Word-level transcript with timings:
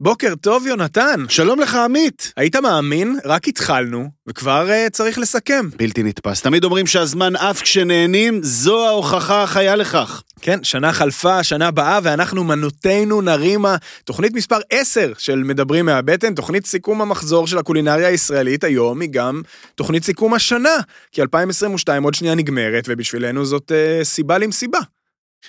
בוקר 0.00 0.34
טוב, 0.40 0.66
יונתן. 0.66 1.24
שלום 1.28 1.60
לך, 1.60 1.74
עמית. 1.74 2.32
היית 2.36 2.56
מאמין? 2.56 3.18
רק 3.24 3.48
התחלנו, 3.48 4.08
וכבר 4.26 4.68
uh, 4.68 4.90
צריך 4.90 5.18
לסכם. 5.18 5.68
בלתי 5.76 6.02
נתפס. 6.02 6.42
תמיד 6.42 6.64
אומרים 6.64 6.86
שהזמן 6.86 7.36
עף 7.36 7.62
כשנהנים, 7.62 8.40
זו 8.42 8.86
ההוכחה 8.86 9.42
החיה 9.42 9.76
לכך. 9.76 10.22
כן, 10.40 10.64
שנה 10.64 10.92
חלפה, 10.92 11.42
שנה 11.42 11.70
באה, 11.70 11.98
ואנחנו 12.02 12.44
מנותינו 12.44 13.20
נרימה. 13.20 13.76
תוכנית 14.04 14.34
מספר 14.34 14.58
10 14.70 15.12
של 15.18 15.36
מדברים 15.36 15.86
מהבטן, 15.86 16.34
תוכנית 16.34 16.66
סיכום 16.66 17.02
המחזור 17.02 17.46
של 17.46 17.58
הקולינריה 17.58 18.08
הישראלית 18.08 18.64
היום 18.64 19.00
היא 19.00 19.10
גם 19.12 19.42
תוכנית 19.74 20.04
סיכום 20.04 20.34
השנה, 20.34 20.76
כי 21.12 21.22
2022 21.22 22.02
עוד 22.02 22.14
שנייה 22.14 22.34
נגמרת, 22.34 22.84
ובשבילנו 22.88 23.44
זאת 23.44 23.72
uh, 23.72 24.04
סיבה 24.04 24.38
למסיבה. 24.38 24.78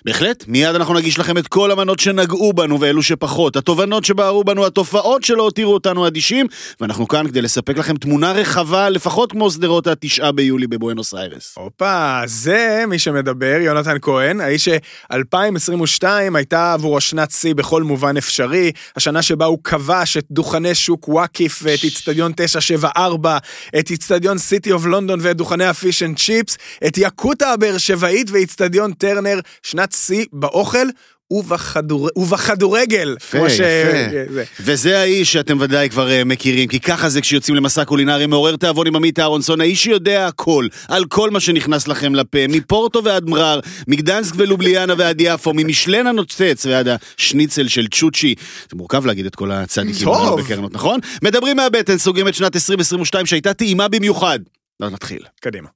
בהחלט, 0.05 0.43
מיד 0.48 0.75
אנחנו 0.75 0.93
נגיש 0.93 1.20
לכם 1.20 1.38
את 1.38 1.48
כל 1.48 1.71
המנות 1.71 2.00
שנגעו 2.00 2.54
בנו 2.54 2.80
ואלו 2.80 3.04
שפחות, 3.04 3.55
התובנות 3.55 4.05
שבערו 4.05 4.43
בנו, 4.43 4.66
התופעות 4.66 5.23
שלא 5.23 5.43
הותירו 5.43 5.73
אותנו 5.73 6.07
אדישים, 6.07 6.48
ואנחנו 6.81 7.08
כאן 7.08 7.27
כדי 7.27 7.41
לספק 7.41 7.77
לכם 7.77 7.98
תמונה 7.98 8.31
רחבה, 8.31 8.89
לפחות 8.89 9.31
כמו 9.31 9.52
שדרות 9.52 9.88
התשעה 9.88 10.31
ביולי 10.31 10.67
בבואנוס 10.67 11.13
איירס. 11.13 11.53
הופה, 11.58 12.22
זה 12.25 12.84
מי 12.88 12.99
שמדבר, 12.99 13.58
יונתן 13.62 13.98
כהן, 14.02 14.41
האיש 14.41 14.70
ש-2022 14.70 16.03
הייתה 16.36 16.73
עבורו 16.73 17.02
שנת 17.02 17.31
שיא 17.31 17.55
בכל 17.55 17.84
מובן 17.84 18.17
אפשרי, 18.17 18.72
השנה 18.95 19.22
שבה 19.22 19.45
הוא 19.45 19.59
כבש 19.64 20.17
את 20.17 20.25
דוכני 20.31 20.75
שוק 20.75 21.08
וואקיף 21.08 21.59
ואת 21.64 21.84
איצטדיון 21.84 22.31
974, 22.36 23.38
את 23.80 23.91
איצטדיון 23.91 24.38
סיטי 24.38 24.72
אוף 24.72 24.86
לונדון 24.86 25.20
ואת 25.22 25.38
דוכני 25.38 25.66
ה 25.66 25.73
fish 25.73 26.04
and 26.04 26.17
chips, 26.17 26.58
את 26.88 26.98
יקוטה 26.98 27.53
הבאר 27.53 27.77
שבעית 27.77 28.31
ואיצטדיון 28.31 28.94
טרנר, 28.94 29.39
שנת 29.64 29.87
שיא 29.91 30.26
באוכל. 30.34 30.88
ובכדור... 31.32 32.09
ובכדורגל, 32.16 33.16
יפה, 33.18 33.38
כמו 33.38 33.50
ש... 33.50 33.59
יפה. 33.59 34.41
וזה 34.59 35.00
האיש 35.00 35.34
שאתם 35.34 35.58
ודאי 35.59 35.90
כבר 35.90 36.08
uh, 36.08 36.26
מכירים, 36.26 36.68
כי 36.68 36.80
ככה 36.80 37.09
זה 37.09 37.22
כשיוצאים 37.22 37.55
למסע 37.55 37.86
קולינרי 37.86 38.26
מעורר 38.26 38.56
תיאבון 38.56 38.88
עם 38.88 38.95
עמית 38.95 39.20
אהרונסון, 39.20 39.61
האיש 39.61 39.84
שיודע 39.84 40.28
הכל, 40.28 40.67
על 40.88 41.06
כל 41.06 41.30
מה 41.30 41.39
שנכנס 41.39 41.88
לכם 41.88 42.16
לפה, 42.16 42.48
מפורטו 42.50 43.03
ועד 43.03 43.30
מרר, 43.30 43.59
מגדנסק 43.88 44.34
ולובליאנה 44.38 44.94
ועד 44.98 45.22
יפו, 45.22 45.52
ממשלן 45.56 46.08
הנוצץ 46.08 46.66
ועד 46.66 46.88
השניצל 46.88 47.67
של 47.67 47.88
צ'וצ'י. 47.88 48.36
זה 48.72 48.78
מורכב 48.78 49.06
להגיד 49.06 49.26
את 49.26 49.36
כל 49.36 49.52
הצדיקים 49.52 50.08
בקרנות, 50.38 50.73
נכון? 50.73 51.00
מדברים 51.23 51.58
מהבטן, 51.58 51.98
סוגרים 51.98 52.28
את 52.28 52.36
שנת 52.36 52.56
2022 52.56 53.26
שהייתה 53.26 53.54
טעימה 53.54 53.88
במיוחד. 53.88 54.39
לא 54.80 54.89
נתחיל. 54.89 55.23
קדימה. 55.42 55.67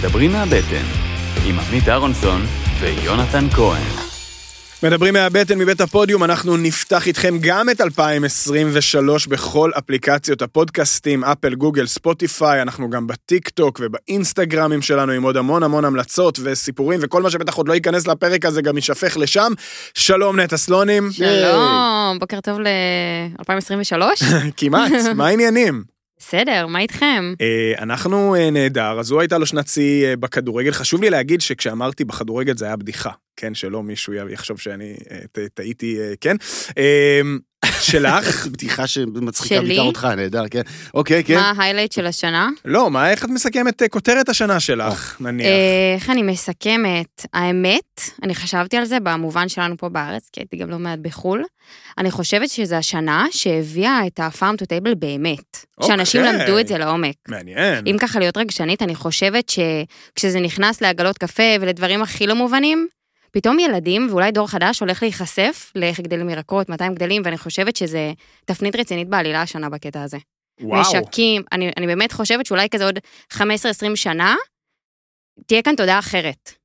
מדברים 0.00 0.32
מהבטן, 0.32 0.84
עם 1.46 1.58
עמית 1.58 1.88
אהרונסון 1.88 2.40
ויונתן 2.80 3.48
כהן. 3.50 3.82
מדברים 4.82 5.14
מהבטן 5.14 5.58
מבית 5.58 5.80
הפודיום, 5.80 6.24
אנחנו 6.24 6.56
נפתח 6.56 7.06
איתכם 7.06 7.38
גם 7.40 7.70
את 7.70 7.80
2023 7.80 9.26
בכל 9.26 9.70
אפליקציות 9.78 10.42
הפודקאסטים, 10.42 11.24
אפל, 11.24 11.54
גוגל, 11.54 11.86
ספוטיפיי, 11.86 12.62
אנחנו 12.62 12.90
גם 12.90 13.06
בטיק 13.06 13.48
טוק 13.48 13.80
ובאינסטגרמים 13.82 14.82
שלנו 14.82 15.12
עם 15.12 15.22
עוד 15.22 15.36
המון 15.36 15.62
המון 15.62 15.84
המלצות 15.84 16.38
וסיפורים 16.42 17.00
וכל 17.02 17.22
מה 17.22 17.30
שבטח 17.30 17.54
עוד 17.54 17.68
לא 17.68 17.74
ייכנס 17.74 18.06
לפרק 18.06 18.44
הזה 18.44 18.62
גם 18.62 18.76
יישפך 18.76 19.16
לשם. 19.16 19.52
שלום 19.94 20.40
נטע 20.40 20.56
סלונים. 20.56 21.10
שלום, 21.12 22.18
בוקר 22.20 22.40
טוב 22.40 22.58
ל-2023. 22.60 24.24
כמעט, 24.56 24.92
מה 25.14 25.26
העניינים? 25.26 25.99
בסדר, 26.20 26.66
מה 26.66 26.80
איתכם? 26.80 27.34
אה, 27.40 27.72
אנחנו 27.78 28.34
אה, 28.34 28.50
נהדר, 28.50 29.00
אז 29.00 29.10
הוא 29.10 29.20
הייתה 29.20 29.38
לו 29.38 29.46
שנת 29.46 29.68
שיא 29.68 30.06
אה, 30.06 30.16
בכדורגל. 30.16 30.72
חשוב 30.72 31.02
לי 31.02 31.10
להגיד 31.10 31.40
שכשאמרתי 31.40 32.04
בכדורגל 32.04 32.56
זה 32.56 32.64
היה 32.64 32.76
בדיחה, 32.76 33.10
כן? 33.36 33.54
שלא 33.54 33.82
מישהו 33.82 34.12
יחשוב 34.12 34.58
שאני 34.58 34.96
טעיתי, 35.54 35.98
כן? 36.20 36.36
שלך? 37.80 38.46
בדיחה 38.52 38.86
שמצחיקה 38.86 39.60
בעיקר 39.60 39.82
אותך, 39.82 40.08
נהדר, 40.16 40.48
כן. 40.48 40.62
אוקיי, 40.94 41.24
כן. 41.24 41.34
מה 41.34 41.52
ההיילייט 41.56 41.92
של 41.92 42.06
השנה? 42.06 42.48
לא, 42.64 42.90
מה, 42.90 43.10
איך 43.10 43.24
את 43.24 43.30
מסכמת 43.30 43.82
כותרת 43.90 44.28
השנה 44.28 44.60
שלך, 44.60 45.16
נניח? 45.20 45.46
איך 45.96 46.10
אני 46.10 46.22
מסכמת? 46.22 47.26
האמת, 47.32 48.00
אני 48.22 48.34
חשבתי 48.34 48.76
על 48.76 48.84
זה 48.84 49.00
במובן 49.00 49.48
שלנו 49.48 49.76
פה 49.76 49.88
בארץ, 49.88 50.28
כי 50.32 50.40
הייתי 50.40 50.56
גם 50.56 50.70
לא 50.70 50.78
מעט 50.78 50.98
בחו"ל. 51.02 51.44
אני 51.98 52.10
חושבת 52.10 52.50
שזו 52.50 52.76
השנה 52.76 53.26
שהביאה 53.30 54.00
את 54.06 54.20
ה-farm 54.20 54.54
to 54.62 54.64
table 54.64 54.94
באמת. 54.98 55.66
שאנשים 55.82 56.24
אוקיי. 56.24 56.38
למדו 56.38 56.58
את 56.58 56.68
זה 56.68 56.78
לעומק. 56.78 57.14
מעניין. 57.28 57.86
אם 57.86 57.96
ככה 58.00 58.18
להיות 58.18 58.36
רגשנית, 58.36 58.82
אני 58.82 58.94
חושבת 58.94 59.48
שכשזה 59.48 60.40
נכנס 60.40 60.80
לעגלות 60.80 61.18
קפה 61.18 61.42
ולדברים 61.60 62.02
הכי 62.02 62.26
לא 62.26 62.34
מובנים, 62.34 62.88
פתאום 63.32 63.58
ילדים, 63.58 64.06
ואולי 64.10 64.32
דור 64.32 64.48
חדש, 64.48 64.80
הולך 64.80 65.02
להיחשף 65.02 65.72
לאיך 65.74 66.00
גדלים 66.00 66.30
ירקות, 66.30 66.68
מתי 66.68 66.84
הם 66.84 66.94
גדלים, 66.94 67.22
ואני 67.24 67.38
חושבת 67.38 67.76
שזה 67.76 68.12
תפנית 68.44 68.76
רצינית 68.76 69.08
בעלילה 69.08 69.42
השנה 69.42 69.68
בקטע 69.68 70.02
הזה. 70.02 70.18
וואו. 70.60 70.80
משקים, 70.80 71.42
אני, 71.52 71.70
אני 71.76 71.86
באמת 71.86 72.12
חושבת 72.12 72.46
שאולי 72.46 72.68
כזה 72.68 72.84
עוד 72.84 72.98
15-20 73.32 73.38
שנה, 73.94 74.36
תהיה 75.46 75.62
כאן 75.62 75.76
תודה 75.76 75.98
אחרת. 75.98 76.60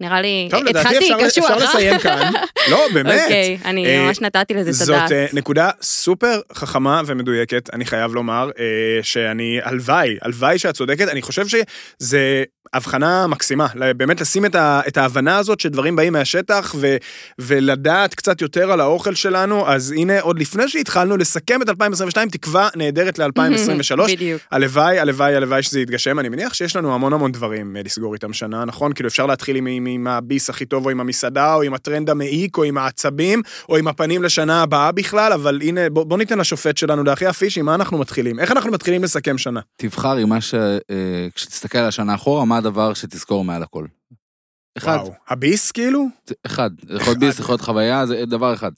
נראה 0.00 0.20
לי, 0.20 0.48
טוב, 0.50 0.68
התחלתי 0.68 1.10
קשוח. 1.24 1.50
אפשר 1.50 1.64
לסיים 1.64 1.98
כאן. 1.98 2.32
לא, 2.70 2.88
באמת. 2.94 3.20
אוקיי, 3.22 3.58
אני 3.64 3.86
אה, 3.86 4.06
ממש 4.06 4.20
נתתי 4.20 4.54
לזה 4.54 4.70
את 4.70 4.88
הדעת. 4.88 5.08
זאת 5.08 5.12
אה, 5.12 5.26
נקודה 5.32 5.70
סופר 5.82 6.40
חכמה 6.52 7.02
ומדויקת, 7.06 7.70
אני 7.74 7.84
חייב 7.84 8.14
לומר, 8.14 8.50
אה, 8.58 9.02
שאני, 9.02 9.58
הלוואי, 9.62 10.16
הלוואי 10.22 10.58
שאת 10.58 10.74
צודקת, 10.74 11.08
אני 11.08 11.22
חושב 11.22 11.46
שזה 11.48 12.44
הבחנה 12.74 13.26
מקסימה, 13.26 13.66
באמת 13.96 14.20
לשים 14.20 14.44
את, 14.44 14.54
ה, 14.54 14.80
את 14.88 14.96
ההבנה 14.96 15.36
הזאת 15.36 15.60
שדברים 15.60 15.96
באים 15.96 16.12
מהשטח 16.12 16.74
ו, 16.78 16.96
ולדעת 17.38 18.14
קצת 18.14 18.42
יותר 18.42 18.72
על 18.72 18.80
האוכל 18.80 19.14
שלנו, 19.14 19.68
אז 19.68 19.92
הנה, 19.92 20.20
עוד 20.20 20.38
לפני 20.38 20.68
שהתחלנו 20.68 21.16
לסכם 21.16 21.62
את 21.62 21.68
2022, 21.68 22.28
תקווה 22.28 22.68
נהדרת 22.76 23.18
ל-2023. 23.18 24.02
בדיוק. 24.12 24.42
הלוואי, 24.50 24.98
הלוואי, 24.98 25.36
הלוואי 25.36 25.62
שזה 25.62 25.80
יתגשם, 25.80 26.18
אני 26.18 26.28
מניח 26.28 26.54
שיש 26.54 26.76
לנו 26.76 26.94
המון 26.94 27.12
המון 27.12 27.32
דברים 27.32 27.76
לסגור 27.84 28.14
איתם 28.14 28.32
שנה, 28.32 28.64
נכון? 28.64 28.92
כאילו 28.92 29.08
אפשר 29.08 29.26
להתחיל 29.26 29.56
עם, 29.56 29.66
עם, 29.66 29.86
עם 29.86 30.06
הביס 30.06 30.50
הכי 30.50 30.64
טוב, 30.64 30.84
או 30.84 30.90
עם 30.90 31.00
המסעדה, 31.00 31.54
או 31.54 31.62
עם 31.62 31.74
הטרנד 31.74 32.10
המעיק, 32.10 32.58
או 32.58 32.64
עם 32.64 32.78
העצבים, 32.78 33.42
או 33.68 33.76
עם 33.76 33.88
הפנים 33.88 34.22
לשנה 34.22 34.62
הבאה 34.62 34.92
בכלל, 34.92 35.32
אבל 35.32 35.60
הנה, 35.62 35.90
בוא, 35.90 36.04
בוא 36.04 36.18
ניתן 36.18 36.38
לשופט 36.38 36.76
שלנו 36.76 37.04
לאחי 37.04 37.26
הפישי, 37.26 37.62
מה 37.62 37.74
אנחנו 37.74 37.98
מתחילים? 37.98 38.40
איך 38.40 38.52
אנחנו 38.52 38.70
מתחילים 38.70 39.04
לסכם 39.04 39.38
שנה? 39.38 39.60
תבחר 39.76 40.16
עם 40.16 40.28
מה 40.28 40.40
ש... 40.40 40.54
אה, 40.54 41.28
כשתסתכל 41.34 41.78
על 41.78 41.88
השנה 41.88 42.14
אחורה, 42.14 42.44
מה 42.44 42.61
הדבר 42.66 42.94
שתזכור 42.94 43.44
מעל 43.44 43.62
הכל? 43.62 43.86
אחד. 44.78 44.96
וואו, 44.96 45.14
הביס 45.28 45.70
כאילו? 45.70 46.06
אחד. 46.46 46.70
יכול 46.82 47.06
להיות 47.06 47.18
ביס, 47.18 47.38
יכול 47.38 47.52
להיות 47.52 47.60
חוויה, 47.60 48.06
זה 48.06 48.24
דבר 48.26 48.54
אחד. 48.54 48.72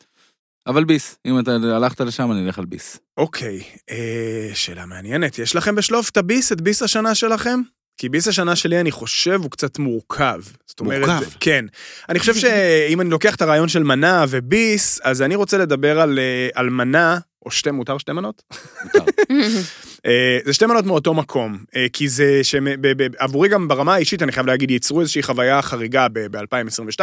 אבל 0.67 0.85
ביס, 0.85 1.19
אם 1.27 1.39
אתה 1.39 1.51
הלכת 1.77 2.01
לשם, 2.01 2.33
אני 2.33 2.47
אלך 2.47 2.59
על 2.59 2.65
ביס. 2.65 2.99
אוקיי, 3.17 3.63
אה, 3.91 4.51
שאלה 4.55 4.87
מעניינת. 4.87 5.39
יש 5.39 5.57
לכם 5.57 5.75
בשלוף 5.75 6.11
את 6.11 6.17
הביס, 6.17 6.53
את 6.53 6.61
ביס 6.61 6.83
השנה 6.83 7.15
שלכם? 7.15 7.61
כי 7.97 8.09
ביס 8.09 8.29
השנה 8.29 8.57
שלי, 8.57 8.81
אני 8.81 8.91
חושב, 8.91 9.41
הוא 9.43 9.51
קצת 9.51 9.79
מורכב. 9.79 10.41
זאת 10.67 10.81
אומרת, 10.81 11.09
מורכב? 11.09 11.31
כן. 11.41 11.65
אני 12.09 12.19
חושב 12.19 12.35
שאם 12.35 13.01
אני 13.01 13.11
לוקח 13.11 13.35
את 13.35 13.43
הרעיון 13.43 13.69
של 13.69 13.83
מנה 13.83 14.25
וביס, 14.29 15.01
אז 15.03 15.23
אני 15.23 15.35
רוצה 15.35 15.59
לדבר 15.59 16.01
על, 16.01 16.19
אה, 16.19 16.49
על 16.55 16.71
מנה, 16.71 17.19
או 17.47 17.51
שתי, 17.51 17.71
מותר 17.71 17.99
שתי 17.99 18.13
מנות? 18.13 18.43
מותר. 18.85 19.05
אה, 20.07 20.39
זה 20.45 20.53
שתי 20.53 20.67
מנות 20.67 20.87
מאותו 20.87 21.15
מקום, 21.15 21.59
אה, 21.77 21.87
כי 21.93 22.09
זה 22.09 22.41
שעבורי 22.43 23.49
גם 23.49 23.69
ברמה 23.69 23.95
האישית, 23.95 24.23
אני 24.23 24.33
חייב 24.33 24.47
להגיד, 24.47 24.71
ייצרו 24.71 25.01
איזושהי 25.01 25.23
חוויה 25.23 25.63
חריגה 25.63 26.07
ב-2022. 26.13 27.01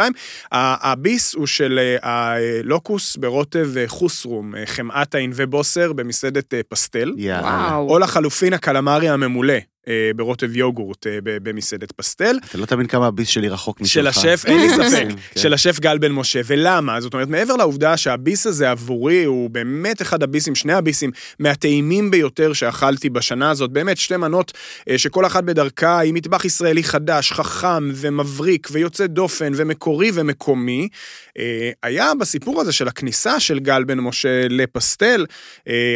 הביס 0.52 1.34
הוא 1.34 1.46
של 1.46 1.96
הלוקוס 2.02 3.16
ברוטב 3.16 3.68
חוסרום, 3.86 4.54
חמאת 4.66 5.14
הענבי 5.14 5.46
בוסר 5.46 5.92
במסעדת 5.92 6.54
פסטל. 6.68 7.12
יאללה. 7.16 7.74
או 7.74 7.98
לחלופין 7.98 8.52
הקלמרי 8.52 9.08
הממולא. 9.08 9.71
אה, 9.88 10.10
ברוטב 10.16 10.56
יוגורט 10.56 11.06
אה, 11.06 11.18
במסעדת 11.22 11.92
פסטל. 11.92 12.38
אתה 12.48 12.58
לא 12.58 12.66
תבין 12.66 12.86
כמה 12.86 13.06
הביס 13.06 13.28
שלי 13.28 13.48
רחוק 13.48 13.80
משלך. 13.80 13.92
של 13.92 14.06
השף, 14.06 14.44
אין 14.46 14.60
לי 14.60 14.68
ספק, 14.76 15.06
כן. 15.08 15.40
של 15.40 15.54
השף 15.54 15.80
גל 15.80 15.98
בן 15.98 16.12
משה. 16.12 16.40
ולמה? 16.44 17.00
זאת 17.00 17.14
אומרת, 17.14 17.28
מעבר 17.28 17.56
לעובדה 17.56 17.96
שהביס 17.96 18.46
הזה 18.46 18.70
עבורי 18.70 19.24
הוא 19.24 19.50
באמת 19.50 20.02
אחד 20.02 20.22
הביסים, 20.22 20.54
שני 20.54 20.72
הביסים, 20.72 21.10
מהטעימים 21.38 22.10
ביותר 22.10 22.52
שאכלתי 22.52 23.10
בשנה 23.10 23.50
הזאת. 23.50 23.70
באמת, 23.70 23.96
שתי 23.96 24.16
מנות 24.16 24.52
אה, 24.90 24.98
שכל 24.98 25.26
אחת 25.26 25.44
בדרכה 25.44 25.98
היא 25.98 26.14
מטבח 26.14 26.44
ישראלי 26.44 26.84
חדש, 26.84 27.32
חכם 27.32 27.90
ומבריק 27.94 28.68
ויוצא 28.72 29.06
דופן 29.06 29.52
ומקורי 29.56 30.10
ומקומי. 30.14 30.88
היה 31.82 32.12
בסיפור 32.20 32.60
הזה 32.60 32.72
של 32.72 32.88
הכניסה 32.88 33.40
של 33.40 33.58
גל 33.58 33.84
בן 33.84 33.98
משה 33.98 34.48
לפסטל, 34.50 35.26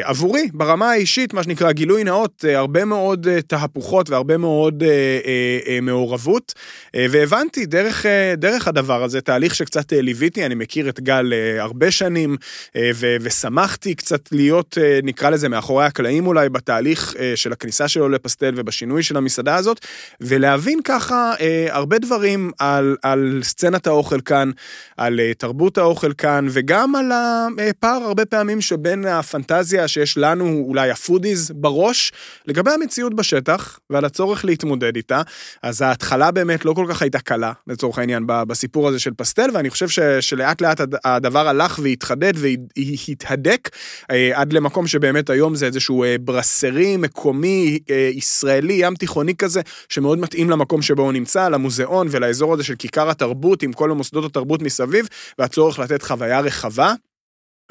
עבורי, 0.02 0.48
ברמה 0.52 0.90
האישית, 0.90 1.34
מה 1.34 1.42
שנקרא 1.42 1.72
גילוי 1.72 2.04
נאות, 2.04 2.44
הרבה 2.54 2.84
מאוד 2.84 3.26
תהפ... 3.46 3.75
תפוחות 3.76 4.11
והרבה 4.11 4.37
מאוד 4.37 4.82
אה, 4.82 4.88
אה, 4.88 5.58
אה, 5.67 5.81
מעורבות, 5.81 6.55
אה, 6.94 7.06
והבנתי 7.11 7.67
דרך, 7.67 8.06
אה, 8.06 8.34
דרך 8.37 8.69
הדבר 8.69 9.02
הזה, 9.02 9.20
תהליך 9.20 9.55
שקצת 9.55 9.93
אה, 9.93 10.00
ליוויתי, 10.00 10.46
אני 10.46 10.55
מכיר 10.55 10.88
את 10.88 11.00
גל 11.00 11.32
אה, 11.32 11.62
הרבה 11.62 11.90
שנים, 11.90 12.37
אה, 12.76 12.90
ו- 12.94 13.17
ושמחתי 13.20 13.94
קצת 13.94 14.32
להיות, 14.32 14.78
אה, 14.81 15.00
נקרא 15.02 15.31
לזה, 15.31 15.49
מאחורי 15.49 15.84
הקלעים 15.84 16.26
אולי, 16.26 16.49
בתהליך 16.49 17.14
אה, 17.19 17.32
של 17.37 17.52
הכניסה 17.52 17.88
שלו 17.88 18.08
לפסטל 18.08 18.55
ובשינוי 18.56 19.02
של 19.02 19.17
המסעדה 19.17 19.56
הזאת, 19.56 19.87
ולהבין 20.20 20.81
ככה 20.84 21.32
אה, 21.40 21.67
הרבה 21.70 21.99
דברים 21.99 22.50
על, 22.58 22.96
על 23.02 23.40
סצנת 23.43 23.87
האוכל 23.87 24.20
כאן, 24.20 24.50
על 24.96 25.20
אה, 25.20 25.34
תרבות 25.34 25.78
האוכל 25.78 26.12
כאן, 26.12 26.46
וגם 26.50 26.94
על 26.94 27.12
הפער 27.12 28.02
הרבה 28.02 28.25
פעמים 28.25 28.61
שבין 28.61 29.05
הפנטזיה 29.05 29.88
שיש 29.88 30.19
לנו, 30.19 30.64
אולי 30.69 30.90
ה 30.90 30.97
foodies, 30.97 31.50
בראש, 31.55 32.12
לגבי 32.46 32.70
המציאות 32.70 33.14
בשטח, 33.14 33.65
ועל 33.90 34.04
הצורך 34.04 34.44
להתמודד 34.44 34.96
איתה. 34.96 35.22
אז 35.62 35.82
ההתחלה 35.82 36.30
באמת 36.30 36.64
לא 36.64 36.72
כל 36.72 36.86
כך 36.88 37.02
הייתה 37.02 37.18
קלה, 37.18 37.52
לצורך 37.66 37.98
העניין, 37.98 38.22
בסיפור 38.26 38.88
הזה 38.88 38.98
של 38.98 39.10
פסטל, 39.16 39.50
ואני 39.54 39.70
חושב 39.70 39.88
ש, 39.88 39.98
שלאט 40.00 40.60
לאט 40.60 40.80
הד- 40.80 40.94
הדבר 41.04 41.48
הלך 41.48 41.78
והתחדד 41.82 42.32
והתהדק, 42.36 43.68
אה, 44.10 44.30
עד 44.34 44.52
למקום 44.52 44.86
שבאמת 44.86 45.30
היום 45.30 45.54
זה 45.54 45.66
איזשהו 45.66 46.04
אה, 46.04 46.16
ברסרי 46.20 46.96
מקומי, 46.96 47.78
אה, 47.90 48.10
ישראלי, 48.12 48.72
ים 48.72 48.94
תיכוני 48.94 49.34
כזה, 49.36 49.60
שמאוד 49.88 50.18
מתאים 50.18 50.50
למקום 50.50 50.82
שבו 50.82 51.02
הוא 51.02 51.12
נמצא, 51.12 51.48
למוזיאון 51.48 52.08
ולאזור 52.10 52.54
הזה 52.54 52.64
של 52.64 52.74
כיכר 52.74 53.10
התרבות, 53.10 53.62
עם 53.62 53.72
כל 53.72 53.90
המוסדות 53.90 54.24
התרבות 54.24 54.62
מסביב, 54.62 55.08
והצורך 55.38 55.78
לתת 55.78 56.02
חוויה 56.02 56.40
רחבה. 56.40 56.94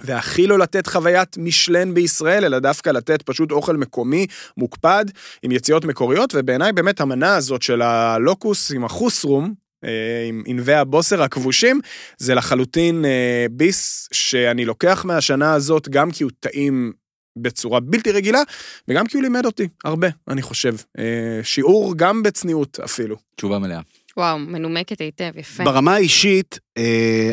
והכי 0.01 0.47
לא 0.47 0.59
לתת 0.59 0.87
חוויית 0.87 1.37
משלן 1.37 1.93
בישראל, 1.93 2.45
אלא 2.45 2.59
דווקא 2.59 2.89
לתת 2.89 3.21
פשוט 3.21 3.51
אוכל 3.51 3.77
מקומי, 3.77 4.27
מוקפד, 4.57 5.05
עם 5.41 5.51
יציאות 5.51 5.85
מקוריות, 5.85 6.33
ובעיניי 6.35 6.73
באמת 6.73 7.01
המנה 7.01 7.35
הזאת 7.35 7.61
של 7.61 7.81
הלוקוס 7.81 8.71
עם 8.71 8.85
החוסרום, 8.85 9.53
אה, 9.85 10.25
עם 10.27 10.43
ענבי 10.45 10.73
הבוסר 10.73 11.23
הכבושים, 11.23 11.81
זה 12.17 12.35
לחלוטין 12.35 13.05
אה, 13.05 13.45
ביס 13.51 14.09
שאני 14.11 14.65
לוקח 14.65 15.05
מהשנה 15.05 15.53
הזאת, 15.53 15.89
גם 15.89 16.11
כי 16.11 16.23
הוא 16.23 16.31
טעים 16.39 16.93
בצורה 17.37 17.79
בלתי 17.79 18.11
רגילה, 18.11 18.41
וגם 18.87 19.07
כי 19.07 19.17
הוא 19.17 19.23
לימד 19.23 19.45
אותי 19.45 19.67
הרבה, 19.83 20.07
אני 20.27 20.41
חושב. 20.41 20.75
אה, 20.97 21.39
שיעור 21.43 21.93
גם 21.97 22.23
בצניעות 22.23 22.79
אפילו. 22.79 23.15
תשובה 23.35 23.59
מלאה. 23.59 23.81
וואו, 24.17 24.39
מנומקת 24.39 25.01
היטב, 25.01 25.31
יפה. 25.35 25.63
ברמה 25.63 25.93
האישית, 25.93 26.59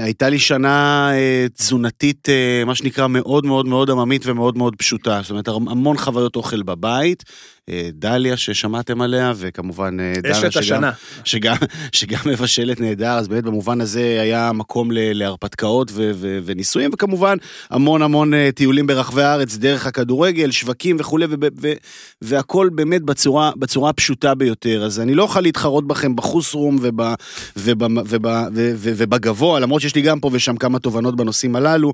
הייתה 0.03 0.29
לי 0.29 0.39
שנה 0.39 1.09
אה, 1.12 1.47
תזונתית, 1.56 2.29
אה, 2.29 2.65
מה 2.67 2.75
שנקרא, 2.75 3.06
מאוד 3.06 3.47
מאוד 3.47 3.67
מאוד 3.67 3.91
עממית 3.91 4.23
ומאוד 4.27 4.59
מאוד 4.59 4.77
פשוטה. 4.77 5.21
זאת 5.23 5.31
אומרת, 5.31 5.49
המון 5.49 5.97
חוויות 5.97 6.37
אוכל 6.37 6.62
בבית. 6.62 7.25
אה, 7.69 7.89
דליה 7.93 8.37
ששמעתם 8.37 9.00
עליה, 9.03 9.33
וכמובן 9.37 10.00
אה, 10.00 10.12
דנה 10.23 10.33
אשת 10.33 10.53
שגם, 10.53 10.61
השנה. 10.62 10.91
שגם, 11.25 11.56
שגם 11.93 12.21
מבשלת 12.27 12.81
נהדר, 12.81 13.11
אז 13.12 13.29
באמת 13.29 13.44
במובן 13.44 13.81
הזה 13.81 14.19
היה 14.23 14.53
מקום 14.53 14.91
ל- 14.91 15.12
להרפתקאות 15.12 15.91
ו- 15.95 16.11
ו- 16.15 16.38
וניסויים, 16.45 16.91
וכמובן 16.95 17.37
המון 17.71 18.03
המון 18.03 18.35
אה, 18.35 18.50
טיולים 18.55 18.87
ברחבי 18.87 19.23
הארץ, 19.23 19.56
דרך 19.56 19.87
הכדורגל, 19.87 20.50
שווקים 20.50 20.97
וכולי, 20.99 21.27
ו- 21.31 21.35
ו- 21.61 21.73
והכל 22.23 22.69
באמת 22.75 23.03
בצורה, 23.03 23.50
בצורה 23.56 23.91
הפשוטה 23.91 24.35
ביותר. 24.35 24.85
אז 24.85 25.00
אני 25.00 25.15
לא 25.15 25.23
אוכל 25.23 25.41
להתחרות 25.41 25.87
בכם 25.87 26.17
בחוסרום 26.17 26.79
וב, 26.81 27.00
ובגבוה, 29.32 29.61
למרות 29.61 29.82
שיש 29.82 29.94
לי 29.94 30.02
גם 30.02 30.20
פה 30.20 30.31
ושם 30.32 30.56
כמה 30.56 30.79
תובנות 30.79 31.17
בנושאים 31.17 31.56
הללו. 31.56 31.93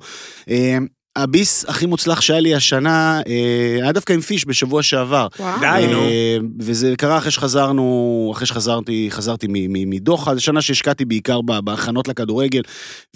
הביס 1.17 1.65
הכי 1.69 1.87
מוצלח 1.87 2.21
שהיה 2.21 2.41
לי 2.41 2.55
השנה, 2.55 3.21
אה, 3.27 3.83
היה 3.83 3.93
דווקא 3.93 4.13
עם 4.13 4.21
פיש 4.21 4.45
בשבוע 4.47 4.83
שעבר. 4.83 5.27
וואו. 5.39 5.61
די, 5.61 5.87
נו. 5.93 6.01
אה, 6.03 6.37
וזה 6.61 6.95
קרה 6.99 7.19
אחרי 7.19 7.31
שחזרנו, 7.31 8.31
אחרי 8.35 8.47
שחזרתי, 8.47 9.07
חזרתי 9.11 9.47
מ- 9.49 9.53
מ- 9.73 9.91
מדוחה, 9.91 10.35
זו 10.35 10.41
שנה 10.41 10.63
שהשקעתי 10.63 11.05
בעיקר 11.05 11.41
בהכנות 11.41 12.09
לכדורגל, 12.09 12.61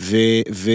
ו, 0.00 0.16
ו, 0.52 0.70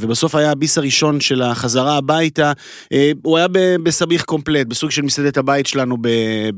ובסוף 0.00 0.34
היה 0.34 0.50
הביס 0.50 0.78
הראשון 0.78 1.20
של 1.20 1.42
החזרה 1.42 1.96
הביתה, 1.96 2.52
אה, 2.92 3.12
הוא 3.22 3.38
היה 3.38 3.48
ב- 3.48 3.76
בסביח 3.82 4.22
קומפלט, 4.22 4.66
בסוג 4.66 4.90
של 4.90 5.02
מסעדת 5.02 5.36
הבית 5.36 5.66
שלנו 5.66 5.96
ב, 6.00 6.08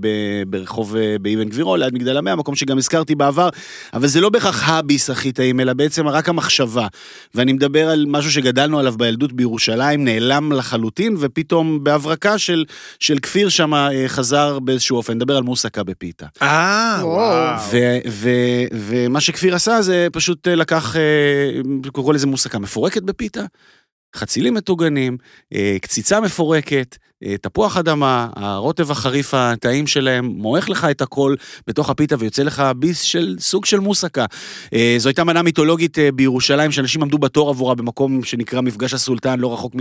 ב, 0.00 0.08
ברחוב, 0.46 0.96
באבן 1.22 1.48
גבירול, 1.48 1.80
ליד 1.84 1.94
מגדל 1.94 2.16
המאה, 2.16 2.36
מקום 2.36 2.56
שגם 2.56 2.78
הזכרתי 2.78 3.14
בעבר, 3.14 3.48
אבל 3.94 4.06
זה 4.06 4.20
לא 4.20 4.28
בהכרח 4.28 4.68
הביס 4.68 5.10
הכי 5.10 5.32
טעים, 5.32 5.60
אלא 5.60 5.72
בעצם 5.72 6.08
רק 6.08 6.28
המחשבה. 6.28 6.86
ואני 7.34 7.52
מדבר 7.52 7.88
על 7.88 8.04
משהו 8.08 8.32
שגדלנו 8.32 8.78
עליו 8.78 8.94
בילדות 8.98 9.32
בירושלים, 9.32 10.04
נעלם 10.12 10.52
לחלוטין, 10.52 11.16
ופתאום 11.20 11.84
בהברקה 11.84 12.38
של, 12.38 12.64
של 13.00 13.18
כפיר 13.18 13.48
שם 13.48 13.74
אה, 13.74 14.04
חזר 14.06 14.58
באיזשהו 14.58 14.96
אופן, 14.96 15.12
נדבר 15.12 15.36
על 15.36 15.42
מוסקה 15.42 15.82
בפיתה. 15.82 16.26
אה, 16.42 16.98
וואו. 17.02 17.60
ו- 17.72 17.98
ו- 18.08 18.64
ומה 18.72 19.20
שכפיר 19.20 19.54
עשה 19.54 19.82
זה 19.82 20.06
פשוט 20.12 20.48
אה, 20.48 20.54
לקח, 20.54 20.96
אה, 20.96 21.90
קורא 21.92 22.14
לזה 22.14 22.26
מוסקה 22.26 22.58
מפורקת 22.58 23.02
בפיתה, 23.02 23.42
חצילים 24.16 24.54
מטוגנים, 24.54 25.16
קציצה 25.80 26.20
מפורקת, 26.20 26.96
תפוח 27.40 27.76
אדמה, 27.76 28.28
הרוטב 28.37 28.90
החריף 28.90 29.34
הטעים 29.34 29.87
שלהם, 29.87 30.25
מועך 30.26 30.70
לך 30.70 30.87
את 30.90 31.00
הכל 31.02 31.34
בתוך 31.67 31.90
הפיתה 31.90 32.17
ויוצא 32.19 32.43
לך 32.43 32.62
ביס 32.76 33.00
של 33.00 33.37
סוג 33.38 33.64
של 33.64 33.81
מוסקה. 33.81 34.25
אה, 34.75 34.94
זו 34.99 35.08
הייתה 35.08 35.25
מנה 35.25 35.43
מיתולוגית 35.43 35.99
אה, 35.99 36.12
בירושלים, 36.12 36.72
שאנשים 36.72 37.02
עמדו 37.02 37.19
בתור 37.19 37.50
עבורה 37.50 37.75
במקום 37.75 38.25
שנקרא 38.25 38.61
מפגש 38.61 38.94
הסולטן, 38.94 39.40
לא 39.40 39.52
רחוק 39.52 39.75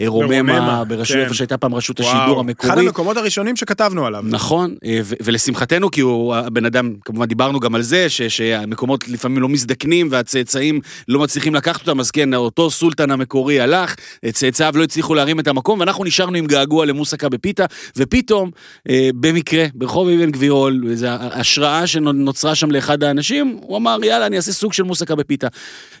מרוממה, 0.00 0.84
ברשות, 0.84 1.16
כן. 1.16 1.22
איפה 1.22 1.34
שהייתה 1.34 1.56
פעם 1.56 1.74
רשות 1.74 2.00
השידור 2.00 2.18
וואו. 2.28 2.40
המקורי. 2.40 2.72
אחד 2.72 2.78
המקומות 2.78 3.16
הראשונים 3.16 3.56
שכתבנו 3.56 4.06
עליו. 4.06 4.24
נכון, 4.26 4.74
אה, 4.84 5.00
ו- 5.04 5.14
ולשמחתנו, 5.24 5.90
כי 5.90 6.00
הוא 6.00 6.34
הבן 6.34 6.66
אדם, 6.66 6.92
כמובן 7.04 7.26
דיברנו 7.26 7.60
גם 7.60 7.74
על 7.74 7.82
זה, 7.82 8.08
ש- 8.08 8.22
שהמקומות 8.22 9.08
לפעמים 9.08 9.42
לא 9.42 9.48
מזדקנים 9.48 10.08
והצאצאים 10.10 10.80
לא 11.08 11.20
מצליחים 11.20 11.54
לקחת 11.54 11.80
אותם, 11.80 12.00
אז 12.00 12.10
כן, 12.10 12.34
אותו 12.34 12.70
סולטן 12.70 13.10
המקורי 13.10 13.60
הלך, 13.60 13.94
אה, 14.24 14.32
צאצאיו 14.32 14.72
לא 14.76 14.82
הצליחו 14.84 15.14
להרים 15.14 15.40
את 15.40 15.48
המקום, 15.48 15.80
ואנחנו 15.80 16.04
נשארנו 16.04 16.36
עם 16.36 16.46
געגוע 16.46 16.85
למוסקה 16.86 17.28
בפיתה, 17.28 17.64
ופתאום, 17.96 18.50
אה, 18.88 19.10
במקרה, 19.14 19.64
ברחוב 19.74 20.08
אבן 20.08 20.30
גבירול, 20.30 20.84
איזו 20.90 21.06
השראה 21.08 21.86
שנוצרה 21.86 22.54
שם 22.54 22.70
לאחד 22.70 23.02
האנשים, 23.02 23.58
הוא 23.62 23.76
אמר, 23.76 23.98
יאללה, 24.04 24.26
אני 24.26 24.36
אעשה 24.36 24.52
סוג 24.52 24.72
של 24.72 24.82
מוסקה 24.82 25.14
בפיתה. 25.14 25.46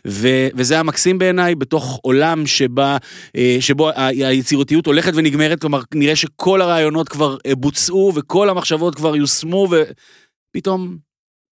ו- 0.06 0.48
וזה 0.54 0.74
היה 0.74 0.82
מקסים 0.82 1.18
בעיניי, 1.18 1.54
בתוך 1.54 2.00
עולם 2.02 2.46
שבה, 2.46 2.96
אה, 3.36 3.56
שבו 3.60 3.88
ה- 3.90 4.06
היצירתיות 4.06 4.86
הולכת 4.86 5.12
ונגמרת, 5.14 5.60
כלומר, 5.60 5.82
נראה 5.94 6.16
שכל 6.16 6.62
הרעיונות 6.62 7.08
כבר 7.08 7.36
אה, 7.46 7.54
בוצעו 7.54 8.12
וכל 8.14 8.48
המחשבות 8.48 8.94
כבר 8.94 9.16
יושמו, 9.16 9.68
ופתאום 9.70 10.96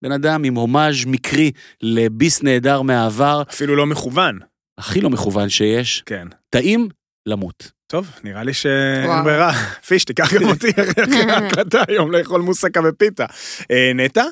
בן 0.03 0.11
אדם 0.11 0.43
עם 0.43 0.55
הומאז' 0.55 1.05
מקרי 1.05 1.51
לביס 1.81 2.43
נהדר 2.43 2.81
מהעבר, 2.81 3.43
אפילו 3.49 3.75
לא 3.75 3.85
מכוון. 3.85 4.39
הכי 4.77 5.01
לא 5.01 5.09
מכוון 5.09 5.49
שיש, 5.49 6.03
כן. 6.05 6.27
טעים 6.49 6.89
למות. 7.25 7.71
טוב, 7.95 8.11
נראה 8.23 8.43
לי 8.43 8.53
שאין. 8.53 9.23
ברירה. 9.23 9.51
פיש, 9.87 10.05
תיקח 10.05 10.33
גם 10.33 10.49
אותי 10.49 10.69
אחרי 11.01 11.31
ההקלטה 11.31 11.83
היום 11.87 12.11
לאכול 12.11 12.41
מוסקה 12.41 12.81
ופיתה. 12.89 13.25
אה, 13.71 13.91
נטע? 13.95 14.23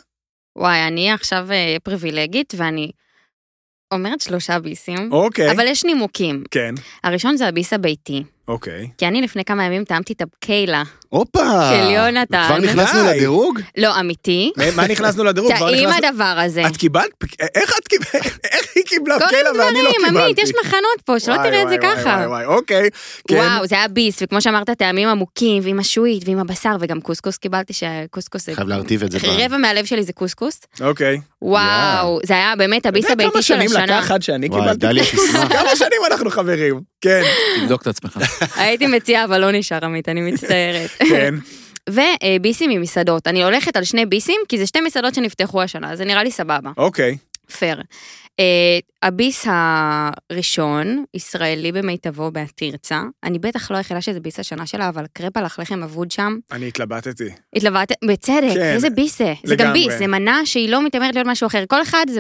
וואי, 0.56 0.88
אני 0.88 1.12
עכשיו 1.12 1.48
אה, 1.52 1.76
פריבילגית, 1.84 2.54
ואני 2.58 2.92
אומרת 3.94 4.22
שלושה 4.22 4.60
ביסים, 4.60 5.10
אוקיי. 5.12 5.52
אבל 5.52 5.68
יש 5.68 5.86
נימוקים. 5.86 6.44
כן, 6.52 6.76
הראשון 7.04 7.38
זה 7.38 7.48
הביס 7.48 7.74
הביתי, 7.74 8.24
אוקיי. 8.48 8.90
כי 8.98 9.08
אני 9.08 9.22
לפני 9.22 9.46
כמה 9.46 9.66
ימים 9.66 9.84
טעמתי 9.84 10.14
את 10.14 10.22
הבקיילה. 10.22 10.84
הופה! 11.14 11.70
של 11.70 11.90
יונתן. 11.90 12.44
כבר 12.48 12.58
נכנסנו 12.58 13.04
די. 13.04 13.10
לדירוג? 13.16 13.60
לא, 13.78 14.00
אמיתי. 14.00 14.52
מה- 14.76 14.88
נכנסנו 14.88 15.24
לדירוג? 15.24 15.52
טעים 15.60 15.90
הדבר 15.90 16.24
הזה. 16.46 16.68
את 16.68 16.78
קיבלת? 16.78 17.10
איך 17.56 17.74
את 17.80 17.88
קיבלת? 17.88 18.14
איך 18.52 18.66
היא 18.76 18.84
קיבלה 18.86 19.20
כל 19.20 19.26
קלע 19.30 19.40
ואני 19.50 19.58
לא 19.58 19.68
הדברים, 19.90 19.92
קיבלתי? 20.08 20.24
עמית, 20.26 20.38
יש 20.40 20.52
מחנות 20.66 21.02
פה, 21.06 21.20
שלא 21.20 21.34
וואי, 21.34 21.48
תראה 21.50 21.62
את 21.64 21.70
זה 21.70 21.76
וואי, 21.82 21.96
ככה. 21.96 22.10
וואי, 22.10 22.28
וואי, 22.28 22.46
אוקיי. 22.46 22.90
כן. 23.28 23.36
וואו, 23.36 23.68
זה 23.68 23.76
היה 23.76 23.88
ביס, 23.88 24.20
וכמו 24.22 24.42
שאמרת, 24.42 24.70
טעמים 24.70 25.10
עמוקים, 25.10 25.64
ועם 25.66 25.80
השועית, 25.80 26.24
ועם 26.28 26.40
הבשר, 26.40 26.76
וגם 26.80 27.02
קוסקוס 27.02 27.38
קיבלתי, 27.38 27.74
שקוסקוס. 27.74 28.50
חייב 28.50 28.68
להרטיב 28.68 29.04
את 29.04 29.12
זה. 29.12 29.20
ב- 29.20 29.26
רבע 29.26 29.58
מהלב 29.58 29.86
שלי 29.86 30.04
זה 30.04 30.14
קוסקוס. 30.14 30.60
אוקיי. 30.82 31.20
וואו, 31.42 32.20
זה 32.24 32.34
היה 32.34 32.54
באמת 32.58 32.86
הביס 32.86 33.06
אתה 33.06 33.14
יודע 33.14 33.24
הביתי 33.24 33.42
של 33.42 33.54
כמה 33.56 33.66
שנים 33.68 33.78
השנה. 33.84 33.98
לקח 34.00 34.12
עד 34.12 34.22
שאני 34.22 34.48
וואי, 34.48 34.62
קיבלתי? 34.80 35.04
כמה 35.50 35.76
שנים 35.76 36.00
אנחנו 36.12 36.30
חברים? 36.30 36.82
כן, 37.02 37.22
תבדוק 37.62 37.82
את 37.82 37.88
עצמך. 37.88 38.20
הייתי 38.56 38.88
מציעה, 38.88 39.24
אבל 39.26 39.38
לא 39.42 39.52
נשאר 39.52 39.86
עמית, 39.86 40.10
אני 40.10 40.22
מצטערת. 40.22 40.90
כן. 41.10 41.36
וביסים 41.90 42.70
ממסעדות. 42.70 43.28
אני 43.28 43.44
הולכת 43.44 43.76
על 43.78 43.84
שני 43.84 44.06
ביסים, 44.06 44.42
כי 44.50 44.58
זה 44.58 44.68
שתי 44.68 44.82
מסעדות 44.82 45.16
שנפתחו 45.16 45.62
השנה, 45.62 45.96
זה 45.96 46.06
נראה 46.06 46.24
לי 46.24 46.32
סבבה. 46.32 46.72
אוקיי. 46.78 47.18
פייר. 47.58 47.82
Uh, 48.42 48.46
הביס 49.04 49.48
הראשון, 49.50 51.06
ישראלי 51.14 51.72
במיטבו 51.72 52.32
בהתרצה, 52.32 53.02
אני 53.24 53.40
בטח 53.40 53.72
לא 53.72 53.78
היחידה 53.78 54.02
שזה 54.02 54.20
ביס 54.20 54.40
השנה 54.40 54.66
שלה, 54.66 54.90
אבל 54.90 55.06
קרפ 55.14 55.38
על 55.38 55.46
לחם 55.46 55.84
אבוד 55.84 56.12
שם, 56.12 56.38
אני 56.52 56.68
התלבטתי. 56.68 57.30
התלבטת, 57.56 57.96
בצדק, 58.06 58.54
כן, 58.54 58.74
איזה 58.74 58.90
ביס 58.90 59.18
זה. 59.18 59.34
זה 59.44 59.56
גם. 59.56 59.74
ביס, 59.74 59.94
זה 59.98 60.08
מנה 60.08 60.46
שהיא 60.46 60.70
לא 60.70 60.86
מתיימרת 60.86 61.16
להיות 61.16 61.28
משהו 61.28 61.48
אחר. 61.48 61.64
כל 61.68 61.82
אחד 61.82 62.06
זה 62.10 62.20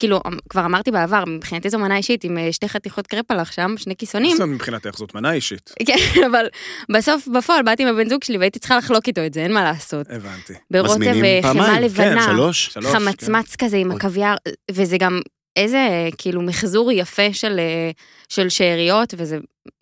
כאילו, 0.00 0.20
כבר 0.48 0.64
אמרתי 0.64 0.90
בעבר, 0.90 1.24
מבחינתי 1.24 1.70
זו 1.70 1.78
מנה 1.78 1.96
אישית 1.96 2.24
עם 2.24 2.38
אה, 2.38 2.52
שתי 2.52 2.68
חתיכות 2.68 3.06
קרפלח 3.06 3.52
שם, 3.52 3.74
שני 3.76 3.96
כיסונים. 3.96 4.36
אומרת, 4.36 4.48
מבחינתך 4.48 4.90
זאת 4.96 5.14
מנה 5.14 5.32
אישית. 5.32 5.74
כן, 5.86 6.22
אבל 6.26 6.46
בסוף, 6.92 7.28
בפועל, 7.28 7.62
באתי 7.62 7.82
עם 7.82 7.88
הבן 7.88 8.08
זוג 8.08 8.24
שלי 8.24 8.38
והייתי 8.38 8.58
צריכה 8.58 8.76
לחלוק 8.76 9.08
איתו 9.08 9.26
את 9.26 9.34
זה, 9.34 9.40
אין 9.40 9.52
מה 9.52 9.64
לעשות. 9.64 10.06
הבנתי. 10.10 10.52
ברוטב 10.70 10.94
וחמאה 11.00 11.42
פעמיים, 11.42 11.74
כן, 11.74 11.82
לבנה, 11.82 12.22
שלוש. 12.22 12.66
שלוש, 12.66 12.86
כן. 12.86 12.98
חמצמץ 12.98 13.56
כזה 13.56 13.76
עם. 13.76 13.90
הקוויאר, 13.90 14.34
וזה 14.70 14.98
גם 14.98 15.20
איזה 15.56 16.08
כאילו 16.18 16.42
מחזור 16.42 16.92
יפה 16.92 17.32
של, 17.32 17.58
אה, 17.58 17.90
של 18.28 18.48
שאריות, 18.48 19.14
וזה 19.16 19.38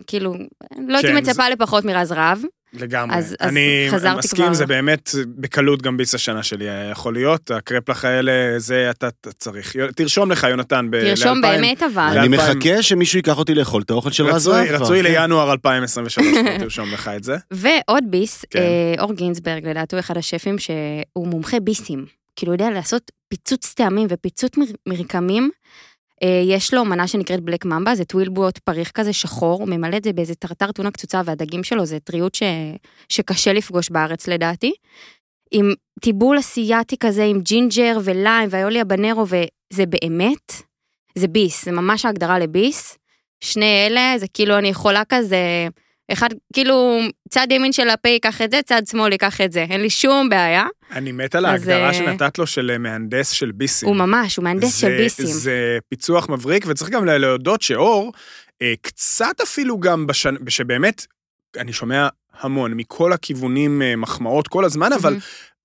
כאילו, 0.06 0.34
לא 0.88 0.96
הייתי 0.96 1.08
כן, 1.08 1.18
מצפה 1.18 1.48
לפחות 1.48 1.84
מרז 1.84 2.12
רהב. 2.12 2.38
לגמרי. 2.72 3.16
אז- 3.16 3.36
אז 3.40 3.48
אני 3.50 3.88
חזרתי 3.90 4.18
מסכים, 4.18 4.44
כבר. 4.44 4.54
זה 4.54 4.66
באמת 4.66 5.10
בקלות 5.36 5.82
גם 5.82 5.96
ביס 5.96 6.14
השנה 6.14 6.42
שלי 6.42 6.64
יכול 6.92 7.14
להיות. 7.14 7.50
הקרפלח 7.50 8.04
האלה, 8.04 8.32
זה 8.58 8.90
אתה 8.90 9.08
אתה 9.08 9.32
צריך. 9.32 9.76
תרשום 9.96 10.30
לך, 10.30 10.44
יונתן, 10.50 10.86
ב- 10.90 11.00
תרשום 11.00 11.38
ל- 11.38 11.40
באמת 11.40 11.82
אבל. 11.82 12.02
אני 12.02 12.28
לאלפיים. 12.28 12.58
מחכה 12.58 12.82
שמישהו 12.82 13.16
ייקח 13.18 13.38
אותי 13.38 13.54
לאכול 13.54 13.82
את 13.82 13.90
האוכל 13.90 14.10
של 14.10 14.26
רז 14.26 14.48
רהב 14.48 14.68
רצוי, 14.82 15.02
כן. 15.02 15.12
לינואר 15.12 15.52
2023, 15.52 16.18
כבר 16.38 16.58
תרשום 16.64 16.92
לך 16.92 17.08
את 17.16 17.24
זה. 17.24 17.36
ועוד 17.50 18.04
ביס, 18.10 18.44
כן. 18.50 18.58
אה, 18.58 19.02
אור 19.02 19.12
גינזברג, 19.14 19.66
לדעתי 19.66 19.96
הוא 19.96 20.00
אחד 20.00 20.16
השפים 20.16 20.56
שהוא 20.58 21.28
מומחה 21.28 21.60
ביסים. 21.60 22.06
כאילו, 22.36 22.52
הוא 22.52 22.54
יודע 22.54 22.70
לעשות 22.70 23.10
פיצוץ 23.28 23.74
טעמים 23.74 24.06
ופיצוץ 24.10 24.56
מר- 24.56 24.64
מרקמים. 24.88 25.50
אה, 26.22 26.42
יש 26.44 26.74
לו 26.74 26.84
מנה 26.84 27.06
שנקראת 27.08 27.40
Black 27.40 27.64
Mamba, 27.64 27.94
זה 27.94 28.04
טווילבוט 28.04 28.58
פריך 28.58 28.90
כזה 28.94 29.12
שחור, 29.12 29.60
הוא 29.60 29.68
ממלא 29.68 29.96
את 29.96 30.04
זה 30.04 30.12
באיזה 30.12 30.34
טרטר 30.34 30.72
טונה 30.72 30.90
קצוצה, 30.90 31.22
והדגים 31.24 31.64
שלו 31.64 31.86
זה 31.86 32.00
טריות 32.00 32.34
ש... 32.34 32.42
שקשה 33.08 33.52
לפגוש 33.52 33.90
בארץ 33.90 34.28
לדעתי. 34.28 34.72
עם 35.50 35.72
טיבול 36.00 36.38
אסיאתי 36.38 36.96
כזה, 37.00 37.24
עם 37.24 37.40
ג'ינג'ר 37.40 37.98
וליים 38.04 38.48
ואיולי 38.52 38.80
הבנרו, 38.80 39.26
וזה 39.26 39.86
באמת, 39.86 40.52
זה 41.14 41.28
ביס, 41.28 41.64
זה 41.64 41.72
ממש 41.72 42.04
ההגדרה 42.04 42.38
לביס. 42.38 42.98
שני 43.40 43.86
אלה, 43.86 44.14
זה 44.18 44.26
כאילו 44.34 44.58
אני 44.58 44.68
יכולה 44.68 45.02
כזה, 45.08 45.68
אחד, 46.12 46.28
כאילו, 46.52 46.98
צד 47.30 47.46
ימין 47.50 47.72
של 47.72 47.88
הפה 47.88 48.08
ייקח 48.08 48.42
את 48.42 48.50
זה, 48.50 48.60
צד 48.66 48.82
שמאל 48.90 49.12
ייקח 49.12 49.40
את 49.40 49.52
זה, 49.52 49.66
אין 49.70 49.80
לי 49.80 49.90
שום 49.90 50.28
בעיה. 50.28 50.66
אני 50.92 51.12
מת 51.12 51.34
על 51.34 51.44
ההגדרה 51.44 51.88
אה, 51.88 51.94
שנתת 51.94 52.38
לו 52.38 52.46
של 52.46 52.70
אה, 52.70 52.78
מהנדס 52.78 53.30
של 53.30 53.50
ביסים. 53.52 53.88
הוא 53.88 53.96
ממש, 53.96 54.36
הוא 54.36 54.42
מהנדס 54.44 54.76
של 54.80 54.86
זה- 54.88 54.96
ביסים. 54.96 55.26
זה 55.26 55.78
פיצוח 55.88 56.28
מבריק, 56.28 56.64
וצריך 56.68 56.90
גם 56.90 57.04
להודות 57.04 57.62
שאור, 57.62 58.12
אה, 58.62 58.74
קצת 58.82 59.40
אפילו 59.42 59.80
גם 59.80 60.06
בשנ... 60.06 60.34
שבאמת, 60.48 61.06
אני 61.56 61.72
שומע 61.72 62.08
המון, 62.40 62.74
מכל 62.74 63.12
הכיוונים 63.12 63.82
מחמאות 63.96 64.48
כל 64.48 64.64
הזמן, 64.64 64.92
אבל 64.92 65.10
מהמם. 65.10 65.20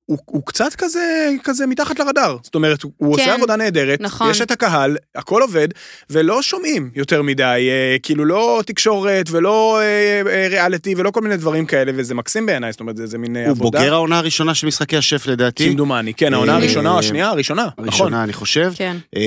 הוא, 0.05 0.17
הוא 0.25 0.41
קצת 0.45 0.75
כזה, 0.77 0.99
כזה 1.43 1.67
מתחת 1.67 1.99
לרדאר. 1.99 2.37
זאת 2.43 2.55
אומרת, 2.55 2.81
הוא, 2.83 2.91
הוא 2.97 3.15
כן, 3.15 3.21
עושה 3.21 3.33
עבודה 3.35 3.55
נהדרת, 3.55 4.01
נכון. 4.01 4.29
יש 4.31 4.41
את 4.41 4.51
הקהל, 4.51 4.97
הכל 5.15 5.41
עובד, 5.41 5.67
ולא 6.09 6.41
שומעים 6.41 6.89
יותר 6.95 7.21
מדי, 7.21 7.43
אה, 7.69 7.95
כאילו 8.03 8.25
לא 8.25 8.61
תקשורת 8.65 9.25
ולא 9.31 9.79
אה, 9.81 9.83
אה, 10.31 10.47
ריאליטי 10.49 10.93
ולא 10.97 11.11
כל 11.11 11.21
מיני 11.21 11.37
דברים 11.37 11.65
כאלה, 11.65 11.91
וזה 11.95 12.15
מקסים 12.15 12.45
בעיניי, 12.45 12.71
זאת 12.71 12.79
אומרת, 12.79 12.97
זה, 12.97 13.05
זה 13.07 13.17
מין 13.17 13.35
אה, 13.35 13.41
הוא 13.43 13.49
עבודה. 13.51 13.79
בוגר 13.79 13.93
העונה 13.93 14.17
הראשונה 14.17 14.55
של 14.55 14.67
משחקי 14.67 14.97
השף 14.97 15.27
לדעתי. 15.27 15.69
כמדומני, 15.69 16.13
כן, 16.13 16.33
העונה 16.33 16.51
אה, 16.51 16.57
הראשונה 16.57 16.91
או 16.91 16.99
השנייה? 16.99 17.29
הראשונה, 17.29 17.63
נכון. 17.65 17.83
הראשונה 17.87 18.23
אני 18.23 18.33
חושב. 18.33 18.73
כן. 18.75 18.97
אה, 19.15 19.21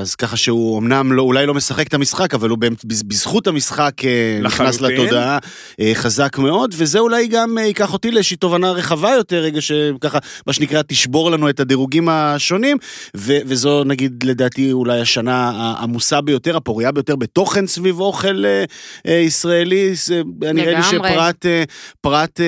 אז 0.00 0.14
ככה 0.14 0.36
שהוא 0.36 0.78
אמנם 0.78 1.12
לא, 1.12 1.22
אולי 1.22 1.46
לא 1.46 1.54
משחק 1.54 1.86
את 1.86 1.94
המשחק, 1.94 2.34
אבל 2.34 2.48
הוא 2.50 2.58
בז- 2.58 3.02
בזכות 3.06 3.46
המשחק 3.46 3.92
אה, 4.04 4.40
נכנס. 4.42 4.80
לתודעה 4.80 5.38
אה, 5.80 5.90
חזק 5.94 6.38
מאוד, 6.38 6.74
וזה 6.78 6.98
אולי 6.98 7.26
גם 7.26 7.58
אה, 7.58 7.62
ייקח 7.64 7.92
אותי 7.92 8.10
לאיזושהי 8.10 8.36
תובנה 8.36 8.70
רחבה 8.72 9.10
יותר, 9.10 9.36
רגע 9.42 9.60
שככה, 9.96 10.18
מה 10.46 10.52
שנקרא, 10.52 10.82
תשבור 10.86 11.30
לנו 11.30 11.48
את 11.50 11.60
הדירוגים 11.60 12.08
השונים, 12.08 12.76
ו- 13.16 13.38
וזו 13.46 13.84
נגיד 13.84 14.22
לדעתי 14.24 14.72
אולי 14.72 15.00
השנה 15.00 15.50
העמוסה 15.54 16.20
ביותר, 16.20 16.56
הפוריה 16.56 16.92
ביותר 16.92 17.16
בתוכן 17.16 17.66
סביב 17.66 18.00
אוכל 18.00 18.44
אה, 18.46 18.64
אה, 19.06 19.12
ישראלי, 19.12 19.94
זה- 19.94 20.22
נראה 20.54 20.74
לי. 20.78 20.82
שפרט, 20.82 21.46
אה, 21.46 21.64
פרט, 22.00 22.40
אה, 22.40 22.46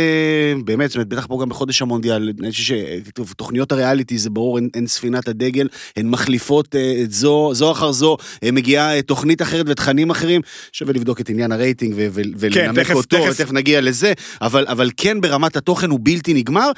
באמת, 0.65 0.91
זאת 0.91 0.97
אומרת, 0.97 1.09
בטח 1.09 1.27
פה 1.27 1.39
גם 1.43 1.49
בחודש 1.49 1.83
המונדיאל, 1.83 2.33
אני 2.41 2.51
חושב 2.51 2.75
שתוכניות 3.31 3.73
הריאליטי 3.73 4.19
זה 4.19 4.31
ברור, 4.31 4.59
הן, 4.59 4.69
הן 4.75 4.87
ספינת 4.87 5.29
הדגל, 5.29 5.69
הן 5.97 6.09
מחליפות 6.09 6.77
אה, 6.77 7.01
את 7.05 7.13
זו, 7.13 7.51
זו 7.55 7.73
אחר 7.73 7.93
זו, 7.93 8.17
אה, 8.45 8.51
מגיעה 8.51 8.97
אה, 8.97 9.03
תוכנית 9.03 9.43
אחרת 9.43 9.67
ותכנים 9.69 10.11
אחרים, 10.11 10.41
שווה 10.73 10.93
לבדוק 10.93 11.21
את 11.21 11.29
עניין 11.29 11.53
הרייטינג 11.53 11.95
ו- 11.97 12.07
ו- 12.13 12.23
ולנמק 12.39 12.79
תכף- 12.79 12.95
אותו, 12.95 13.17
תכף. 13.17 13.41
ותכף 13.41 13.53
נגיע 13.53 13.81
לזה, 13.81 14.13
אבל, 14.43 14.65
אבל 14.69 14.91
כן 14.97 15.21
ברמת 15.21 15.57
התוכן 15.57 15.91
הוא 15.91 15.99
בלתי 16.03 16.35
נגמר. 16.35 16.71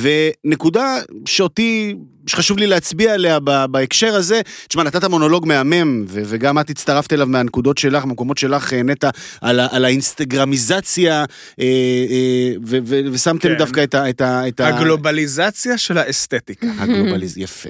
ונקודה 0.00 0.96
שאותי, 1.26 1.94
שחשוב 2.26 2.58
לי 2.58 2.66
להצביע 2.66 3.14
עליה 3.14 3.38
בהקשר 3.70 4.14
הזה, 4.14 4.40
תשמע, 4.68 4.82
נתת 4.82 5.04
מונולוג 5.04 5.46
מהמם, 5.46 6.04
ו- 6.08 6.22
וגם 6.24 6.58
את 6.58 6.70
הצטרפת 6.70 7.12
אליו 7.12 7.26
מהנקודות 7.26 7.78
שלך, 7.78 8.04
מהמקומות 8.04 8.38
שלך, 8.38 8.72
נטע, 8.72 9.10
על, 9.40 9.60
ה- 9.60 9.68
על 9.70 9.84
האינסטגרמיזציה, 9.84 11.24
אה, 11.60 11.64
אה, 12.10 12.52
ו- 12.66 12.78
ו- 12.84 13.00
ושמתם 13.12 13.48
כן. 13.48 13.58
דווקא 13.58 13.84
את 13.84 13.94
ה... 13.94 14.10
את 14.10 14.20
ה, 14.20 14.48
את 14.48 14.60
ה 14.60 14.66
הגלובליזציה 14.68 15.78
של 15.78 15.98
האסתטיקה. 15.98 16.66
הגלובליז... 16.78 17.38
יפה. 17.38 17.68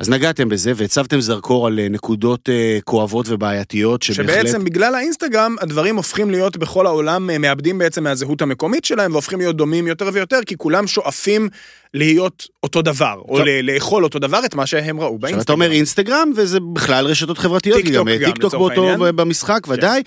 אז 0.00 0.08
נגעתם 0.08 0.48
בזה 0.48 0.72
והצבתם 0.76 1.20
זרקור 1.20 1.66
על 1.66 1.78
אה, 1.78 1.88
נקודות 1.88 2.48
אה, 2.48 2.78
כואבות 2.84 3.26
ובעייתיות 3.28 4.02
שבהחלט... 4.02 4.26
שבעצם 4.26 4.64
בגלל 4.64 4.94
האינסטגרם 4.94 5.56
הדברים 5.60 5.96
הופכים 5.96 6.30
להיות 6.30 6.56
בכל 6.56 6.86
העולם, 6.86 7.30
אה, 7.30 7.38
מאבדים 7.38 7.78
בעצם 7.78 8.04
מהזהות 8.04 8.42
המקומית 8.42 8.84
שלהם 8.84 9.12
והופכים 9.12 9.38
להיות 9.38 9.56
דומים 9.56 9.86
יותר 9.86 10.10
ויותר, 10.12 10.38
כי 10.46 10.56
כולם 10.56 10.86
שואפים 10.86 11.48
להיות 11.94 12.46
אותו 12.62 12.82
דבר, 12.82 13.22
או 13.28 13.38
לאכול 13.62 14.04
אותו 14.04 14.18
דבר 14.18 14.40
את 14.44 14.54
מה 14.54 14.66
שהם 14.66 15.00
ראו 15.00 15.18
באינסטגרם. 15.18 15.44
אתה 15.44 15.52
אומר 15.52 15.72
אינסטגרם, 15.72 16.32
וזה 16.36 16.58
בכלל 16.72 17.06
רשתות 17.06 17.38
חברתיות, 17.38 17.80
טיק 17.82 17.94
טוק 17.94 18.08
גם 18.08 18.14
טיק 18.24 18.38
טוק 18.38 18.52
באותו 18.52 18.96
במשחק, 18.98 19.60
ודאי. 19.68 20.02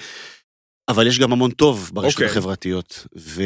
אבל 0.90 1.08
יש 1.08 1.20
גם 1.20 1.32
המון 1.32 1.52
טוב 1.52 1.92
ברשתות 1.94 2.14
אוקיי. 2.14 2.26
החברתיות, 2.26 3.08
ו... 3.18 3.44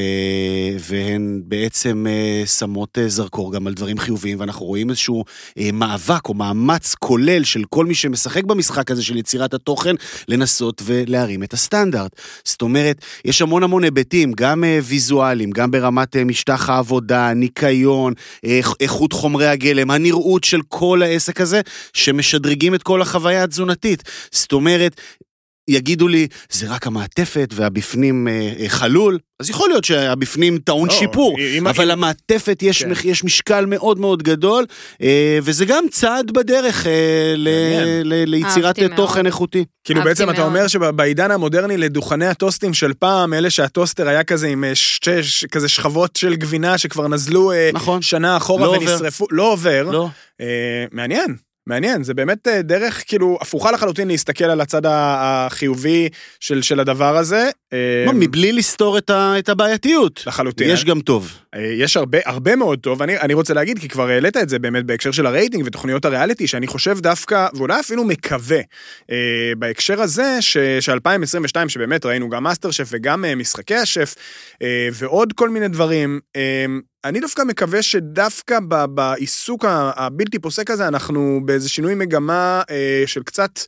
והן 0.80 1.42
בעצם 1.46 2.06
אה, 2.10 2.44
שמות 2.48 2.98
אה, 2.98 3.10
זרקור 3.10 3.54
גם 3.54 3.68
על 3.68 3.74
דברים 3.74 3.98
חיוביים, 3.98 4.40
ואנחנו 4.40 4.66
רואים 4.66 4.90
איזשהו 4.90 5.24
אה, 5.58 5.70
מאבק 5.74 6.30
או 6.30 6.34
מאמץ 6.34 6.96
כולל 7.00 7.44
של 7.44 7.64
כל 7.70 7.86
מי 7.86 7.96
שמשחק 7.96 8.44
במשחק 8.44 8.92
הזה 8.92 9.04
של 9.04 9.18
יצירת 9.18 9.54
התוכן, 9.54 9.96
לנסות 10.28 10.82
ולהרים 10.86 11.44
את 11.44 11.54
הסטנדרט. 11.54 12.12
זאת 12.46 12.62
אומרת, 12.62 13.06
יש 13.26 13.42
המון 13.42 13.64
המון 13.64 13.84
היבטים, 13.84 14.34
גם 14.34 14.64
ויזואליים, 14.84 15.52
גם 15.52 15.72
ברמת 15.72 16.16
משטח 16.16 16.70
העבודה, 16.70 17.34
ניקיון, 17.34 18.14
איכות 18.80 19.14
חומרי 19.14 19.48
הגלם, 19.48 19.92
הנראות 19.92 20.44
של 20.44 20.62
כל 20.68 21.02
העסק 21.02 21.42
הזה, 21.42 21.62
שמשדרגים 21.94 22.76
את 22.76 22.84
כל 22.84 23.02
החוויה 23.02 23.44
התזונתית. 23.44 24.04
זאת 24.32 24.54
אומרת, 24.54 25.02
יגידו 25.68 26.08
לי, 26.08 26.28
זה 26.52 26.68
רק 26.70 26.88
המעטפת 26.88 27.50
והבפנים 27.56 28.28
אה, 28.28 28.34
אה, 28.60 28.70
חלול, 28.70 29.20
אז 29.40 29.50
יכול 29.50 29.70
להיות 29.70 29.84
שהבפנים 29.84 30.58
טעון 30.58 30.90
לא, 30.90 30.94
שיפור, 30.96 31.36
אם- 31.40 31.68
אבל 31.68 31.84
אם- 31.84 31.90
למעטפת 31.90 32.60
יש, 32.64 32.84
כן. 32.84 32.90
מח- 32.92 33.06
יש 33.06 33.24
משקל 33.24 33.66
מאוד 33.66 34.00
מאוד 34.00 34.24
גדול, 34.24 34.66
אה, 35.02 35.40
וזה 35.44 35.66
גם 35.66 35.84
צעד 35.92 36.32
בדרך 36.32 36.88
אה, 36.88 36.92
ל-. 37.38 37.50
ל- 38.04 38.24
ליצירת 38.30 38.80
תוכן 38.96 39.14
מאוד. 39.20 39.26
איכותי. 39.26 39.66
כאילו 39.84 40.02
בעצם 40.04 40.30
אתה 40.30 40.38
מאוד. 40.40 40.48
אומר 40.48 40.68
שבעידן 40.68 41.32
המודרני 41.32 41.78
לדוכני 41.78 42.26
הטוסטים 42.28 42.74
של 42.74 42.94
פעם, 43.00 43.34
אלה 43.34 43.50
שהטוסטר 43.50 44.08
היה 44.08 44.24
כזה 44.24 44.48
עם 44.48 44.64
אה, 44.64 44.76
שתי 44.76 45.24
ש- 45.24 45.46
כזה 45.46 45.68
שכבות 45.70 46.16
של 46.16 46.36
גבינה 46.36 46.78
שכבר 46.78 47.08
נזלו 47.08 47.52
אה, 47.52 47.70
נכון. 47.74 48.02
שנה 48.02 48.38
אחורה 48.38 48.66
לא 48.66 48.76
עובר. 48.76 48.92
ונשרפו, 48.92 49.26
לא 49.32 49.52
עובר. 49.52 49.84
לא? 49.92 50.08
אה, 50.42 50.46
מעניין, 50.92 51.36
מעניין, 51.68 52.04
זה 52.04 52.14
באמת 52.14 52.48
אה, 52.48 52.62
דרך 52.62 53.04
כאילו 53.08 53.38
הפוכה 53.42 53.72
לחלוטין 53.72 54.08
להסתכל 54.08 54.44
על 54.46 54.62
הצד 54.62 54.82
החיובי 54.86 56.10
של, 56.40 56.62
של 56.62 56.80
הדבר 56.80 57.18
הזה. 57.18 57.50
אה, 57.74 58.04
לא, 58.06 58.14
מבלי 58.14 58.52
לסתור 58.52 58.98
את 58.98 59.10
ה- 59.10 59.40
את 59.40 59.50
הבעייתיות. 59.50 60.24
לחלוטין. 60.28 60.70
יש 60.70 60.86
גם 60.86 61.00
טוב. 61.02 61.32
אה, 61.56 61.62
יש 61.62 61.98
הרבה, 61.98 62.18
הרבה 62.26 62.56
מאוד 62.56 62.80
טוב, 62.80 63.02
אני, 63.02 63.18
אני 63.18 63.34
רוצה 63.34 63.54
להגיד, 63.54 63.80
כי 63.80 63.90
כבר 63.90 64.08
העלית 64.08 64.38
את 64.38 64.50
זה 64.50 64.60
באמת 64.60 64.86
בהקשר 64.86 65.12
של 65.12 65.26
הרייטינג 65.26 65.64
ותוכניות 65.66 66.06
הריאליטי, 66.06 66.48
שאני 66.48 66.68
חושב 66.68 67.00
דווקא, 67.00 67.48
ואולי 67.54 67.80
אפילו 67.80 68.04
מקווה, 68.04 68.60
אה, 69.12 69.54
בהקשר 69.58 70.02
הזה, 70.02 70.38
ש, 70.42 70.58
ש-2022, 70.58 71.68
שבאמת 71.68 72.06
ראינו 72.06 72.30
גם 72.30 72.44
מאסטר 72.44 72.72
שף 72.72 72.88
וגם 72.92 73.26
אה, 73.26 73.36
משחקי 73.36 73.76
השף, 73.76 74.16
אה, 74.62 74.90
ועוד 74.94 75.34
כל 75.34 75.50
מיני 75.50 75.68
דברים, 75.68 76.20
אה, 76.36 76.66
אני 77.06 77.20
דווקא 77.20 77.42
מקווה 77.42 77.82
שדווקא 77.82 78.60
ב, 78.68 78.86
בעיסוק 78.86 79.66
הבלתי 79.68 80.40
פוסק 80.40 80.72
הזה, 80.72 80.88
אנחנו 80.88 81.42
באיזה 81.46 81.70
שינוי 81.70 81.96
מגמה 81.96 82.62
אה, 82.70 83.04
של 83.06 83.24
קצת 83.24 83.60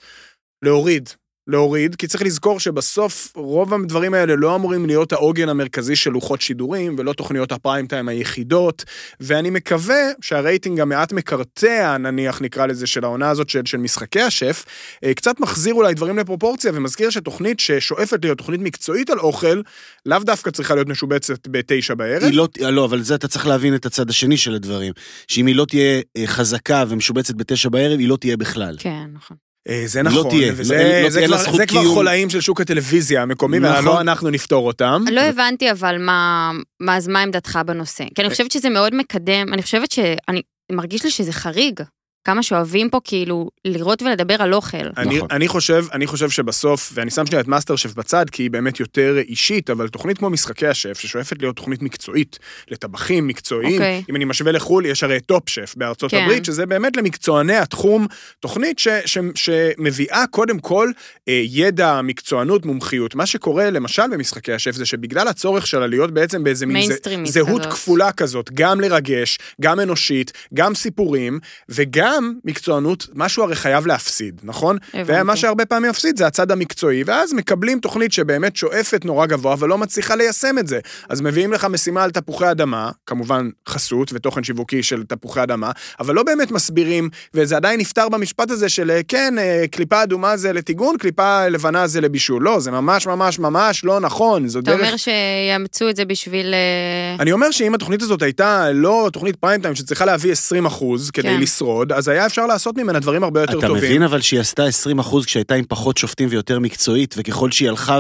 להוריד. 0.62 1.10
להוריד, 1.48 1.96
כי 1.96 2.08
צריך 2.08 2.24
לזכור 2.24 2.60
שבסוף 2.60 3.32
רוב 3.36 3.74
הדברים 3.74 4.14
האלה 4.14 4.36
לא 4.36 4.56
אמורים 4.56 4.86
להיות 4.86 5.14
העוגן 5.14 5.50
המרכזי 5.50 5.96
של 5.96 6.12
לוחות 6.12 6.42
שידורים, 6.42 6.96
ולא 6.98 7.14
תוכניות 7.14 7.52
הפריים 7.52 7.88
טיים 7.88 8.08
היחידות, 8.08 8.84
ואני 9.20 9.50
מקווה 9.50 10.02
שהרייטינג 10.22 10.80
המעט 10.80 11.14
מקרטע, 11.14 11.98
נניח 11.98 12.42
נקרא 12.42 12.66
לזה, 12.66 12.88
של 12.88 13.04
העונה 13.04 13.30
הזאת 13.30 13.50
של, 13.50 13.62
של 13.66 13.78
משחקי 13.78 14.22
השף, 14.22 14.66
אה, 15.04 15.14
קצת 15.14 15.40
מחזיר 15.40 15.74
אולי 15.74 15.94
דברים 15.94 16.18
לפרופורציה, 16.18 16.72
ומזכיר 16.76 17.10
שתוכנית 17.10 17.60
ששואפת 17.60 18.20
להיות 18.24 18.38
תוכנית 18.38 18.62
מקצועית 18.62 19.10
על 19.10 19.20
אוכל, 19.20 19.62
לאו 20.06 20.20
דווקא 20.20 20.52
צריכה 20.52 20.76
להיות 20.76 20.88
משובצת 20.88 21.48
בתשע 21.48 21.94
בערב. 21.94 22.24
היא 22.24 22.34
לא, 22.34 22.48
לא, 22.60 22.86
אבל 22.86 23.02
זה 23.02 23.16
אתה 23.16 23.28
צריך 23.28 23.48
להבין 23.48 23.76
את 23.76 23.86
הצד 23.86 24.10
השני 24.10 24.38
של 24.38 24.56
הדברים. 24.56 24.94
שאם 25.28 25.46
היא 25.46 25.56
לא 25.56 25.66
תהיה 25.66 26.02
אה, 26.18 26.28
חזקה 26.28 26.84
ומשובצת 26.88 27.36
בתשע 27.36 27.70
בערב, 27.70 28.00
היא 28.00 28.08
לא 28.08 28.18
תהיה 28.18 28.38
בכלל. 28.38 28.76
כן, 28.80 29.06
נכון. 29.14 29.47
אה, 29.70 29.84
זה 29.86 30.04
לא 30.04 30.10
נכון, 30.10 30.30
תהיה, 30.30 30.54
וזה 30.56 30.76
לא- 30.78 31.04
לא 31.04 31.10
זה 31.10 31.20
תהיה 31.20 31.28
כבר- 31.28 31.54
זה 31.58 31.66
כבר 31.66 31.82
קיום. 31.82 31.94
חולאים 31.96 32.30
של 32.30 32.42
שוק 32.42 32.62
הטלוויזיה 32.62 33.22
המקומי, 33.22 33.60
נכון. 33.60 33.80
ולא 33.88 34.02
אנחנו 34.02 34.30
נפתור 34.30 34.68
אותם. 34.68 35.04
לא 35.12 35.22
הבנתי 35.22 35.72
אבל 35.72 35.98
מה, 36.00 36.52
מה, 36.80 36.96
אז 36.98 37.08
מה 37.08 37.22
עמדתך 37.22 37.60
בנושא. 37.66 38.04
כי 38.16 38.22
אני 38.22 38.30
חושבת 38.30 38.52
שזה 38.52 38.70
מאוד 38.70 38.96
מקדם, 38.96 39.54
אני 39.54 39.62
חושבת 39.62 39.92
שאני, 39.92 40.42
מרגיש 40.72 41.04
לי 41.04 41.12
שזה 41.12 41.32
חריג. 41.34 41.80
כמה 42.28 42.44
שאוהבים 42.44 42.90
פה 42.90 43.00
כאילו 43.04 43.50
לראות 43.66 44.02
ולדבר 44.02 44.36
על 44.40 44.54
אוכל. 44.54 44.78
אני, 44.98 45.16
נכון. 45.18 45.28
אני 45.32 45.48
חושב, 45.48 45.86
אני 45.94 46.08
חושב 46.08 46.30
שבסוף, 46.30 46.92
ואני 46.94 47.12
שם 47.12 47.26
שנייה 47.26 47.42
את 47.42 47.48
מאסטר 47.48 47.76
שף 47.76 47.94
בצד, 47.94 48.30
כי 48.30 48.44
היא 48.44 48.52
באמת 48.52 48.80
יותר 48.80 49.18
אישית, 49.18 49.70
אבל 49.70 49.88
תוכנית 49.88 50.18
כמו 50.18 50.30
משחקי 50.30 50.68
השף, 50.68 51.00
ששואפת 51.00 51.42
להיות 51.42 51.56
תוכנית 51.56 51.82
מקצועית, 51.82 52.40
לטבחים 52.72 53.28
מקצועיים, 53.28 53.74
אוקיי. 53.74 54.04
אם 54.10 54.16
אני 54.16 54.26
משווה 54.26 54.52
לחו"ל, 54.52 54.86
יש 54.86 55.04
הרי 55.04 55.20
טופ 55.20 55.50
שף 55.50 55.74
בארצות 55.78 56.12
כן. 56.12 56.24
הברית, 56.24 56.46
שזה 56.46 56.66
באמת 56.66 56.98
למקצועני 56.98 57.56
התחום, 57.56 58.08
תוכנית 58.40 58.80
ש, 58.80 58.88
ש, 59.06 59.18
שמביאה 59.36 60.24
קודם 60.32 60.60
כל 60.60 60.92
אה, 61.28 61.42
ידע, 61.46 62.02
מקצוענות, 62.02 62.66
מומחיות. 62.66 63.16
מה 63.16 63.26
שקורה 63.26 63.70
למשל 63.70 64.04
במשחקי 64.12 64.54
השף, 64.54 64.72
זה 64.72 64.86
שבגלל 64.86 65.28
הצורך 65.28 65.68
שלה 65.68 65.88
להיות 65.88 66.12
בעצם 66.12 66.44
באיזה 66.44 66.66
מין 66.66 66.88
זה- 66.88 66.96
זהות 67.26 67.62
כזאת. 67.62 67.74
כפולה 67.74 68.12
כזאת, 68.12 68.50
גם 68.54 68.82
לרגש, 68.82 69.38
גם 69.62 69.80
אנושית, 69.80 70.32
גם 70.54 70.76
סיפורים, 70.76 71.40
וגם 71.70 72.17
מקצוענות, 72.46 73.08
משהו 73.14 73.44
הרי 73.44 73.56
חייב 73.56 73.88
להפסיד, 73.88 74.42
נכון? 74.44 74.78
הבנתי. 74.94 75.22
ומה 75.22 75.36
שהרבה 75.36 75.66
פעמים 75.66 75.90
מפסיד 75.90 76.18
זה 76.18 76.28
הצד 76.28 76.52
המקצועי, 76.52 77.04
ואז 77.06 77.34
מקבלים 77.34 77.80
תוכנית 77.80 78.14
שבאמת 78.14 78.56
שואפת 78.56 79.06
נורא 79.06 79.26
גבוה 79.26 79.56
ולא 79.60 79.78
מצליחה 79.78 80.16
ליישם 80.16 80.58
את 80.60 80.68
זה. 80.68 80.80
אז 81.10 81.22
מביאים 81.22 81.54
לך 81.54 81.66
משימה 81.66 82.04
על 82.04 82.12
תפוחי 82.12 82.52
אדמה, 82.52 82.92
כמובן 83.06 83.50
חסות 83.70 84.14
ותוכן 84.14 84.44
שיווקי 84.44 84.84
של 84.84 85.04
תפוחי 85.04 85.44
אדמה, 85.44 85.72
אבל 86.00 86.16
לא 86.16 86.24
באמת 86.24 86.52
מסבירים, 86.52 87.10
וזה 87.34 87.56
עדיין 87.56 87.80
נפתר 87.80 88.10
במשפט 88.10 88.52
הזה 88.52 88.70
של 88.70 88.92
אה, 88.92 89.02
כן, 89.08 89.34
אה, 89.38 89.66
קליפה 89.72 90.04
אדומה 90.04 90.38
זה 90.38 90.54
לטיגון, 90.54 90.98
קליפה 90.98 91.48
לבנה 91.48 91.88
זה 91.88 92.02
לבישול. 92.02 92.44
לא, 92.44 92.60
זה 92.60 92.72
ממש 92.72 93.08
ממש 93.08 93.40
ממש 93.40 93.84
לא 93.84 94.00
נכון, 94.00 94.48
זו 94.48 94.60
אתה 94.60 94.72
דרך... 94.72 94.80
אומר 94.80 94.98
שיאמצו 94.98 95.90
את 95.90 95.96
זה 95.96 96.06
בשביל... 96.06 96.54
אה, 96.54 97.16
אני 97.20 97.32
אומר 97.32 97.52
שאם 97.52 97.74
התוכנית 97.74 98.02
הזאת 98.02 98.22
הייתה 98.22 98.72
לא 98.74 99.10
תוכנית 99.14 99.36
פריים 99.36 99.62
טיים 99.62 99.76
שצריכה 99.76 100.06
להביא 100.06 100.32
20 100.32 100.66
אחוז 100.66 101.12
כדי 101.12 101.28
כן. 101.28 101.42
לשרוד, 101.42 101.92
אז 101.98 102.08
היה 102.08 102.26
אפשר 102.26 102.46
לעשות 102.48 102.78
ממנה 102.78 103.00
דברים 103.00 103.24
הרבה 103.24 103.42
יותר 103.42 103.60
אתה 103.60 103.68
טובים. 103.68 103.84
מבין 103.84 104.04
אבל 104.04 104.22
שהיא 104.22 104.40
עשתה 104.40 104.64
20 104.66 105.00
אחוז 105.00 105.26
כשהייתה 105.26 105.56
עם 105.56 105.66
פחות 105.70 105.98
שופטים 105.98 106.28
ויותר 106.32 106.60
מקצועית, 106.60 107.16
וככל 107.18 107.52
שהיא 107.52 107.70
הלכה 107.70 108.00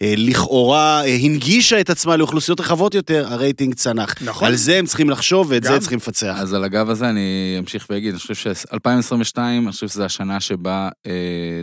ולכאורה 0.00 1.02
הנגישה 1.06 1.80
את 1.80 1.90
עצמה 1.90 2.16
לאוכלוסיות 2.16 2.60
רחבות 2.60 2.94
יותר, 2.94 3.26
הרייטינג 3.32 3.74
צנח. 3.74 4.14
נכון. 4.20 4.48
על 4.48 4.54
זה 4.56 4.76
הם 4.78 4.86
צריכים 4.86 5.10
לחשוב 5.10 5.46
ואת 5.50 5.62
גם. 5.62 5.72
זה 5.72 5.80
צריכים 5.80 5.96
לפצח. 5.98 6.34
אז 6.38 6.54
על 6.54 6.64
הגב 6.64 6.90
הזה 6.90 7.08
אני 7.10 7.20
אמשיך 7.58 7.86
ואגיד, 7.90 8.10
אני 8.10 8.18
חושב 8.20 8.34
ש-2022, 8.34 9.38
אני 9.38 9.72
חושב 9.72 9.88
שזו 9.88 10.04
השנה 10.04 10.40
שבה 10.40 10.88
אה, 11.06 11.12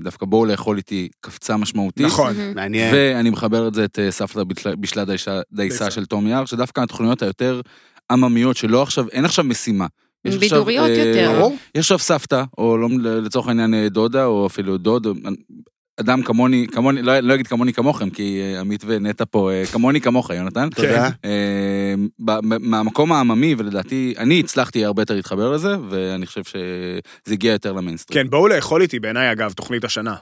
דווקא 0.01 0.25
בואו 0.25 0.46
לאכול 0.46 0.77
איתי 0.77 1.10
קפצה 1.22 1.58
משמעותית. 1.58 2.05
נכון. 2.05 2.38
מהמם. 2.38 2.55
מעניין. 2.55 2.96
ואני 2.96 3.29
מחבר 3.29 3.67
את 3.67 3.74
זה 3.74 3.86
את 3.86 4.00
אה, 4.00 4.10
דיישה- 5.05 5.05
דייסה 5.05 5.41
דייסה. 5.51 5.91
של 5.91 6.05
תום 6.05 6.27
יער, 6.27 6.46
שדווקא 6.46 6.82
התוכניות 6.82 7.22
היותר 7.22 7.62
עממיות, 8.12 8.58
שלא 8.58 8.82
עכשיו, 8.84 9.05
אין 9.12 9.25
עכשיו 9.25 9.46
משימה. 9.46 9.86
יש 10.25 10.38
בידוריות 10.38 10.89
אה, 10.89 10.96
יותר. 10.96 11.32
ברור. 11.38 11.55
יש 11.75 11.91
עכשיו 11.91 12.00
סבתא, 12.00 12.44
או 12.58 12.77
לא, 12.77 12.88
לצורך 13.00 13.48
העניין 13.48 13.74
אה, 13.74 13.89
דודה, 13.89 14.25
או 14.25 14.48
אפילו 14.48 14.77
דוד, 14.77 15.08
אדם 16.00 16.24
כמוני, 16.24 16.67
כמוני, 16.72 17.01
לא, 17.01 17.20
לא 17.20 17.34
אגיד 17.34 17.48
כמוני 17.48 17.74
כמוכם, 17.74 18.10
כי 18.10 18.41
אה, 18.41 18.60
עמית 18.60 18.84
ונטע 18.88 19.24
פה, 19.32 19.51
כמוני 19.72 20.01
כמוך, 20.01 20.29
יונתן. 20.29 20.70
תודה. 20.70 21.10
מהמקום 22.60 23.12
העממי, 23.12 23.55
ולדעתי, 23.58 24.13
אני 24.17 24.39
הצלחתי 24.39 24.86
הרבה 24.86 25.01
יותר 25.01 25.13
להתחבר 25.15 25.51
לזה, 25.51 25.75
ואני 25.89 26.25
חושב 26.25 26.44
שזה 26.44 27.34
הגיע 27.34 27.51
יותר 27.51 27.74
למיינסטרים. 27.74 28.24
כן, 28.24 28.29
בואו 28.29 28.48
לאכול 28.48 28.82
איתי, 28.82 29.00
בעיניי 29.00 29.32
אגב, 29.32 29.51
תוכנית 29.51 29.84
השנה. 29.84 30.15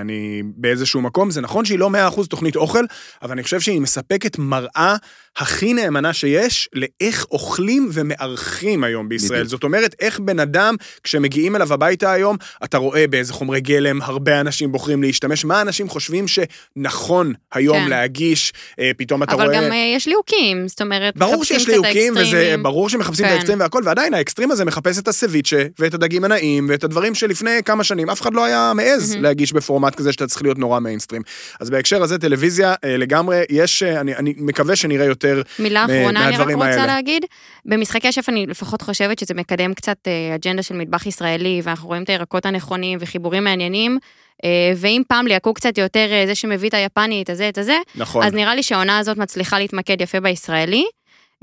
אני 0.00 0.42
באיזשהו 0.56 1.00
מקום, 1.00 1.30
זה 1.30 1.40
נכון 1.40 1.64
שהיא 1.64 1.78
לא 1.78 1.90
100% 2.16 2.26
תוכנית 2.26 2.56
אוכל, 2.56 2.84
אבל 3.22 3.32
אני 3.32 3.42
חושב 3.42 3.60
שהיא 3.60 3.80
מספקת 3.80 4.38
מראה 4.38 4.96
הכי 5.36 5.74
נאמנה 5.74 6.12
שיש 6.12 6.68
לאיך 6.72 7.26
אוכלים 7.30 7.88
ומארחים 7.92 8.84
היום 8.84 9.08
בישראל. 9.08 9.38
בדיוק. 9.38 9.50
זאת 9.50 9.64
אומרת, 9.64 9.94
איך 10.00 10.20
בן 10.20 10.40
אדם, 10.40 10.74
כשמגיעים 11.02 11.56
אליו 11.56 11.72
הביתה 11.72 12.12
היום, 12.12 12.36
אתה 12.64 12.78
רואה 12.78 13.06
באיזה 13.06 13.32
חומרי 13.32 13.60
גלם 13.60 14.02
הרבה 14.02 14.40
אנשים 14.40 14.72
בוחרים 14.72 15.02
להשתמש, 15.02 15.44
מה 15.44 15.60
אנשים 15.60 15.88
חושבים 15.88 16.24
שנכון 16.28 17.32
היום 17.52 17.76
כן. 17.76 17.90
להגיש, 17.90 18.52
אה, 18.78 18.90
פתאום 18.96 19.22
אתה 19.22 19.32
אבל 19.32 19.44
רואה... 19.44 19.56
גם 19.56 19.72
אה, 19.72 19.92
יש 19.96 20.06
ליהוקים, 20.06 20.68
זאת 20.68 20.80
אומרת, 20.80 21.16
ברור 21.16 21.44
שיש 21.44 21.68
ליהוקים, 21.68 22.14
וזה. 22.16 22.54
ברור 22.62 22.88
שמחפשים 22.88 23.24
את 23.24 23.30
כן. 23.30 23.36
האקסטרים 23.36 23.60
והכל, 23.60 23.82
ועדיין 23.84 24.14
האקסטרים 24.14 24.50
הזה 24.50 24.64
מחפש 24.64 24.98
את 24.98 25.08
הסביצ'ה, 25.08 25.62
ואת 25.78 25.94
הדגים 25.94 26.24
הנאים, 26.24 26.66
ואת 26.68 26.84
הדברים 26.84 27.14
שלפני 27.14 27.62
כמה 27.64 27.84
שנים 27.84 28.10
אף 28.10 28.20
אחד 28.20 28.34
לא 28.34 28.44
היה 28.44 28.72
מעז 28.74 29.10
מהמם. 29.10 29.22
להגיש 29.22 29.52
בפורמט 29.52 29.94
כזה 29.94 30.12
שאתה 30.12 30.26
צריך 30.26 30.42
להיות 30.42 30.58
נורא 30.58 30.78
מיינסטרים. 30.80 31.22
אז 31.60 31.70
בהקשר 31.70 32.02
הזה, 32.02 32.18
טלוויזיה 32.18 32.74
אה, 32.84 32.96
לגמרי, 32.96 33.42
יש, 33.50 33.82
אה, 33.82 34.00
אני, 34.00 34.14
אני 34.14 34.34
מקווה 34.36 34.76
שנראה 34.76 35.04
יותר, 35.04 35.23
מילה 35.58 35.86
מ- 35.86 35.90
אחרונה 35.90 36.28
אני 36.28 36.36
רק 36.36 36.48
רוצה 36.54 36.64
האלה. 36.64 36.86
להגיד, 36.86 37.24
במשחקי 37.64 38.08
השף 38.08 38.28
אני 38.28 38.46
לפחות 38.46 38.82
חושבת 38.82 39.18
שזה 39.18 39.34
מקדם 39.34 39.74
קצת 39.74 39.96
אה, 40.06 40.34
אג'נדה 40.34 40.62
של 40.62 40.74
מטבח 40.74 41.06
ישראלי, 41.06 41.60
ואנחנו 41.64 41.88
רואים 41.88 42.02
את 42.02 42.08
הירקות 42.10 42.46
הנכונים 42.46 42.98
וחיבורים 43.02 43.44
מעניינים, 43.44 43.98
אה, 44.44 44.50
ואם 44.76 45.02
פעם 45.08 45.26
ליהקו 45.26 45.54
קצת 45.54 45.78
יותר 45.78 46.06
אה, 46.12 46.24
זה 46.26 46.34
שמביא 46.34 46.68
את 46.68 46.74
היפני, 46.74 47.22
את 47.22 47.30
הזה, 47.30 47.48
את 47.48 47.58
הזה, 47.58 47.76
נכון. 47.94 48.26
אז 48.26 48.32
נראה 48.34 48.54
לי 48.54 48.62
שהעונה 48.62 48.98
הזאת 48.98 49.16
מצליחה 49.16 49.58
להתמקד 49.58 50.00
יפה 50.00 50.20
בישראלי. 50.20 50.84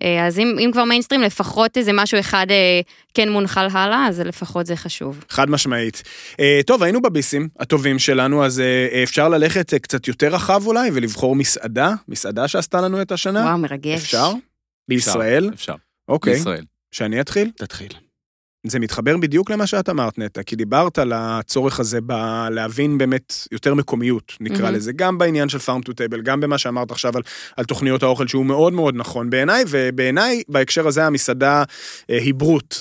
אה, 0.04 0.27
אז 0.27 0.39
אם, 0.39 0.56
אם 0.60 0.69
כבר 0.73 0.84
מיינסטרים, 0.84 1.21
לפחות 1.21 1.77
איזה 1.77 1.91
משהו 1.93 2.19
אחד 2.19 2.45
אה, 2.49 2.82
כן 3.13 3.30
מונחל 3.30 3.67
הלאה, 3.71 4.08
אז 4.08 4.19
לפחות 4.19 4.65
זה 4.65 4.75
חשוב. 4.75 5.25
חד 5.30 5.49
משמעית. 5.49 6.04
אה, 6.39 6.60
טוב, 6.67 6.84
היינו 6.84 7.01
בביסים 7.01 7.49
הטובים 7.60 7.99
שלנו, 7.99 8.45
אז 8.45 8.60
אה, 8.60 9.04
אפשר 9.04 9.30
ללכת 9.30 9.73
אה, 9.73 9.80
קצת 9.80 10.08
יותר 10.08 10.27
רחב 10.27 10.67
אולי, 10.67 10.89
ולבחור 10.93 11.36
מסעדה, 11.36 11.93
מסעדה 12.08 12.47
שעשתה 12.47 12.82
לנו 12.82 13.01
את 13.01 13.12
השנה. 13.12 13.39
וואו, 13.39 13.58
מרגש. 13.58 14.01
אפשר? 14.01 14.32
בישראל? 14.88 15.49
אפשר. 15.54 15.75
אוקיי. 16.08 16.34
בישראל. 16.34 16.63
שאני 16.91 17.21
אתחיל? 17.21 17.51
תתחיל. 17.56 18.11
זה 18.67 18.80
מתחבר 18.80 19.17
בדיוק 19.17 19.52
למה 19.52 19.67
שאת 19.67 19.89
אמרת, 19.89 20.17
נטע, 20.17 20.43
כי 20.43 20.56
דיברת 20.56 21.00
על 21.00 21.13
הצורך 21.15 21.80
הזה 21.80 22.02
בלהבין 22.02 22.97
באמת 22.97 23.34
יותר 23.52 23.74
מקומיות, 23.74 24.38
נקרא 24.39 24.62
מהמם. 24.62 24.76
לזה, 24.76 24.91
גם 24.93 25.17
בעניין 25.17 25.50
של 25.50 25.58
farm 25.58 25.89
to 25.89 25.91
table, 25.91 26.21
גם 26.24 26.39
במה 26.39 26.58
שאמרת 26.58 26.91
עכשיו 26.91 27.17
על, 27.17 27.21
על 27.58 27.65
תוכניות 27.65 28.04
האוכל, 28.04 28.28
שהוא 28.28 28.45
מאוד 28.45 28.74
מאוד 28.74 28.95
נכון 28.95 29.30
בעיניי, 29.30 29.63
ובעיניי, 29.69 30.43
בהקשר 30.50 30.88
הזה, 30.88 31.06
המסעדה 31.06 31.63
אה, 32.10 32.17
היא 32.17 32.34
ברוט. 32.34 32.76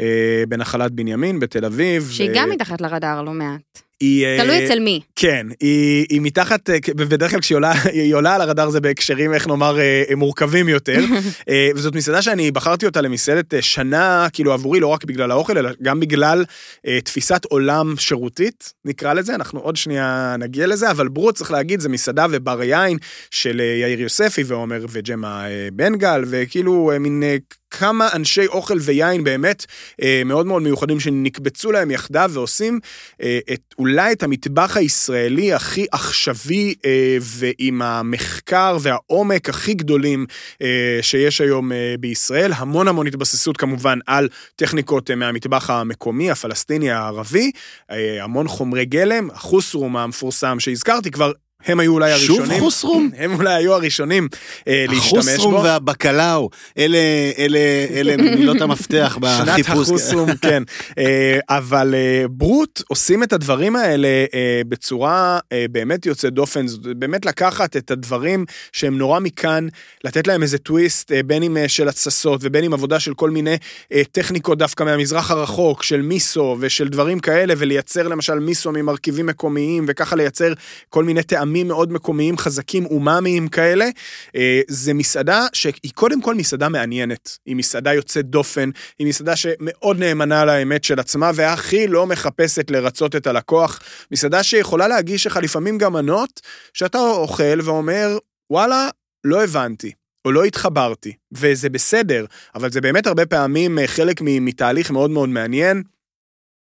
אה, 0.00 0.42
בנחלת 0.48 0.92
בנימין 0.92 1.40
בתל 1.40 1.64
אביב. 1.64 2.08
שהיא 2.10 2.30
ו- 2.30 2.34
גם 2.34 2.50
מתחת 2.50 2.80
לרדאר 2.80 3.22
לא 3.22 3.32
מעט. 3.32 3.85
היא, 4.00 4.26
אה, 4.26 4.38
תלוי 4.42 4.64
אצל 4.64 4.80
מי. 4.80 5.00
כן, 5.16 5.46
היא, 5.60 6.06
היא 6.10 6.20
מתחת, 6.20 6.70
אה, 6.70 6.76
בדרך 6.96 7.30
כלל 7.30 7.40
כשהיא 7.40 7.56
עולה, 7.56 7.72
היא 7.92 8.14
עולה 8.14 8.34
על 8.34 8.40
הרדאר 8.40 8.70
זה 8.70 8.80
בהקשרים, 8.80 9.34
איך 9.34 9.46
נאמר, 9.46 9.78
אה, 9.78 10.02
מורכבים 10.16 10.68
יותר. 10.68 11.00
אה, 11.48 11.68
וזאת 11.74 11.94
מסעדה 11.94 12.22
שאני 12.22 12.50
בחרתי 12.50 12.86
אותה 12.86 13.00
למסעדת 13.00 13.54
אה, 13.54 13.62
שנה, 13.62 14.26
כאילו 14.32 14.52
עבורי, 14.52 14.80
לא 14.80 14.86
רק 14.86 15.04
בגלל 15.04 15.30
האוכל, 15.30 15.58
אלא 15.58 15.70
גם 15.82 16.00
בגלל 16.00 16.44
אה, 16.86 16.98
תפיסת 17.04 17.44
עולם 17.44 17.94
שירותית, 17.98 18.72
נקרא 18.84 19.12
לזה, 19.12 19.34
אנחנו 19.34 19.60
עוד 19.60 19.76
שנייה 19.76 20.36
נגיע 20.38 20.66
לזה, 20.66 20.90
אבל 20.90 21.08
ברוט, 21.08 21.34
צריך 21.34 21.50
להגיד, 21.50 21.80
זה 21.80 21.88
מסעדה 21.88 22.26
ובר 22.30 22.62
יין 22.62 22.98
של 23.30 23.60
אה, 23.60 23.64
יאיר 23.64 24.00
יוספי 24.00 24.42
ועומר 24.42 24.86
וג'מה 24.88 25.48
אה, 25.48 25.68
בן 25.72 25.96
גל, 25.96 26.24
וכאילו 26.26 26.90
אה, 26.92 26.98
מין... 26.98 27.22
אה, 27.22 27.36
כמה 27.70 28.08
אנשי 28.14 28.46
אוכל 28.46 28.78
ויין 28.80 29.24
באמת 29.24 29.66
אה, 30.02 30.22
מאוד 30.24 30.46
מאוד 30.46 30.62
מיוחדים 30.62 31.00
שנקבצו 31.00 31.72
להם 31.72 31.90
יחדיו 31.90 32.30
ועושים 32.32 32.80
אה, 33.22 33.38
את, 33.52 33.74
אולי 33.86 34.12
את 34.12 34.22
המטבח 34.22 34.76
הישראלי 34.76 35.52
הכי 35.52 35.86
עכשווי 35.92 36.74
אה, 36.84 37.16
ועם 37.20 37.82
המחקר 37.82 38.76
והעומק 38.80 39.48
הכי 39.48 39.74
גדולים 39.74 40.26
אה, 40.62 40.98
שיש 41.02 41.40
היום 41.40 41.72
אה, 41.72 41.94
בישראל. 42.00 42.52
המון 42.56 42.88
המון 42.88 43.06
התבססות 43.06 43.56
כמובן 43.56 43.98
על 44.06 44.28
טכניקות 44.56 45.10
אה, 45.10 45.16
מהמטבח 45.16 45.70
המקומי, 45.70 46.30
הפלסטיני, 46.30 46.90
הערבי, 46.90 47.50
אה, 47.90 48.24
המון 48.24 48.48
חומרי 48.48 48.84
גלם, 48.84 49.30
החוסרום 49.30 49.96
המפורסם 49.96 50.60
שהזכרתי 50.60 51.10
כבר. 51.10 51.32
הם 51.66 51.80
היו 51.80 51.92
אולי 51.92 52.18
שוב 52.18 52.38
הראשונים. 52.38 52.60
חוסרום? 52.60 53.10
הם 53.16 53.34
אולי 53.34 53.54
היו 53.54 53.74
הראשונים 53.74 54.28
אה, 54.68 54.84
להשתמש 54.88 55.12
בו. 55.12 55.18
החוסרום 55.18 55.54
והבקלאו, 55.54 56.50
אלה, 56.78 56.98
אלה, 57.38 57.58
אלה 57.90 58.16
מילות 58.16 58.60
המפתח 58.60 59.18
שנת 59.38 59.48
בחיפוש. 59.48 59.88
החוסום, 59.88 60.36
כן. 60.36 60.62
אה, 60.98 61.38
אבל 61.48 61.94
אה, 61.94 62.28
ברוט 62.28 62.82
עושים 62.88 63.22
את 63.22 63.32
הדברים 63.32 63.76
האלה 63.76 64.08
אה, 64.34 64.62
בצורה 64.68 65.38
אה, 65.52 65.64
באמת 65.70 66.06
יוצאת 66.06 66.32
דופן, 66.32 66.66
באמת 66.96 67.26
לקחת 67.26 67.76
את 67.76 67.90
הדברים 67.90 68.44
שהם 68.72 68.98
נורא 68.98 69.20
מכאן, 69.20 69.68
לתת 70.04 70.26
להם 70.26 70.42
איזה 70.42 70.58
טוויסט, 70.58 71.12
אה, 71.12 71.22
בין 71.22 71.42
אם 71.42 71.56
אה, 71.56 71.68
של 71.68 71.88
התססות 71.88 72.40
ובין 72.44 72.64
אם 72.64 72.72
עבודה 72.72 73.00
של 73.00 73.14
כל 73.14 73.30
מיני 73.30 73.56
אה, 73.92 74.02
טכניקות 74.12 74.58
דווקא 74.58 74.84
מהמזרח 74.84 75.30
הרחוק, 75.30 75.82
של 75.82 76.02
מיסו 76.02 76.56
ושל 76.60 76.88
דברים 76.88 77.18
כאלה, 77.18 77.54
ולייצר 77.56 78.08
למשל 78.08 78.38
מיסו 78.38 78.72
ממרכיבים 78.72 79.26
מקומיים, 79.26 79.84
וככה 79.88 80.16
לייצר 80.16 80.52
כל 80.90 81.04
מיני 81.04 81.22
טעמים 81.22 81.55
מאוד 81.64 81.92
מקומיים, 81.92 82.38
חזקים, 82.38 82.86
אומאמיים 82.86 83.48
כאלה. 83.48 83.88
אה, 84.36 84.60
זה 84.68 84.94
מסעדה 84.94 85.46
שהיא 85.52 85.92
קודם 85.94 86.22
כל 86.22 86.34
מסעדה 86.34 86.68
מעניינת, 86.68 87.38
היא 87.46 87.56
מסעדה 87.56 87.94
יוצאת 87.94 88.26
דופן, 88.26 88.70
היא 88.98 89.06
מסעדה 89.06 89.36
שמאוד 89.36 89.98
נאמנה 89.98 90.44
לאמת 90.44 90.84
של 90.84 91.00
עצמה, 91.00 91.30
והכי 91.34 91.86
לא 91.86 92.06
מחפשת 92.06 92.70
לרצות 92.70 93.16
את 93.16 93.26
הלקוח. 93.26 93.80
מסעדה 94.10 94.42
שיכולה 94.42 94.88
להגיש 94.88 95.26
לך 95.26 95.36
לפעמים 95.42 95.78
גם 95.78 95.92
מנות, 95.92 96.40
שאתה 96.74 96.98
אוכל 96.98 97.60
ואומר, 97.64 98.18
וואלה, 98.50 98.88
לא 99.24 99.44
הבנתי. 99.44 99.92
או 100.26 100.32
לא 100.32 100.44
התחברתי, 100.44 101.12
וזה 101.32 101.68
בסדר, 101.68 102.24
אבל 102.54 102.70
זה 102.70 102.80
באמת 102.80 103.06
הרבה 103.06 103.26
פעמים 103.26 103.78
אה, 103.78 103.86
חלק 103.86 104.20
מתהליך 104.22 104.90
מאוד 104.90 105.10
מאוד 105.10 105.28
מעניין. 105.28 105.82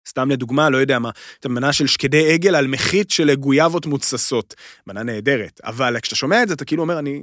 סתם 0.08 0.30
לדוגמה, 0.30 0.70
לא 0.70 0.76
יודע 0.76 0.98
מה, 0.98 1.10
את 1.40 1.44
המנה 1.44 1.72
של 1.72 1.86
שקדי 1.86 2.32
עגל 2.32 2.54
על 2.54 2.66
מחית 2.66 3.10
של 3.10 3.34
גויאבות 3.34 3.86
מוצסות. 3.86 4.54
מנה 4.86 5.02
נהדרת, 5.02 5.60
אבל 5.64 6.00
כשאתה 6.00 6.16
שומע 6.16 6.42
את 6.42 6.48
זה, 6.48 6.54
אתה 6.54 6.64
כאילו 6.64 6.82
אומר, 6.82 6.98
אני... 6.98 7.22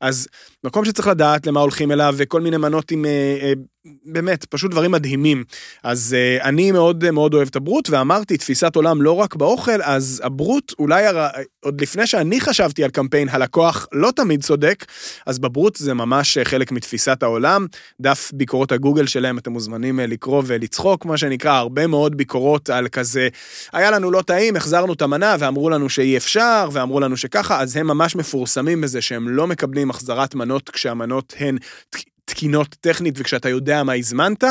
אז 0.00 0.28
מקום 0.64 0.84
שצריך 0.84 1.08
לדעת 1.08 1.46
למה 1.46 1.60
הולכים 1.60 1.92
אליו, 1.92 2.14
וכל 2.16 2.40
מיני 2.40 2.56
מנות 2.56 2.90
עם... 2.90 3.04
אה, 3.04 3.38
אה, 3.42 3.52
באמת, 4.04 4.44
פשוט 4.44 4.70
דברים 4.70 4.90
מדהימים. 4.90 5.44
אז 5.84 6.16
אה, 6.18 6.48
אני 6.48 6.72
מאוד 6.72 7.10
מאוד 7.10 7.34
אוהב 7.34 7.48
את 7.48 7.56
הברוט, 7.56 7.90
ואמרתי, 7.90 8.36
תפיסת 8.36 8.76
עולם 8.76 9.02
לא 9.02 9.12
רק 9.12 9.34
באוכל, 9.34 9.82
אז 9.82 10.22
הברוט, 10.24 10.72
אולי 10.78 11.06
הר... 11.06 11.26
עוד 11.64 11.80
לפני 11.80 12.06
שאני 12.06 12.40
חשבתי 12.40 12.84
על 12.84 12.90
קמפיין, 12.90 13.28
הלקוח 13.28 13.86
לא 13.92 14.10
תמיד 14.16 14.42
צודק, 14.42 14.84
אז 15.26 15.38
בברוט 15.38 15.76
זה 15.76 15.94
ממש 15.94 16.38
חלק 16.44 16.72
מתפיסת 16.72 17.22
העולם. 17.22 17.66
דף 18.00 18.30
ביקורות 18.34 18.72
הגוגל 18.72 19.06
שלהם, 19.06 19.38
אתם 19.38 19.52
מוזמנים 19.52 20.00
לקרוא 20.00 20.42
ולצחוק, 20.46 21.04
מה 21.04 21.16
שנקרא, 21.16 21.52
הרבה 21.52 21.86
מאוד 21.86 22.16
ביקורות 22.16 22.70
על 22.70 22.88
כזה, 22.88 23.28
היה 23.72 23.90
לנו 23.90 24.10
לא 24.10 24.22
טעים, 24.22 24.56
החזרנו 24.56 24.92
את 24.92 25.02
המנה, 25.02 25.36
ואמרו 25.38 25.70
לנו 25.70 25.88
שאי 25.88 26.16
אפשר, 26.16 26.68
ואמרו 26.72 27.00
לנו 27.00 27.16
שככה, 27.16 27.60
אז 27.60 27.76
הם 27.76 27.86
ממש 27.86 28.16
מפורסמים 28.16 28.80
בזה 28.80 29.00
שהם 29.00 29.28
לא 29.28 29.46
מקבלים 29.46 29.87
החזרת 29.90 30.34
מנות 30.34 30.70
כשהמנות 30.70 31.34
הן 31.38 31.58
תקינות 32.28 32.76
טכנית 32.80 33.14
וכשאתה 33.18 33.48
יודע 33.48 33.82
מה 33.82 33.92
הזמנת, 33.92 34.44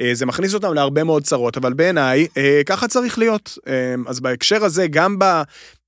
אה, 0.00 0.10
זה 0.12 0.26
מכניס 0.26 0.54
אותם 0.54 0.74
להרבה 0.74 1.04
מאוד 1.04 1.22
צרות, 1.22 1.56
אבל 1.56 1.72
בעיניי 1.72 2.26
אה, 2.36 2.60
ככה 2.66 2.88
צריך 2.88 3.18
להיות. 3.18 3.58
אה, 3.68 3.94
אז 4.06 4.20
בהקשר 4.20 4.64
הזה, 4.64 4.86
גם 4.86 5.18
ב... 5.18 5.42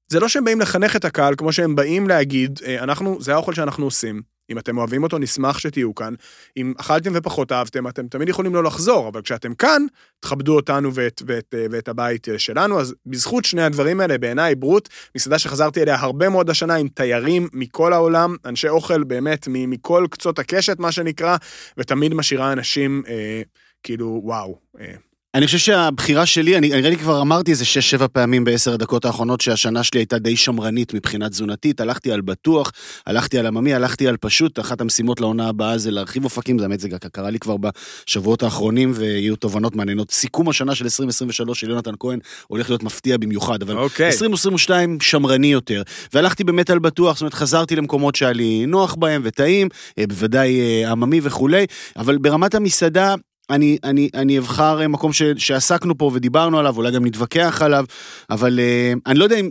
זה 0.08 0.20
לא 0.20 0.28
שהם 0.28 0.44
באים 0.44 0.60
לחנך 0.60 0.96
את 0.96 1.04
הקהל, 1.04 1.34
כמו 1.36 1.52
שהם 1.52 1.76
באים 1.76 2.08
להגיד, 2.08 2.60
אנחנו, 2.78 3.16
זה 3.20 3.34
האוכל 3.34 3.54
שאנחנו 3.54 3.84
עושים. 3.84 4.35
אם 4.50 4.58
אתם 4.58 4.78
אוהבים 4.78 5.02
אותו, 5.02 5.18
נשמח 5.18 5.58
שתהיו 5.58 5.94
כאן. 5.94 6.14
אם 6.56 6.74
אכלתם 6.78 7.10
ופחות 7.14 7.52
אהבתם, 7.52 7.88
אתם 7.88 8.08
תמיד 8.08 8.28
יכולים 8.28 8.54
לא 8.54 8.64
לחזור, 8.64 9.08
אבל 9.08 9.22
כשאתם 9.22 9.54
כאן, 9.54 9.82
תכבדו 10.20 10.56
אותנו 10.56 10.94
ואת, 10.94 11.22
ואת, 11.26 11.54
אה, 11.58 11.66
ואת 11.70 11.88
הבית 11.88 12.28
אה, 12.28 12.38
שלנו. 12.38 12.80
אז 12.80 12.94
בזכות 13.06 13.44
שני 13.44 13.62
הדברים 13.62 14.00
האלה, 14.00 14.18
בעיניי, 14.18 14.54
ברוט, 14.54 14.88
מסעדה 15.16 15.38
שחזרתי 15.38 15.82
אליה 15.82 15.96
הרבה 16.00 16.28
מאוד 16.28 16.50
השנה 16.50 16.74
עם 16.74 16.88
תיירים 16.88 17.48
מכל 17.52 17.92
העולם, 17.92 18.36
אנשי 18.44 18.68
אוכל 18.68 19.04
באמת 19.04 19.48
מכל 19.48 20.06
קצות 20.10 20.38
הקשת, 20.38 20.78
מה 20.78 20.92
שנקרא, 20.92 21.36
ותמיד 21.78 22.14
משאירה 22.14 22.52
אנשים, 22.52 23.02
אה, 23.08 23.42
כאילו, 23.82 24.20
וואו. 24.24 24.58
אה, 24.80 24.94
אני 25.36 25.46
חושב 25.46 25.58
שהבחירה 25.58 26.26
שלי, 26.26 26.56
אני 26.58 26.68
נראה 26.68 26.90
לי 26.90 26.96
כבר 26.96 27.20
אמרתי 27.20 27.50
איזה 27.50 27.64
6-7 28.04 28.08
פעמים 28.08 28.44
בעשר 28.44 28.72
הדקות 28.72 29.04
האחרונות 29.04 29.40
שהשנה 29.40 29.82
שלי 29.82 30.00
הייתה 30.00 30.18
די 30.18 30.36
שמרנית 30.36 30.94
מבחינה 30.94 31.28
תזונתית, 31.28 31.80
הלכתי 31.80 32.12
על 32.12 32.20
בטוח, 32.20 32.72
הלכתי 33.06 33.38
על 33.38 33.46
עממי, 33.46 33.74
הלכתי 33.74 34.08
על 34.08 34.16
פשוט, 34.16 34.58
אחת 34.58 34.80
המשימות 34.80 35.20
לעונה 35.20 35.48
הבאה 35.48 35.78
זה 35.78 35.90
להרחיב 35.90 36.24
אופקים, 36.24 36.58
זה 36.58 36.64
האמת 36.64 36.80
זה 36.80 36.88
קרה 37.12 37.30
לי 37.30 37.38
כבר 37.38 37.56
בשבועות 37.56 38.42
האחרונים 38.42 38.92
ויהיו 38.94 39.36
תובנות 39.36 39.76
מעניינות. 39.76 40.10
סיכום 40.10 40.48
השנה 40.48 40.74
של 40.74 40.84
2023 40.84 41.60
של 41.60 41.70
יונתן 41.70 41.94
כהן 41.98 42.18
הולך 42.46 42.70
להיות 42.70 42.82
מפתיע 42.82 43.16
במיוחד, 43.16 43.62
אבל 43.62 43.76
אוקיי. 43.76 44.06
2022 44.06 45.00
שמרני 45.00 45.46
יותר, 45.46 45.82
והלכתי 46.14 46.44
באמת 46.44 46.70
על 46.70 46.78
בטוח, 46.78 47.14
זאת 47.16 47.20
אומרת 47.20 47.34
חזרתי 47.34 47.76
למקומות 47.76 48.14
שהיה 48.14 48.32
לי 48.32 48.66
נוח 48.66 48.94
בהם 48.94 49.22
וטעים, 49.24 49.68
אה, 49.98 50.06
בוודאי 50.06 50.60
אה, 50.60 50.90
עממי 50.90 51.20
וכולי, 51.22 51.66
אבל 51.96 52.18
ברמת 52.18 52.54
המסעדה, 52.54 53.14
אני, 53.50 53.78
אני, 53.84 54.08
אני 54.14 54.38
אבחר 54.38 54.80
אה, 54.82 54.88
מקום 54.88 55.12
ש, 55.12 55.22
שעסקנו 55.36 55.98
פה 55.98 56.10
ודיברנו 56.14 56.58
עליו, 56.58 56.76
אולי 56.76 56.92
גם 56.92 57.06
נתווכח 57.06 57.62
עליו, 57.62 57.84
אבל 58.30 58.58
uh, 58.58 58.98
אני 59.06 59.18
לא 59.18 59.24
יודע 59.24 59.36
אם 59.36 59.50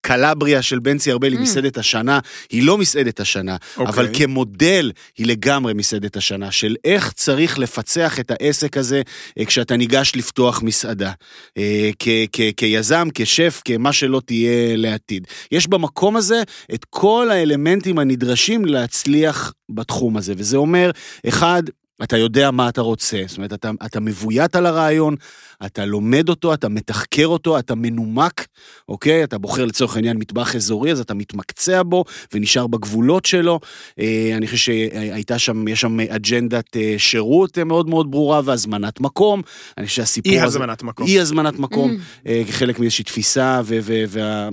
קלבריה 0.00 0.62
של 0.62 0.78
בנצי 0.78 1.12
ארבל 1.12 1.32
היא 1.32 1.38
Mm. 1.38 1.42
מסעדת 1.42 1.78
השנה, 1.78 2.18
היא 2.50 2.62
לא 2.62 2.78
מסעדת 2.78 3.20
השנה, 3.20 3.56
אוקיי. 3.76 3.94
אבל 3.94 4.08
כמודל 4.14 4.92
היא 5.18 5.26
לגמרי 5.26 5.74
מסעדת 5.74 6.16
השנה, 6.16 6.50
של 6.52 6.76
איך 6.84 7.12
צריך 7.12 7.58
לפצח 7.58 8.20
את 8.20 8.30
העסק 8.30 8.76
הזה 8.76 9.02
אה, 9.38 9.44
כשאתה 9.44 9.76
ניגש 9.76 10.12
לפתוח 10.16 10.62
מסעדה. 10.62 11.12
אה, 11.58 11.90
כ- 11.98 12.08
כ- 12.32 12.50
כיזם, 12.56 13.08
כשף, 13.14 13.62
כמה 13.64 13.92
שלא 13.92 14.22
תהיה 14.26 14.76
לעתיד. 14.76 15.26
יש 15.52 15.66
במקום 15.66 16.16
הזה 16.16 16.42
את 16.74 16.84
כל 16.90 17.28
האלמנטים 17.30 17.98
הנדרשים 17.98 18.64
להצליח 18.64 19.52
בתחום 19.70 20.16
הזה, 20.16 20.32
וזה 20.36 20.56
אומר, 20.56 20.90
אחד, 21.28 21.62
אתה 22.02 22.16
יודע 22.16 22.50
מה 22.50 22.68
אתה 22.68 22.80
רוצה, 22.80 23.22
זאת 23.26 23.36
אומרת, 23.36 23.52
אתה, 23.52 23.70
אתה 23.86 24.00
מבוית 24.00 24.56
על 24.56 24.66
הרעיון, 24.66 25.16
אתה 25.66 25.84
לומד 25.84 26.28
אותו, 26.28 26.54
אתה 26.54 26.68
מתחקר 26.68 27.26
אותו, 27.26 27.58
אתה 27.58 27.74
מנומק, 27.74 28.46
אוקיי? 28.88 29.24
אתה 29.24 29.38
בוחר 29.38 29.64
לצורך 29.64 29.96
העניין 29.96 30.16
מטבח 30.16 30.56
אזורי, 30.56 30.92
אז 30.92 31.00
אתה 31.00 31.14
מתמקצע 31.14 31.82
בו 31.82 32.04
ונשאר 32.34 32.66
בגבולות 32.66 33.24
שלו. 33.24 33.60
אה, 33.98 34.32
אני 34.36 34.46
חושב 34.46 34.58
שהייתה 34.58 35.38
שם, 35.38 35.68
יש 35.68 35.80
שם 35.80 36.00
אג'נדת 36.00 36.76
אה, 36.76 36.94
שירות 36.98 37.58
אה, 37.58 37.64
מאוד 37.64 37.88
מאוד 37.88 38.10
ברורה 38.10 38.40
והזמנת 38.44 39.00
מקום. 39.00 39.42
אני 39.78 39.86
חושב 39.86 39.96
שהסיפור 39.96 40.32
אי 40.32 40.38
הזה... 40.38 40.46
הזמנת 40.46 40.82
מקום. 40.82 41.06
אי 41.06 41.20
הזמנת 41.20 41.58
מקום, 41.58 41.90
Mm. 41.90 42.28
אה, 42.28 42.42
כחלק 42.48 42.78
מאיזושהי 42.78 43.04
תפיסה 43.04 43.60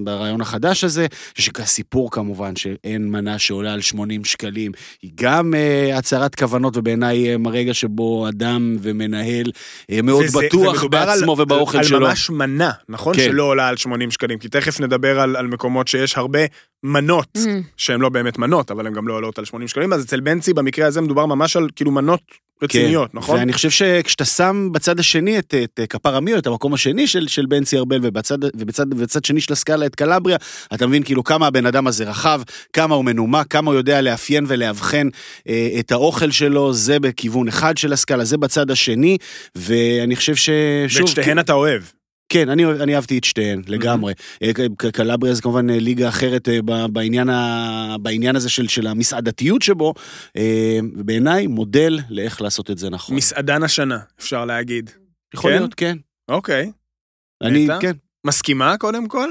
והרעיון 0.05 0.41
החדש 0.41 0.83
הזה, 0.83 1.07
שהסיפור 1.35 2.11
כמובן 2.11 2.55
שאין 2.55 3.09
מנה 3.11 3.39
שעולה 3.39 3.73
על 3.73 3.81
80 3.81 4.25
שקלים, 4.25 4.71
היא 5.01 5.11
גם 5.15 5.53
אה, 5.53 5.97
הצהרת 5.97 6.35
כוונות 6.35 6.77
ובעיניי 6.77 7.34
אה, 7.35 7.39
מרגע 7.39 7.73
שבו 7.73 8.27
אדם 8.29 8.75
ומנהל 8.81 9.51
אה, 9.91 10.01
מאוד 10.01 10.23
וזה- 10.25 10.39
בטוח 10.47 10.83
על- 10.83 10.89
בעצמו 10.89 11.35
ובאוכל 11.39 11.77
על 11.77 11.83
שלו. 11.83 11.99
ממש 12.07 12.29
מנה, 12.29 12.71
נכון? 12.89 13.15
כן. 13.15 13.23
שלא 13.23 13.43
עולה 13.43 13.67
על 13.67 13.77
80 13.77 14.11
שקלים, 14.11 14.39
כי 14.39 14.47
תכף 14.47 14.79
נדבר 14.79 15.19
על, 15.19 15.35
על 15.35 15.47
מקומות 15.47 15.87
שיש 15.87 16.17
הרבה 16.17 16.39
מנות, 16.83 17.37
Mm. 17.37 17.47
שהן 17.77 18.01
לא 18.01 18.09
באמת 18.09 18.37
מנות, 18.37 18.71
אבל 18.71 18.87
הן 18.87 18.93
גם 18.93 19.07
לא 19.07 19.13
עולות 19.13 19.39
על 19.39 19.45
80 19.45 19.67
שקלים, 19.67 19.93
אז 19.93 20.03
אצל 20.05 20.19
בנצי 20.19 20.53
במקרה 20.53 20.87
הזה 20.87 21.01
מדובר 21.01 21.25
ממש 21.25 21.55
על 21.57 21.67
כאילו 21.75 21.91
מנות 21.91 22.21
רציניות, 22.61 23.11
כן. 23.11 23.17
נכון? 23.17 23.39
ואני 23.39 23.53
חושב 23.53 23.69
שכשאתה 23.69 24.25
שם 24.25 24.69
בצד 24.71 24.99
השני 24.99 25.39
את, 25.39 25.53
את 25.63 25.79
כפר 25.89 26.15
עמיר, 26.15 26.37
את 26.37 26.47
המקום 26.47 26.73
השני 26.73 27.07
של, 27.07 27.27
של 27.27 27.45
בנצי 27.45 27.77
ארבל, 27.77 27.99
ובצד, 28.03 28.43
ובצד, 28.43 28.93
ובצד 28.93 29.25
שני 29.25 29.41
של 29.41 29.53
הסקאלה 29.53 29.85
את 29.85 29.95
קלבריה, 29.95 30.37
אתה 30.73 30.87
מבין 30.87 31.03
כאילו 31.03 31.23
כמה 31.23 31.47
הבן 31.47 31.65
אדם 31.65 31.87
הזה 31.87 32.03
רחב, 32.03 32.41
כמה 32.73 32.95
הוא 32.95 33.05
מנומק, 33.05 33.47
כמה 33.49 33.71
הוא 33.71 33.77
יודע 33.77 34.01
לאפיין 34.01 34.45
ולאבחן 34.47 35.07
אה, 35.49 35.69
את 35.79 35.91
האוכל 35.91 36.31
שלו, 36.31 36.73
זה 36.73 36.99
בכיוון 36.99 37.47
אחד 37.47 37.77
של 37.77 37.93
הסקאלה, 37.93 38.25
זה 38.25 38.37
בצד 38.37 38.71
השני, 38.71 39.17
ואני 39.55 40.15
חושב 40.15 40.35
ש... 40.35 40.49
שוב, 40.87 41.01
ואת 41.01 41.07
שתיהן 41.07 41.39
אתה 41.39 41.53
אוהב. 41.53 41.81
כן, 42.29 42.49
אני, 42.49 42.65
אני 42.65 42.95
אהבתי 42.95 43.17
את 43.17 43.23
שתיהן, 43.23 43.61
לגמרי. 43.67 44.13
אה, 44.43 44.51
קלבריה 44.93 45.33
זה 45.33 45.41
כמובן 45.41 45.69
אה, 45.69 45.79
ליגה 45.79 46.09
אחרת 46.09 46.49
אה, 46.49 46.87
בעניין, 46.87 47.29
ה, 47.29 47.95
בעניין 48.01 48.35
הזה 48.35 48.49
של, 48.49 48.67
של 48.67 48.87
המסעדתיות 48.87 49.61
שבו, 49.61 49.93
ובעיניי 50.95 51.47
מודל 51.47 51.99
לאיך 52.09 52.41
לעשות 52.41 52.71
את 52.71 52.77
זה 52.77 52.89
נכון. 52.89 53.15
מסעדן 53.15 53.63
השנה, 53.63 53.99
אפשר 54.19 54.45
להגיד. 54.45 54.89
יכול 55.33 55.51
כן? 55.51 55.57
להיות, 55.57 55.73
כן. 55.73 55.97
אוקיי. 56.29 56.71
אני, 57.41 57.65
נטע? 57.65 57.79
כן. 57.81 57.91
מסכימה 58.27 58.77
קודם 58.77 59.07
כל? 59.07 59.29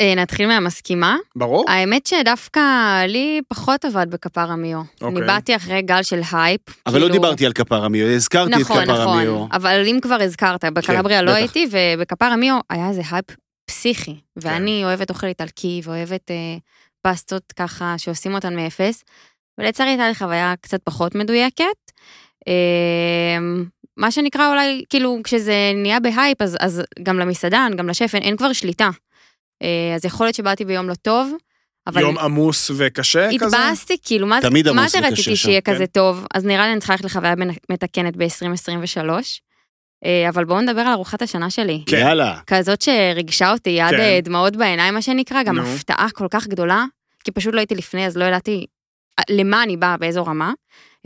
אה, 0.00 0.14
נתחיל 0.14 0.46
מהמסכימה. 0.46 1.16
ברור. 1.36 1.64
האמת 1.68 2.06
שדווקא 2.06 2.60
לי 3.08 3.40
פחות 3.48 3.84
עבד 3.84 4.06
בכפר 4.10 4.50
עמיו. 4.52 4.78
אני 4.78 4.86
אוקיי. 5.02 5.26
באתי 5.26 5.56
אחרי 5.56 5.82
גל 5.82 6.02
של 6.02 6.20
הייפ. 6.32 6.60
אבל 6.86 6.98
לא 7.00 7.04
כאילו- 7.04 7.12
דיברתי 7.14 7.46
על 7.46 7.52
כפר 7.52 7.84
עמיו, 7.84 8.06
הזכרתי 8.06 8.50
נכון, 8.50 8.78
את 8.78 8.82
כפר 8.88 9.02
נכון, 9.02 9.18
עמיו. 9.18 9.46
אבל 9.52 9.82
אם 9.86 9.98
כבר 10.02 10.18
הזכרת, 10.22 10.64
בקלבריה 10.64 11.22
לא 11.22 11.30
בטח. 11.30 11.38
הייתי, 11.40 11.66
ובכפר 11.70 12.26
עמיו 12.26 12.58
היה 12.70 12.88
איזה 12.88 13.02
הייפ 13.10 13.24
פסיכי. 13.66 14.16
ואני 14.36 14.84
אוהבת 14.84 15.10
אוכל 15.10 15.26
איטלקי, 15.26 15.80
ואוהבת 15.84 16.30
אה, 16.30 16.56
פסטות 17.02 17.52
ככה 17.56 17.94
שעושים 17.98 18.34
אותן 18.34 18.56
מאפס. 18.56 19.04
ולצערי 19.58 19.90
הייתה 19.90 20.08
לי 20.08 20.14
חוויה 20.14 20.54
קצת 20.60 20.80
פחות 20.84 21.14
מדויקת. 21.14 21.64
אה, 22.48 23.38
מה 23.96 24.10
שנקרא 24.10 24.48
אולי, 24.50 24.84
כאילו, 24.90 25.18
כשזה 25.24 25.54
נהיה 25.74 26.00
בהייפ, 26.00 26.42
אז, 26.42 26.56
אז 26.60 26.82
גם 27.02 27.18
למסעדן, 27.18 27.72
גם 27.76 27.88
לשף, 27.88 28.10
אין, 28.14 28.22
אין 28.22 28.36
כבר 28.36 28.52
שליטה. 28.52 28.90
אה, 29.62 29.94
אז 29.94 30.04
יכול 30.04 30.26
להיות 30.26 30.36
שבאתי 30.36 30.64
ביום 30.64 30.88
לא 30.88 30.94
טוב, 30.94 31.32
אבל 31.86 32.00
יום 32.00 32.18
עמוס 32.18 32.70
וקשה 32.76 33.28
כזה? 33.38 33.46
התבאסתי, 33.46 33.96
כאילו, 34.04 34.26
מה 34.26 34.38
תמיד 34.42 34.70
מה 34.70 34.80
עמוס 34.80 34.92
זה 34.92 34.98
וקשה 34.98 35.10
רציתי 35.12 35.36
שם, 35.36 35.36
שיהיה 35.36 35.60
כן. 35.60 35.74
כזה 35.74 35.86
טוב? 35.86 36.26
אז 36.34 36.44
נראה 36.44 36.66
לי 36.66 36.72
אני 36.72 36.80
צריכה 36.80 36.92
ללכת 36.92 37.04
לחוויה 37.04 37.34
מתקנת 37.70 38.16
ב-2023. 38.16 39.10
אבל 40.28 40.44
בואו 40.44 40.60
נדבר 40.60 40.80
על 40.80 40.92
ארוחת 40.92 41.22
השנה 41.22 41.50
שלי. 41.50 41.82
כן. 41.86 41.96
יאללה. 41.96 42.38
כזאת 42.46 42.82
שריגשה 42.82 43.52
אותי 43.52 43.80
עד 43.80 43.90
כן. 43.90 44.00
אה, 44.00 44.18
דמעות 44.22 44.56
בעיניים, 44.56 44.94
מה 44.94 45.02
שנקרא, 45.02 45.42
גם 45.42 45.56
נו. 45.56 45.62
הפתעה 45.62 46.06
כל 46.14 46.26
כך 46.30 46.46
גדולה, 46.46 46.84
כי 47.24 47.30
פשוט 47.30 47.54
לא 47.54 47.58
הייתי 47.58 47.74
לפני, 47.74 48.06
אז 48.06 48.16
לא 48.16 48.24
ידעתי 48.24 48.66
אה, 49.18 49.24
למה 49.30 49.62
אני 49.62 49.76
באה, 49.76 49.96
באיזו 49.96 50.24
רמה. 50.24 50.52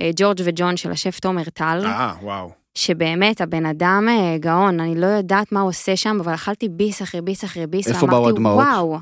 אה, 0.01 0.11
ג'ורג' 0.17 0.41
וג'ון 0.45 0.77
של 0.77 0.91
השף 0.91 1.21
תומר 1.21 1.45
טל, 1.45 1.83
אה, 1.85 2.13
וואו. 2.23 2.66
שבאמת 2.77 3.41
הבן 3.41 3.67
אדם 3.67 4.07
אה, 4.09 4.39
גאון, 4.39 4.81
אני 4.81 5.01
לא 5.01 5.07
יודעת 5.07 5.53
מה 5.53 5.61
הוא 5.61 5.69
עושה 5.69 5.97
שם, 5.97 6.19
אבל 6.21 6.35
אכלתי 6.35 6.69
ביס 6.69 7.03
אחרי 7.03 7.21
ביס 7.21 7.45
אחרי 7.45 7.67
ביס, 7.67 7.89
איפה 7.89 8.07
באו 8.07 8.29
הדמעות? 8.29 8.65
וואו. 8.65 8.99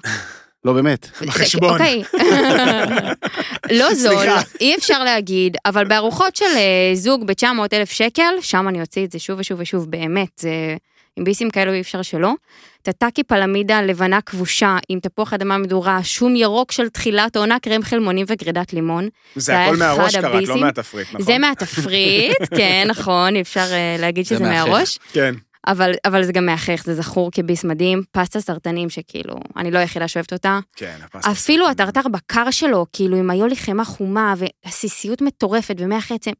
לא, 0.64 0.72
באמת. 0.72 1.08
בחשבון. 1.26 1.70
אוקיי. 1.70 2.02
לא 3.80 3.94
זול. 3.94 4.26
אי 4.60 4.76
אפשר 4.76 5.04
להגיד, 5.04 5.56
אבל 5.66 5.84
בארוחות 5.84 6.36
של 6.36 6.44
אה, 6.56 6.90
זוג 6.94 7.26
ב-900 7.26 7.46
אלף 7.72 7.90
שקל, 7.90 8.34
שם 8.40 8.68
אני 8.68 8.80
אוציא 8.80 9.04
את 9.04 9.12
זה 9.12 9.18
שוב 9.18 9.40
ושוב 9.40 9.60
ושוב, 9.60 9.90
באמת, 9.90 10.30
זה... 10.36 10.76
עם 11.16 11.24
ביסים 11.24 11.50
כאלו 11.50 11.72
אי 11.72 11.80
אפשר 11.80 12.02
שלא. 12.02 12.32
טאטאקי 12.82 13.22
פלמידה 13.22 13.82
לבנה 13.82 14.20
כבושה 14.20 14.76
עם 14.88 15.00
תפוח 15.00 15.32
אדמה 15.32 15.58
מדורה, 15.58 16.02
שום 16.02 16.36
ירוק 16.36 16.72
של 16.72 16.88
תחילת 16.88 17.36
עונה, 17.36 17.58
קרם 17.58 17.82
חלמונים 17.82 18.26
וגרידת 18.28 18.72
לימון. 18.72 19.08
זה 19.36 19.60
הכל 19.60 19.76
מהראש 19.76 20.16
קראת, 20.16 20.48
לא. 20.48 20.56
מהתפריט, 20.56 21.08
נכון? 21.08 21.22
זה 21.22 21.38
מהתפריט, 21.38 22.36
כן, 22.58 22.86
נכון, 22.88 23.36
אי 23.36 23.40
אפשר 23.40 23.66
אה, 23.72 23.96
להגיד 23.98 24.24
זה 24.24 24.34
שזה. 24.34 24.44
מהראש, 24.44 24.98
כן. 25.12 25.34
אבל, 25.66 25.92
אבל 26.04 26.24
זה 26.24 26.32
גם 26.32 26.46
מהחך, 26.46 26.82
זה 26.84 26.94
זכור 26.94 27.30
כביס 27.32 27.64
מדהים, 27.64 28.02
פסטה 28.12 28.40
סרטנים 28.40 28.90
שכאילו, 28.90 29.34
אני 29.56 29.70
לא 29.70 29.78
היחידה 29.78 30.08
שאוהבת 30.08 30.32
אותה. 30.32 30.58
כן, 30.76 30.96
הפסטה. 31.04 31.30
אפילו 31.30 31.68
הטרטר 31.68 32.08
בקר 32.10 32.50
שלו, 32.50 32.86
כאילו 32.92 33.16
עם 33.16 33.30
היולי 33.30 33.56
חמאה 33.56 33.84
חומה 33.84 34.34
ועסיסיות 34.36 35.22
מטורפת 35.22 35.74
ומח 35.78 36.12
עצם, 36.12 36.32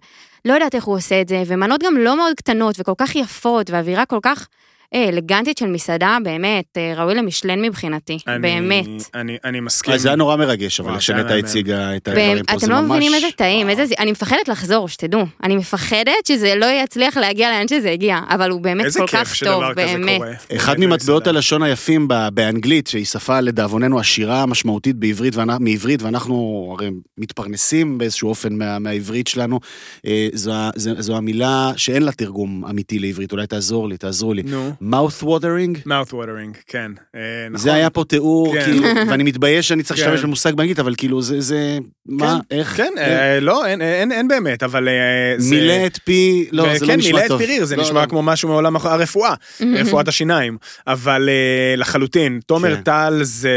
לא 0.44 0.52
יודעת 0.52 0.74
איך 0.74 0.84
הוא 0.84 0.96
עושה 0.96 1.20
את 1.20 1.28
זה, 1.28 1.42
ומנות 1.46 1.82
גם 1.82 1.96
לא 1.96 2.16
מאוד 2.16 2.34
קטנות 2.36 2.80
וכל 2.80 2.92
כך 2.98 3.16
יפות, 3.16 3.70
ואווירה 3.70 4.06
כל 4.06 4.18
כך 4.22 4.48
אלגנטית 4.94 5.58
של 5.58 5.66
מסעדה, 5.66 6.16
באמת, 6.24 6.64
אה, 6.76 6.94
ראוי 6.96 7.14
למשלן 7.14 7.62
מבחינתי, 7.62 8.18
אני- 8.26 8.38
באמת. 8.42 8.86
אני- 9.14 9.36
אני 9.44 9.60
מסכים. 9.60 9.94
אז 9.94 10.00
זה 10.02 10.08
היה 10.08 10.16
נורא 10.16 10.36
מרגש, 10.36 10.80
אבל 10.80 11.00
שנטע 11.00 11.34
הציגה 11.34 11.96
את 11.96 12.08
הדברים 12.08 12.44
פה, 12.44 12.58
זה 12.58 12.66
אתם 12.66 12.74
ממש... 12.74 12.82
לא 12.82 12.96
מבינים 12.96 13.14
איזה 13.14 13.26
טעים, 13.36 13.70
איזה 13.70 13.86
זה, 13.86 13.94
אני 13.98 14.12
מפחדת 14.12 14.48
לחזור, 14.48 14.88
שתדעו. 14.88 15.24
אני 15.44 15.56
מפחדת 15.56 16.26
שזה 16.28 16.54
לא 16.54 16.66
יצליח 16.84 17.16
להגיע 17.16 17.50
לאן 17.50 17.68
שזה 17.68 17.90
הגיע, 17.90 18.18
אבל 18.28 18.50
הוא 18.50 18.60
באמת 18.60 18.96
כל 18.96 19.06
כך 19.06 19.34
טוב, 19.44 19.62
באמת. 19.76 20.20
אחד 20.56 20.74
ממטבעות. 20.78 21.26
הלשון 21.26 21.62
היפים 21.62 22.08
באנגלית, 22.34 22.86
שהיא 22.86 23.04
שפה 23.04 23.40
לדאבוננו 23.40 23.98
עשירה 23.98 24.46
משמעותית 24.46 24.96
בעברית, 24.96 25.34
ואנ- 25.36 25.58
מעברית, 25.60 26.02
ואנחנו 26.02 26.34
הרי 26.78 26.90
מתפרנסים 27.18 27.98
באיזשהו 27.98 28.28
אופן 28.28 28.52
מה, 28.58 28.78
מהעברית 28.78 29.26
שלנו, 29.26 29.60
אה, 30.06 30.28
זו, 30.32 30.52
ה- 30.52 30.70
זו, 30.76 30.90
זו 30.98 31.16
המילה 31.16 31.72
שאין 31.76 32.02
לה 32.02 32.12
תרגום 32.12 32.64
אמיתי 32.70 32.98
לעברית, 32.98 33.32
אולי 33.32 33.46
תעזור 33.46 33.88
לי, 33.88 33.96
תעזרו 33.96 34.34
לי. 34.34 34.42
נו, 34.42 34.70
mouth 34.90 35.22
watering, 35.22 35.86
mouth 35.86 36.12
watering, 36.12 36.58
כן. 36.66 36.92
אה, 37.14 37.20
נכון. 37.50 37.58
זה 37.58 37.74
היה 37.74 37.90
פה 37.90 38.04
תיאור, 38.08 38.54
כן. 38.54 38.64
כאילו, 38.64 38.82
ואני 39.08 39.22
מתבייש 39.24 39.68
שאני 39.68 39.82
צריך 39.82 40.00
כן. 40.00 40.06
להשתמש 40.06 40.24
במושג 40.24 40.54
באנגלית, 40.54 40.78
אבל 40.78 40.94
כאילו 40.98 41.22
זה, 41.22 41.40
זה, 41.40 41.78
מה, 42.06 42.38
איך? 42.50 42.76
כן, 42.76 42.92
אה, 42.98 43.40
לא, 43.40 43.66
אין- 43.66 43.82
אין 43.82 44.12
אין 44.12 44.28
באמת, 44.28 44.62
אבל... 44.62 44.88
אה, 44.88 44.94
זה- 45.38 45.54
מילא 45.54 45.86
את 45.86 45.98
פי, 46.04 46.48
לא, 46.52 46.78
זה 46.78 46.86
לא 46.86 46.90
כן, 46.92 46.98
נשמע 46.98 47.12
מילא 47.12 47.24
את 47.24 47.28
טוב. 47.28 47.38
פיריר, 47.40 47.64
זה 47.64 47.76
לא, 47.76 47.82
נשמע 47.82 48.00
לא. 48.02 48.06
כמו 48.06 48.22
משהו 48.22 48.48
מעולם 48.48 48.76
הח- 48.76 48.86
הרפואה, 48.86 49.34
רפואת 49.80 50.08
השיניים. 50.08 50.56
אבל 50.86 51.28
אה, 51.28 51.76
לחלוטין, 51.76 52.40
תומר 52.46 52.76
כן. 52.76 52.82
טל 52.82 53.20
זה- 53.22 53.50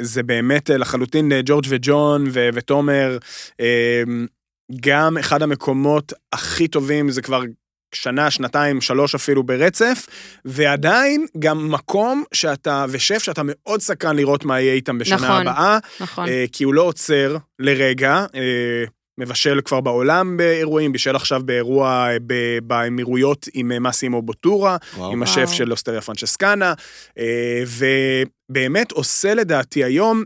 זה 0.00 0.22
באמת 0.22 0.70
אה, 0.70 0.76
לחלוטין 0.76 1.32
אה, 1.32 1.40
ג'ורג' 1.44 1.64
וג'ון 1.68 2.24
ו- 2.32 2.48
ותומר, 2.54 3.18
אה, 3.60 4.02
גם 4.80 5.18
אחד 5.18 5.42
המקומות 5.42 6.12
הכי 6.32 6.68
טובים, 6.68 7.10
זה 7.10 7.22
כבר 7.22 7.42
שנה, 7.94 8.30
שנתיים, 8.30 8.80
שלוש 8.80 9.14
אפילו 9.14 9.42
ברצף, 9.42 10.06
ועדיין 10.44 11.26
גם 11.38 11.70
מקום 11.70 12.24
שאתה, 12.32 12.84
ושף 12.88 13.18
שאתה 13.18 13.42
מאוד 13.44 13.80
סקרן 13.80 14.16
לראות 14.16 14.44
מה 14.44 14.60
יהיה 14.60 14.74
איתם 14.74 14.98
בשנה 14.98 15.16
נכון. 15.16 15.46
הבאה. 15.46 15.78
נכון. 16.00 16.28
אה, 16.28 16.44
כי 16.52 16.64
הוא 16.64 16.74
לא 16.74 16.82
עוצר 16.82 17.36
לרגע, 17.58 18.26
אה, 18.34 18.84
מבשל 19.18 19.60
כבר 19.64 19.80
בעולם 19.80 20.36
באירועים, 20.36 20.92
בישל 20.92 21.16
עכשיו 21.16 21.42
באירוע 21.44 22.08
אה, 22.10 22.16
ב- 22.26 22.58
באמירויות 22.62 23.48
עם 23.54 23.82
מאסימו 23.82 24.22
בוטורה, 24.22 24.76
וואו. 24.96 25.12
עם 25.12 25.22
וואו. 25.22 25.30
השף 25.30 25.50
של 25.52 25.72
אוסטריה 25.72 26.00
פרנצ'סקנה, 26.00 26.74
ובאמת 27.66 28.92
עושה 28.92 29.34
לדעתי 29.34 29.84
היום, 29.84 30.22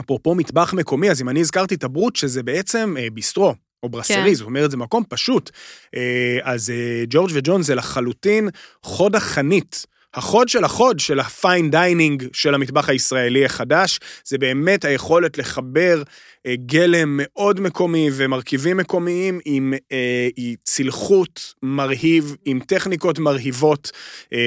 אפרופו 0.00 0.34
מטבח 0.34 0.74
מקומי, 0.74 1.10
אז 1.10 1.22
אם 1.22 1.28
אני 1.28 1.40
הזכרתי 1.40 1.74
את 1.74 1.84
הברוט, 1.84 2.16
שזה 2.16 2.42
בעצם 2.42 2.94
ביסטרו. 3.12 3.54
או 3.82 3.88
ברסרי, 3.88 4.16
כן. 4.16 4.34
זאת 4.34 4.46
אומרת, 4.46 4.70
זה 4.70 4.76
מקום 4.76 5.04
פשוט. 5.08 5.50
אה, 5.96 6.38
אז 6.42 6.70
אה, 6.70 7.04
ג'ורג' 7.08 7.30
וג'ון 7.34 7.62
זה 7.62 7.74
לחלוטין 7.74 8.48
חוד 8.82 9.16
החנית. 9.16 9.86
החוד 10.14 10.48
של 10.48 10.64
החוד 10.64 11.00
של 11.00 11.20
ה 11.20 11.30
fine 11.30 11.70
dining 11.70 12.24
של 12.32 12.54
המטבח 12.54 12.88
הישראלי 12.88 13.44
החדש, 13.44 14.00
זה 14.24 14.38
באמת 14.38 14.84
היכולת 14.84 15.38
לחבר 15.38 16.02
גלם 16.48 17.20
מאוד 17.22 17.60
מקומי 17.60 18.10
ומרכיבים 18.12 18.76
מקומיים 18.76 19.40
עם 19.44 19.74
אה, 19.92 20.28
עם 20.36 20.54
צלחות 20.62 21.54
מרהיב, 21.62 22.36
עם 22.44 22.60
טכניקות 22.66 23.18
מרהיבות, 23.18 23.90
אה, 24.32 24.38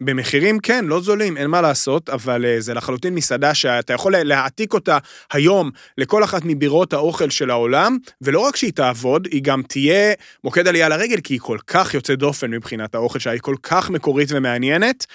במחירים, 0.00 0.58
כן, 0.58 0.84
לא 0.84 1.00
זולים, 1.00 1.36
אין 1.36 1.50
מה 1.50 1.60
לעשות, 1.60 2.08
אבל 2.08 2.44
אה, 2.44 2.60
זה 2.60 2.74
לחלוטין 2.74 3.14
מסעדה 3.14 3.54
שאתה 3.54 3.92
יכול 3.92 4.16
להעתיק 4.16 4.74
אותה 4.74 4.98
היום 5.32 5.70
לכל 5.98 6.24
אחת 6.24 6.42
מבירות 6.44 6.92
האוכל 6.92 7.30
של 7.30 7.50
העולם, 7.50 7.96
ולא 8.22 8.40
רק 8.40 8.56
שהיא 8.56 8.72
תעבוד, 8.72 9.28
היא 9.30 9.42
גם 9.42 9.62
תהיה 9.62 10.12
מוקד 10.44 10.68
עלייה 10.68 10.88
לרגל, 10.88 11.20
כי 11.20 11.34
היא 11.34 11.40
כל 11.40 11.58
כך 11.66 11.94
יוצאת 11.94 12.18
דופן 12.18 12.50
מבחינת 12.50 12.94
האוכל 12.94 13.18
שלה, 13.18 13.32
היא 13.32 13.40
כל 13.40 13.56
כך 13.62 13.90
מקורית 13.90 14.28
ומעניינת. 14.32 15.06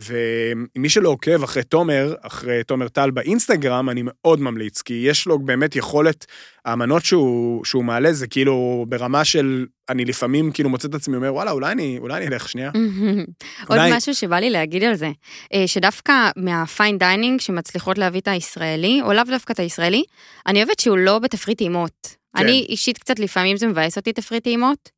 ומי 0.00 0.88
שלא 0.88 1.08
עוקב 1.08 1.42
אחרי 1.42 1.62
תומר, 1.62 2.14
אחרי 2.22 2.64
תומר 2.64 2.88
טל 2.88 3.10
באינסטגרם, 3.10 3.90
אני 3.90 4.00
מאוד 4.04 4.40
ממליץ, 4.40 4.82
כי 4.82 4.94
יש 5.06 5.26
לו 5.26 5.38
באמת 5.38 5.76
יכולת, 5.76 6.26
האמנות 6.64 7.04
שהוא, 7.04 7.64
שהוא 7.64 7.84
מעלה 7.84 8.12
זה 8.12 8.26
כאילו 8.26 8.86
ברמה 8.88 9.24
של, 9.24 9.66
אני 9.88 10.04
לפעמים 10.04 10.52
כאילו 10.52 10.68
מוצא 10.70 10.88
את 10.88 10.94
עצמי 10.94 11.16
אומר, 11.16 11.34
וואלה, 11.34 11.50
אולי 11.50 11.72
אני, 11.72 11.98
אולי 12.00 12.16
אני 12.16 12.26
אלך 12.26 12.48
שנייה. 12.48 12.70
עוד 13.68 13.78
אולי- 13.78 13.96
משהו 13.96 14.14
שבא 14.14 14.36
לי 14.36 14.50
להגיד 14.50 14.82
על 14.84 14.94
זה, 14.94 15.10
אה, 15.54 15.66
שדווקא 15.66 16.12
מה 16.36 16.57
fine 16.57 16.98
dining 16.98 17.40
שמצליחות 17.40 17.98
להביא 17.98 18.20
את 18.20 18.28
הישראלי, 18.28 19.00
או 19.02 19.12
לאו 19.12 19.24
דווקא 19.24 19.52
את 19.52 19.58
הישראלי, 19.60 20.02
אני 20.46 20.58
אוהבת 20.62 20.80
שהוא 20.80 20.98
לא 20.98 21.18
בתפריט 21.18 21.58
טעימות. 21.58 22.16
כן. 22.36 22.42
אני 22.42 22.66
אישית 22.68 22.98
קצת 22.98 23.18
לפעמים 23.18 23.56
זה 23.56 23.66
מבאס 23.66 23.96
אותי 23.96 24.12
תפריט 24.12 24.44
טעימות, 24.44 24.88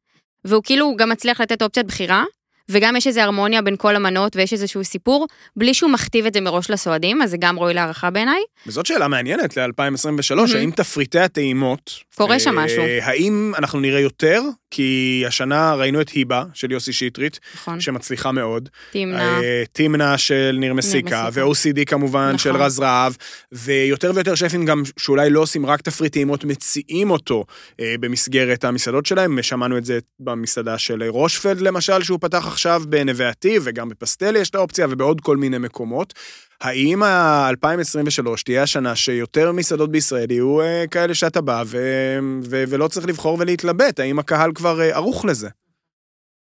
והוא 0.45 0.63
כאילו 0.65 0.97
גם 0.97 1.09
מצליח 1.11 1.41
לתת 1.41 1.63
אופציית 1.63 1.87
בחירה, 1.87 2.25
וגם 2.69 2.97
יש 2.97 3.07
איזו 3.07 3.21
הרמוניה 3.21 3.63
בין 3.63 3.77
כל 3.77 3.97
המנות 3.97 4.37
ויש 4.37 4.53
איזשהו 4.53 4.85
סיפור, 4.85 5.27
בלי 5.57 5.75
שהוא 5.75 5.91
מכתיב 5.91 6.27
את 6.27 6.35
זה 6.35 6.41
מראש 6.41 6.71
לסועדים, 6.71 7.23
אז 7.23 7.31
זה 7.31 7.37
גם 7.41 7.59
ראוי 7.59 7.75
להערכה 7.75 8.11
בעיניי. 8.11 8.41
וזאת 8.67 8.87
שאלה 8.87 9.09
מעניינת 9.09 9.57
ל-2023, 9.57 10.35
מהמם. 10.35 10.57
האם 10.57 10.71
תפריטי 10.71 11.19
הטעימות... 11.19 11.91
קורה 12.15 12.39
שם 12.39 12.59
אה, 12.59 12.65
משהו. 12.65 12.83
האם 13.03 13.53
אנחנו 13.59 13.81
נראה 13.81 14.01
יותר? 14.01 14.43
כי 14.71 15.25
השנה 15.27 15.75
ראינו 15.75 16.01
את 16.01 16.09
היבה 16.09 16.45
של 16.55 16.73
יוסי 16.73 16.93
שטרית, 16.93 17.41
נכון, 17.55 17.81
שמצליחה 17.81 18.33
מאוד. 18.33 18.69
תמנע. 18.93 19.19
אה, 19.19 19.63
תמנע 19.73 20.19
של 20.19 20.57
ניר 20.61 20.75
מסיקה, 20.75 21.29
מסיקה. 21.29 21.47
ו-OCD 21.47 21.85
כמובן 21.85 22.27
נכון. 22.27 22.39
של 22.39 22.57
רז 22.57 22.81
רהב, 22.81 23.13
ויותר 23.53 24.13
ויותר 24.15 24.35
שפים 24.35 24.65
גם 24.65 24.83
שאולי 24.99 25.31
לא 25.31 25.41
עושים 25.41 25.67
רק 25.67 25.81
תפריט 25.81 26.13
טעימות, 26.13 26.45
מציעים 26.45 27.11
אותו 27.11 27.45
אה, 27.81 27.95
במסגרת 28.01 28.65
המסעדות 28.65 29.07
שלהם, 29.07 29.43
שמענו 29.43 29.79
את 29.79 29.85
זה 29.85 29.99
במסעדה 30.21 30.79
של 30.79 31.03
רושפלד 31.03 31.61
למשל, 31.61 32.03
שהוא 32.03 32.19
פתח 32.23 32.56
עכשיו 32.57 32.83
בנווה 32.89 33.29
עתיב, 33.29 33.63
וגם 33.65 33.89
בפסטל 33.89 34.37
יש 34.37 34.51
את 34.51 34.55
האופציה, 34.55 34.87
ובעוד 34.91 35.21
כל 35.21 35.37
מיני 35.37 35.59
מקומות. 35.59 36.15
האם 36.61 37.03
ה-2023 37.03 38.29
תהיה 38.45 38.63
השנה 38.63 38.97
שיותר 38.97 39.53
מסעדות 39.53 39.91
בישראל 39.91 40.31
יהיו 40.31 40.61
אה, 40.61 40.85
כאלה 40.91 41.15
שאתה 41.15 41.41
בא 41.41 41.63
ו- 41.67 42.19
ו- 42.45 42.65
ולא 42.69 42.89
צריך 42.89 43.07
לבחור 43.07 43.37
ולהתלבט? 43.41 44.01
האם 44.01 44.19
הקהל 44.19 44.53
כבר 44.55 44.81
אה, 44.81 44.95
ערוך 44.95 45.25
לזה? 45.25 45.49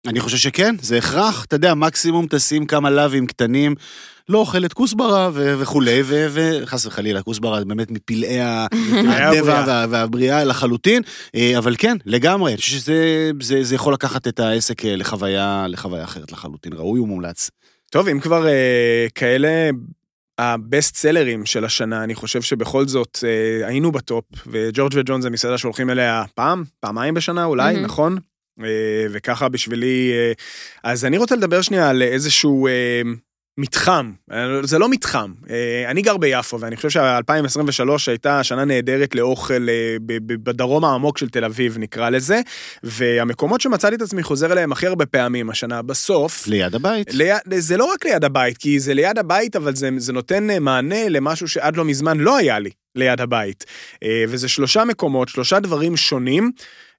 אני 0.07 0.19
חושב 0.19 0.37
שכן, 0.37 0.75
זה 0.81 0.97
הכרח. 0.97 1.45
אתה 1.45 1.55
יודע, 1.55 1.73
מקסימום 1.73 2.25
תשים 2.29 2.65
כמה 2.65 2.89
לאווים 2.89 3.27
קטנים, 3.27 3.75
לא 4.29 4.37
אוכלת 4.37 4.73
כוסברה 4.73 5.29
ו- 5.33 5.55
וכולי, 5.59 5.99
ו- 6.03 6.27
וחס 6.31 6.85
וחלילה, 6.85 7.21
כוסברה 7.21 7.59
זה 7.59 7.65
באמת 7.65 7.91
מפלאי. 7.91 8.41
הטבע 8.41 9.63
וה- 9.67 9.85
והבריאה 9.89 10.43
לחלוטין, 10.43 11.01
אה, 11.35 11.57
אבל 11.57 11.75
כן, 11.77 11.97
לגמרי, 12.05 12.51
אני 12.51 12.57
חושב 12.57 12.71
שזה 12.77 12.95
זה, 13.41 13.63
זה 13.63 13.75
יכול 13.75 13.93
לקחת 13.93 14.27
את 14.27 14.39
העסק 14.39 14.85
אה, 14.85 14.95
לחוויה, 14.95 15.65
לחוויה 15.69 16.03
אחרת 16.03 16.31
לחלוטין, 16.31 16.73
ראוי 16.73 16.99
ומומלץ. 16.99 17.49
טוב, 17.91 18.07
אם 18.07 18.19
כבר 18.19 18.47
אה, 18.47 19.07
כאלה 19.15 19.69
הבסט 20.39 20.95
סלרים 20.95 21.45
של 21.45 21.65
השנה, 21.65 22.03
אני 22.03 22.15
חושב 22.15 22.41
שבכל 22.41 22.87
זאת 22.87 23.19
אה, 23.23 23.67
היינו 23.67 23.91
בטופ, 23.91 24.25
וג'ורג' 24.47 24.91
וג'ון 24.95 25.21
זה 25.21 25.29
מסעדה 25.29 25.57
שהולכים 25.57 25.89
אליה 25.89 26.23
פעם, 26.35 26.63
פעמיים 26.79 27.13
בשנה 27.13 27.45
אולי, 27.45 27.73
מהמם. 27.73 27.85
נכון? 27.85 28.17
אה, 28.63 29.05
וככה 29.11 29.49
בשבילי... 29.49 30.11
אה, 30.13 30.31
אז 30.83 31.05
אני 31.05 31.17
רוצה 31.17 31.35
לדבר 31.35 31.61
שנייה 31.61 31.89
על 31.89 32.01
איזשהו 32.01 32.67
אה, 32.67 33.01
מתחם, 33.57 34.11
זה 34.63 34.79
לא 34.79 34.89
מתחם. 34.89 35.33
אני 35.87 36.01
גר 36.01 36.17
ביפו, 36.17 36.59
ואני 36.59 36.75
חושב 36.75 36.89
ש-2023 36.89 37.89
הייתה 38.07 38.43
שנה 38.43 38.65
נהדרת 38.65 39.15
לאוכל 39.15 39.67
בדרום 40.25 40.85
העמוק 40.85 41.17
של 41.17 41.29
תל 41.29 41.45
אביב, 41.45 41.77
נקרא 41.77 42.09
לזה, 42.09 42.41
והמקומות 42.83 43.61
שמצאתי 43.61 43.95
את 43.95 44.01
עצמי 44.01 44.23
חוזר 44.23 44.51
אליהם 44.51 44.71
הכי 44.71 44.87
הרבה 44.87 45.05
פעמים 45.05 45.49
השנה, 45.49 45.81
בסוף, 45.81 46.47
ליד 46.47 46.75
הבית. 46.75 47.13
ליד, 47.13 47.37
זה 47.57 47.77
לא 47.77 47.85
רק 47.85 48.05
ליד 48.05 48.23
הבית, 48.23 48.57
כי 48.57 48.79
זה 48.79 48.93
ליד 48.93 49.17
הבית, 49.17 49.55
אבל 49.55 49.75
זה, 49.75 49.89
זה 49.97 50.13
נותן 50.13 50.63
מענה 50.63 51.09
למשהו 51.09 51.47
שעד 51.47 51.77
לא 51.77 51.85
מזמן 51.85 52.17
לא 52.17 52.37
היה 52.37 52.59
לי 52.59 52.69
ליד 52.95 53.21
הבית. 53.21 53.65
וזה 54.27 54.47
שלושה 54.47 54.85
מקומות, 54.85 55.29
שלושה 55.29 55.59
דברים 55.59 55.97
שונים. 55.97 56.51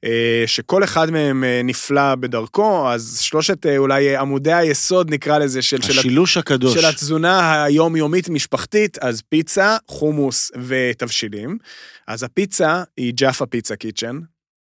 אה, 0.05 0.43
שכל 0.47 0.85
אחד 0.85 1.11
מהם 1.11 1.45
אה, 1.45 1.61
נפלא 1.65 2.15
בדרכו, 2.15 2.91
אז 2.91 3.19
שלושת 3.21 3.67
אה, 3.67 3.77
אולי 3.77 4.17
עמודי 4.17 4.53
היסוד 4.53 5.11
נקרא 5.11 5.39
לזה 5.39 5.63
של, 5.63 5.83
של, 5.83 5.99
השילוש 5.99 6.37
הקדוש. 6.37 6.75
של 6.75 6.87
התזונה 6.87 7.65
היומיומית-משפחתית, 7.65 8.99
אז 8.99 9.23
פיצה, 9.29 9.77
חומוס 9.89 10.51
ותבשילים. 10.67 11.59
אז 12.09 12.23
הפיצה 12.23 12.83
היא 12.97 13.13
ג'אפה 13.17 13.47
פיצה 13.47 13.77
קיצ'ן. 13.77 14.19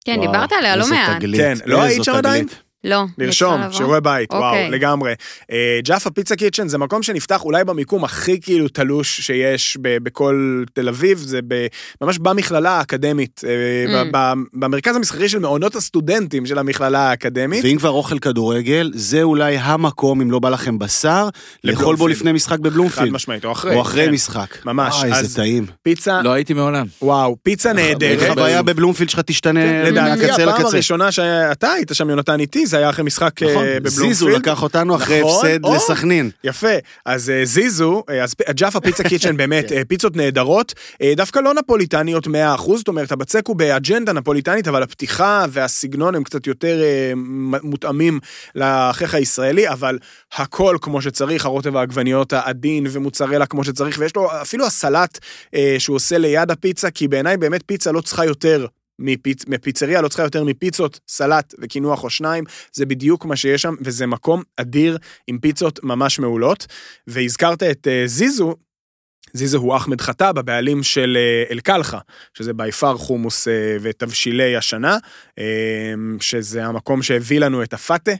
כן, 0.04 0.12
וואו, 0.18 0.32
דיברת 0.32 0.52
עליה 0.52 0.76
לא 0.76 0.90
מעט. 0.90 1.16
תגלית, 1.16 1.40
כן, 1.40 1.54
לא 1.66 1.82
היית 1.82 2.04
שם. 2.04 2.14
עדיין? 2.14 2.46
לא. 2.84 3.04
לרשום, 3.18 3.60
שיעורי? 3.70 4.00
בית, 4.00 4.32
וואו, 4.32 4.44
אוקיי. 4.48 4.70
לגמרי. 4.70 5.12
אה, 5.52 5.78
ג'אפה 5.84 6.10
פיצה 6.10 6.36
קיצ'ן 6.36 6.68
זה 6.68 6.78
מקום 6.78 7.02
שנפתח 7.02 7.44
אולי 7.44 7.64
במיקום 7.64 8.04
הכי 8.04 8.40
כאילו 8.40 8.68
תלוש 8.68 9.20
שיש 9.20 9.78
ב- 9.82 9.98
בכל 10.02 10.64
תל 10.74 10.88
אביב, 10.88 11.18
זה 11.18 11.40
ב- 11.48 11.66
ממש 12.00 12.18
במכללה 12.18 12.70
האקדמית, 12.70 13.40
אה, 13.46 13.50
Mm. 14.02 14.06
ב- 14.12 14.16
ב- 14.16 14.32
במרכז 14.52 14.96
המסחרי 14.96 15.28
של 15.28 15.38
מעונות 15.38 15.76
הסטודנטים 15.76 16.46
של 16.46 16.58
המכללה 16.58 16.98
האקדמית. 17.10 17.64
ואם 17.64 17.76
כבר 17.78 17.90
אוכל 17.90 18.18
כדורגל, 18.18 18.90
זה 18.94 19.22
אולי 19.22 19.56
המקום, 19.56 20.20
אם 20.20 20.30
לא 20.30 20.38
בא 20.38 20.48
לכם 20.48 20.78
בשר, 20.78 21.28
לאכול 21.64 21.96
בו. 21.96 22.08
לפני 22.08 22.32
משחק 22.32 22.52
חד 22.54 22.60
בבלומפילד. 22.62 23.12
משמעית, 23.12 23.44
או 23.44 23.52
אחרי. 23.52 23.74
או 23.74 23.80
אחרי 23.82 24.06
כן. 24.06 24.12
משחק. 24.12 24.66
ממש, 24.66 24.94
אז- 25.04 25.22
איזה 25.24 25.36
טעים. 25.36 25.66
פיצה, 25.82 26.22
לא 26.22 26.32
הייתי 26.32 26.54
מעולם. 26.54 26.86
וואו, 27.02 27.36
פיצה 27.42 27.72
נהדרת. 27.72 28.30
חוויה 28.30 28.62
בבלומפילד 28.62 29.10
שלך 29.10 29.20
תשתנה 29.20 29.60
כן, 29.60 29.82
לדעתי 29.86 30.10
מהקצה 30.10 30.34
הפעם 30.42 30.48
לקצה. 30.48 30.66
הראשונה 30.68 31.12
שאתה 31.12 31.72
היית 31.72 31.88
שם, 31.92 32.10
יונתן 32.10 32.40
איתי, 32.40 32.66
זה 32.74 32.78
היה 32.78 32.90
אחרי 32.90 33.04
משחק 33.04 33.42
אה, 33.42 33.50
נכון, 33.50 33.64
בבלומפילד. 33.64 33.88
זיזו 33.88 34.28
לקח 34.28 34.62
אותנו 34.62 34.96
אחרי 34.96 35.20
נכון, 35.20 35.46
הפסד 35.46 35.64
או. 35.64 35.74
לסכנין. 35.74 36.30
יפה, 36.44 36.68
אז 37.06 37.30
אה, 37.30 37.44
זיזו, 37.44 38.02
אה, 38.10 38.24
אז 38.24 38.34
ג'אפה 38.50 38.80
פיצה 38.80 39.02
קיצ'ן 39.08 39.36
באמת, 39.36 39.68
כן. 39.68 39.82
פיצות 39.88 40.16
נהדרות, 40.16 40.74
דווקא 41.16 41.38
לא 41.38 41.54
נפוליטניות 41.54 42.26
100%, 42.26 42.30
זאת 42.76 42.88
אומרת, 42.88 43.12
הבצק 43.12 43.46
הוא 43.46 43.56
באג'נדה 43.56 44.12
נפוליטנית, 44.12 44.68
אבל 44.68 44.82
הפתיחה 44.82 45.44
והסגנון 45.50 46.14
הם 46.14 46.24
קצת 46.24 46.46
יותר 46.46 46.82
מותאמים 47.62 48.20
לאחיך 48.54 49.14
הישראלי, 49.14 49.68
אבל 49.68 49.98
הכל 50.36 50.76
כמו 50.80 51.02
שצריך, 51.02 51.44
הרוטב 51.44 51.76
העגבניות 51.76 52.32
העדין 52.32 52.86
ומוצרלה 52.90 53.46
כמו 53.46 53.64
שצריך, 53.64 53.96
ויש 53.98 54.16
לו 54.16 54.28
אפילו 54.42 54.66
הסלט 54.66 55.18
שהוא 55.78 55.96
עושה 55.96 56.18
ליד 56.18 56.50
הפיצה, 56.50 56.90
כי 56.90 57.08
בעיניי 57.08 57.36
באמת 57.36 57.62
פיצה 57.66 57.92
לא 57.92 58.00
צריכה 58.00 58.24
יותר. 58.24 58.66
מפיצ... 58.98 59.46
מפיצריה 59.48 60.00
לא 60.00 60.08
צריכה 60.08 60.22
יותר 60.22 60.44
מפיצות, 60.44 61.00
סלט 61.08 61.54
וקינוח 61.58 62.04
או 62.04 62.10
שניים, 62.10 62.44
זה 62.72 62.86
בדיוק 62.86 63.24
מה 63.24 63.36
שיש 63.36 63.62
שם, 63.62 63.74
וזה 63.80 64.06
מקום 64.06 64.42
אדיר 64.56 64.98
עם 65.26 65.38
פיצות 65.38 65.80
ממש 65.84 66.18
מעולות. 66.18 66.66
והזכרת 67.06 67.62
את 67.62 67.88
אה, 67.88 68.02
זיזו, 68.06 68.54
זיזו 69.32 69.58
הוא 69.58 69.76
אחמד 69.76 70.00
חטאב, 70.00 70.38
הבעלים 70.38 70.82
של 70.82 71.16
אה, 71.20 71.44
אל-קלחה, 71.50 71.98
שזה 72.34 72.52
בי 72.52 72.72
פאר 72.72 72.96
חומוס 72.96 73.48
אה, 73.48 73.76
ותבשילי 73.80 74.56
השנה, 74.56 74.98
שזה 76.20 76.64
המקום 76.64 77.02
שהביא 77.02 77.40
לנו 77.40 77.62
את 77.62 77.72
הפאטה. 77.72 78.12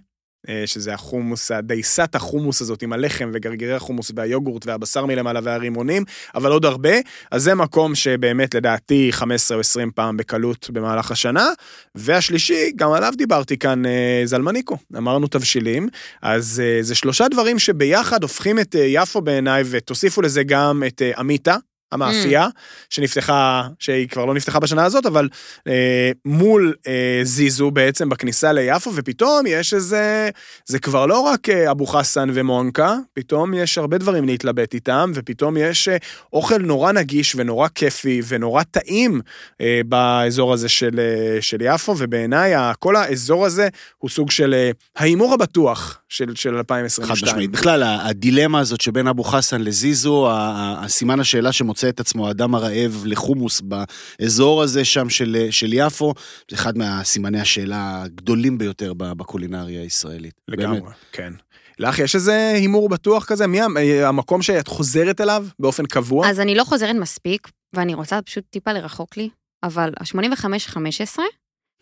אה, 0.48 0.62
שזה 0.66 0.94
החומוס, 0.94 1.50
הדייסת 1.50 2.14
החומוס 2.14 2.60
הזאת 2.60 2.82
עם 2.82 2.92
הלחם 2.92 3.30
וגרגירי 3.32 3.74
החומוס 3.74 4.10
והיוגורט 4.16 4.66
והבשר 4.66 5.06
מלמעלה 5.06 5.40
והרימונים, 5.42 6.04
אבל 6.34 6.52
עוד 6.52 6.64
הרבה. 6.64 6.94
אז 7.30 7.42
זה 7.42 7.54
מקום 7.54 7.94
שבאמת 7.94 8.54
לדעתי 8.54 9.08
15 9.12 9.54
או 9.56 9.60
20 9.60 9.90
פעם 9.90 10.16
בקלות 10.16 10.70
במהלך 10.70 11.10
השנה. 11.10 11.48
והשלישי, 11.94 12.72
גם 12.76 12.92
עליו 12.92 13.12
דיברתי 13.16 13.58
כאן, 13.58 13.86
אה, 13.86 14.22
זלמניקו. 14.24 14.76
אמרנו 14.96 15.26
תבשילים. 15.26 15.88
אז 16.22 16.62
אה, 16.64 16.82
זה 16.82 16.94
שלושה 16.94 17.28
דברים 17.28 17.58
שביחד 17.58 18.22
הופכים 18.22 18.58
את 18.58 18.76
יפו 18.78 19.20
בעיניי, 19.20 19.62
ותוסיפו 19.70 20.22
לזה 20.22 20.42
גם 20.42 20.82
את 20.86 21.02
אמיתה. 21.20 21.56
המאפייה, 21.94 22.48
שנפתחה, 22.90 23.68
שהיא 23.78 24.08
כבר 24.08 24.24
לא 24.24 24.34
נפתחה 24.34 24.60
בשנה 24.60 24.84
הזאת, 24.84 25.06
אבל 25.06 25.28
אה, 25.68 26.10
מול 26.24 26.74
אה, 26.86 27.20
זיזו 27.22 27.70
בעצם 27.70 28.08
בכניסה 28.08 28.52
ליפו, 28.52 28.90
ופתאום 28.94 29.46
יש 29.46 29.74
איזה, 29.74 30.30
זה 30.66 30.78
כבר 30.78 31.06
לא 31.06 31.20
רק 31.20 31.48
אה, 31.48 31.70
אבו 31.70 31.86
חסן 31.86 32.28
ומונקה, 32.34 32.96
פתאום 33.12 33.54
יש 33.54 33.78
הרבה 33.78 33.98
דברים 33.98 34.24
להתלבט 34.24 34.74
איתם, 34.74 35.12
ופתאום 35.14 35.56
יש 35.56 35.88
אה, 35.88 35.96
אוכל 36.32 36.58
נורא 36.58 36.92
נגיש 36.92 37.34
ונורא 37.34 37.68
כיפי 37.74 38.20
ונורא 38.28 38.62
טעים 38.62 39.20
אה, 39.60 39.80
באזור 39.86 40.52
הזה 40.52 40.68
של, 40.68 41.00
אה, 41.00 41.42
של 41.42 41.56
יפו, 41.60 41.94
ובעיניי 41.98 42.52
כל 42.78 42.96
האזור 42.96 43.46
הזה 43.46 43.68
הוא 43.98 44.10
סוג 44.10 44.30
של 44.30 44.54
אה, 44.54 44.70
ההימור 44.96 45.34
הבטוח 45.34 45.98
של, 46.08 46.34
של 46.34 46.56
2022. 46.56 47.16
חד 47.16 47.26
משמעית. 47.26 47.50
בכלל, 47.50 47.82
הדילמה 47.82 48.58
הזאת 48.58 48.80
שבין 48.80 49.08
אבו 49.08 49.24
חסן 49.24 49.60
לזיזו, 49.60 50.28
הסימן 50.30 51.20
השאלה 51.20 51.52
שמוצא 51.52 51.83
את 51.88 52.00
עצמו 52.00 52.28
האדם 52.28 52.54
הרעב 52.54 53.02
לחומוס 53.06 53.60
באזור 53.60 54.62
הזה 54.62 54.84
שם 54.84 55.08
של, 55.10 55.46
של 55.50 55.72
יפו, 55.72 56.14
זה 56.50 56.56
אחד 56.56 56.78
מהסימני 56.78 57.40
השאלה 57.40 58.02
הגדולים 58.02 58.58
ביותר 58.58 58.94
ב- 58.94 59.12
בקולינריה 59.12 59.80
הישראלית. 59.82 60.34
לגמרי, 60.48 60.80
באמת. 60.80 60.92
כן. 61.12 61.32
לך 61.78 61.98
יש 61.98 62.14
איזה 62.14 62.52
הימור 62.54 62.88
בטוח 62.88 63.24
כזה? 63.24 63.46
מי 63.46 63.60
אה, 63.60 64.08
המקום 64.08 64.42
שאת 64.42 64.68
חוזרת 64.68 65.20
אליו 65.20 65.46
באופן 65.58 65.86
קבוע? 65.86 66.28
אז 66.30 66.40
אני 66.40 66.54
לא 66.54 66.64
חוזרת 66.64 66.96
מספיק, 66.96 67.48
ואני 67.74 67.94
רוצה 67.94 68.22
פשוט 68.22 68.44
טיפה 68.50 68.72
לרחוק 68.72 69.16
לי, 69.16 69.28
אבל 69.62 69.92
ה-85-15, 70.00 71.18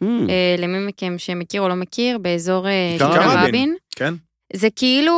Hmm. 0.02 0.30
אה, 0.30 0.54
למי 0.58 0.86
מכם 0.86 1.14
שמכיר 1.18 1.62
או 1.62 1.68
לא 1.68 1.74
מכיר, 1.74 2.18
באזור 2.18 2.68
אה, 2.68 2.96
כיכר. 2.98 3.46
רבין, 3.48 3.74
כן. 3.96 4.14
זה 4.54 4.68
כאילו... 4.76 5.12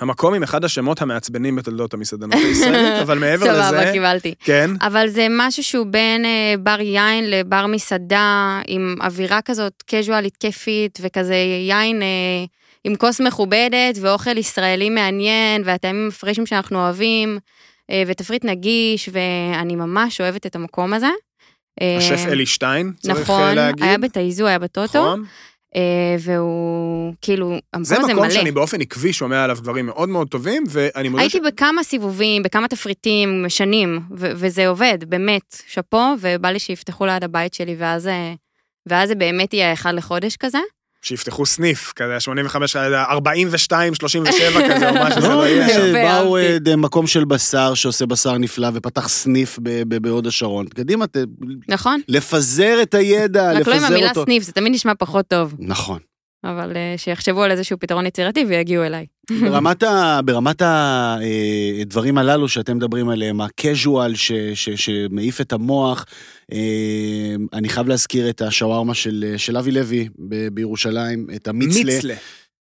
המקום 0.00 0.34
עם 0.34 0.42
אחד 0.42 0.64
השמות 0.64 1.02
המעצבנים 1.02 1.56
בתולדות 1.56 1.94
המסעדנות 1.94 2.34
הישראלית, 2.34 3.00
אבל 3.04 3.18
מעבר 3.18 3.46
סבבה, 3.46 3.82
לזה, 3.82 3.92
קיבלתי. 3.92 4.34
כן, 4.40 4.70
אבל 4.82 5.08
זה 5.08 5.26
משהו 5.30 5.64
שהוא 5.64 5.86
בין 5.86 6.24
אה, 6.24 6.54
בר 6.58 6.80
יין 6.80 7.30
לבר 7.30 7.66
מסעדה, 7.66 8.60
עם 8.66 8.94
אווירה 9.02 9.42
כזאת 9.42 9.82
קזואלית 9.86 10.36
כיפית, 10.36 10.98
וכזה 11.02 11.34
יין 11.68 12.02
אה, 12.02 12.44
עם 12.84 12.96
כוס 12.96 13.20
מכובדת, 13.20 13.98
ואוכל 14.00 14.38
ישראלי 14.38 14.90
מעניין, 14.90 15.62
והטעמים 15.64 16.08
הפרשים 16.08 16.46
שאנחנו 16.46 16.78
אוהבים, 16.78 17.38
אה, 17.90 18.02
ותפריט 18.06 18.44
נגיש, 18.44 19.08
ואני 19.12 19.76
ממש 19.76 20.20
אוהבת 20.20 20.46
את 20.46 20.56
המקום 20.56 20.94
הזה. 20.94 21.10
השף 21.98 22.26
אלי 22.28 22.46
שטיין, 22.46 22.92
צריך 23.00 23.20
נכון, 23.20 23.54
להגיד. 23.54 23.84
היה 23.84 23.98
בתאיזו, 23.98 24.46
היה 24.46 24.58
בטוטו, 24.58 24.98
נכון. 24.98 25.24
אה, 25.76 26.16
והוא 26.20 27.14
כאילו, 27.22 27.48
המקום 27.72 27.84
זה 27.84 27.96
הזה 27.98 28.12
מקום 28.12 28.24
מלא. 28.24 28.30
שאני 28.34 28.50
באופן 28.50 28.80
עקבי 28.80 29.12
שומע 29.12 29.44
עליו 29.44 29.56
דברים 29.60 29.86
מאוד 29.86 30.08
מאוד 30.08 30.28
טובים, 30.28 30.64
ואני 30.70 31.08
מודה 31.08 31.22
ש... 31.28 31.34
הייתי 31.34 31.48
בכמה 31.50 31.82
סיבובים, 31.82 32.42
בכמה 32.42 32.68
תפריטים, 32.68 33.44
שנים, 33.48 34.00
ו- 34.18 34.32
וזה 34.36 34.68
עובד, 34.68 34.98
באמת, 35.08 35.62
שאפו, 35.66 36.04
ובא 36.20 36.48
לי 36.48 36.58
שיפתחו 36.58 37.06
ליד 37.06 37.24
הבית 37.24 37.54
שלי, 37.54 37.76
ואז, 37.78 38.06
אה, 38.06 38.34
ואז 38.86 39.08
זה 39.08 39.14
באמת 39.14 39.54
יהיה 39.54 39.72
אחד 39.72 39.94
לחודש 39.94 40.36
כזה. 40.36 40.58
שיפתחו 41.02 41.46
סניף, 41.46 41.92
כזה 41.96 42.20
85, 42.20 42.76
42, 42.76 43.94
37 43.94 44.60
כזה, 44.74 44.88
או 44.88 44.94
מה 45.04 45.10
שזה 45.10 45.28
לא, 45.28 45.34
לא 45.34 45.46
יהיה 45.48 45.66
יפה, 45.66 45.92
באו. 45.92 46.36
אה, 46.36 46.76
מקום 46.76 47.06
של 47.06 47.24
בשר 47.24 47.74
שעושה 47.74 48.06
בשר 48.06 48.38
נפלא 48.38 48.68
ופתח 48.74 49.08
סניף 49.08 49.58
ב- 49.62 49.82
ב- 49.88 50.02
בהוד 50.02 50.26
השרון. 50.26 50.66
קדימה, 50.66 51.04
נכון? 51.68 52.00
לפזר 52.08 52.82
את 52.82 52.94
הידע, 52.94 53.52
רק 53.52 53.66
לא 53.66 53.72
עם 53.72 53.78
לפזר 53.78 53.86
המילה 53.86 54.08
אותו. 54.08 54.24
סניף, 54.24 54.42
זה 54.42 54.52
תמיד 54.52 54.72
נשמע 54.72 54.92
פחות 54.98 55.28
טוב, 55.28 55.54
נכון. 55.58 55.98
אבל 56.50 56.76
אה, 56.76 56.94
שיחשבו 56.96 57.42
על 57.42 57.50
איזשהו 57.50 57.78
פתרון 57.78 58.06
יצירתי 58.06 58.44
ויגיעו 58.44 58.84
אליי. 58.84 59.06
ברמת, 59.50 59.82
ה, 59.82 60.20
ברמת 60.24 60.62
הדברים 61.82 62.18
הללו 62.18 62.48
שאתם 62.48 62.76
מדברים 62.76 63.08
עליהם, 63.08 63.40
הקז'ואל 63.40 64.14
ש, 64.14 64.32
ש, 64.54 64.68
שמעיף 64.70 65.40
את 65.40 65.52
המוח, 65.52 66.04
אה, 66.52 66.58
אני 67.52 67.68
חייב 67.68 67.88
להזכיר 67.88 68.30
את 68.30 68.42
השווארמה 68.42 68.94
של, 68.94 69.34
של 69.36 69.56
אבי 69.56 69.70
לוי 69.70 70.08
ב- 70.28 70.48
בירושלים, 70.48 71.26
את 71.36 71.48
המיצלה. 71.48 71.84
מיצלה. 71.94 72.14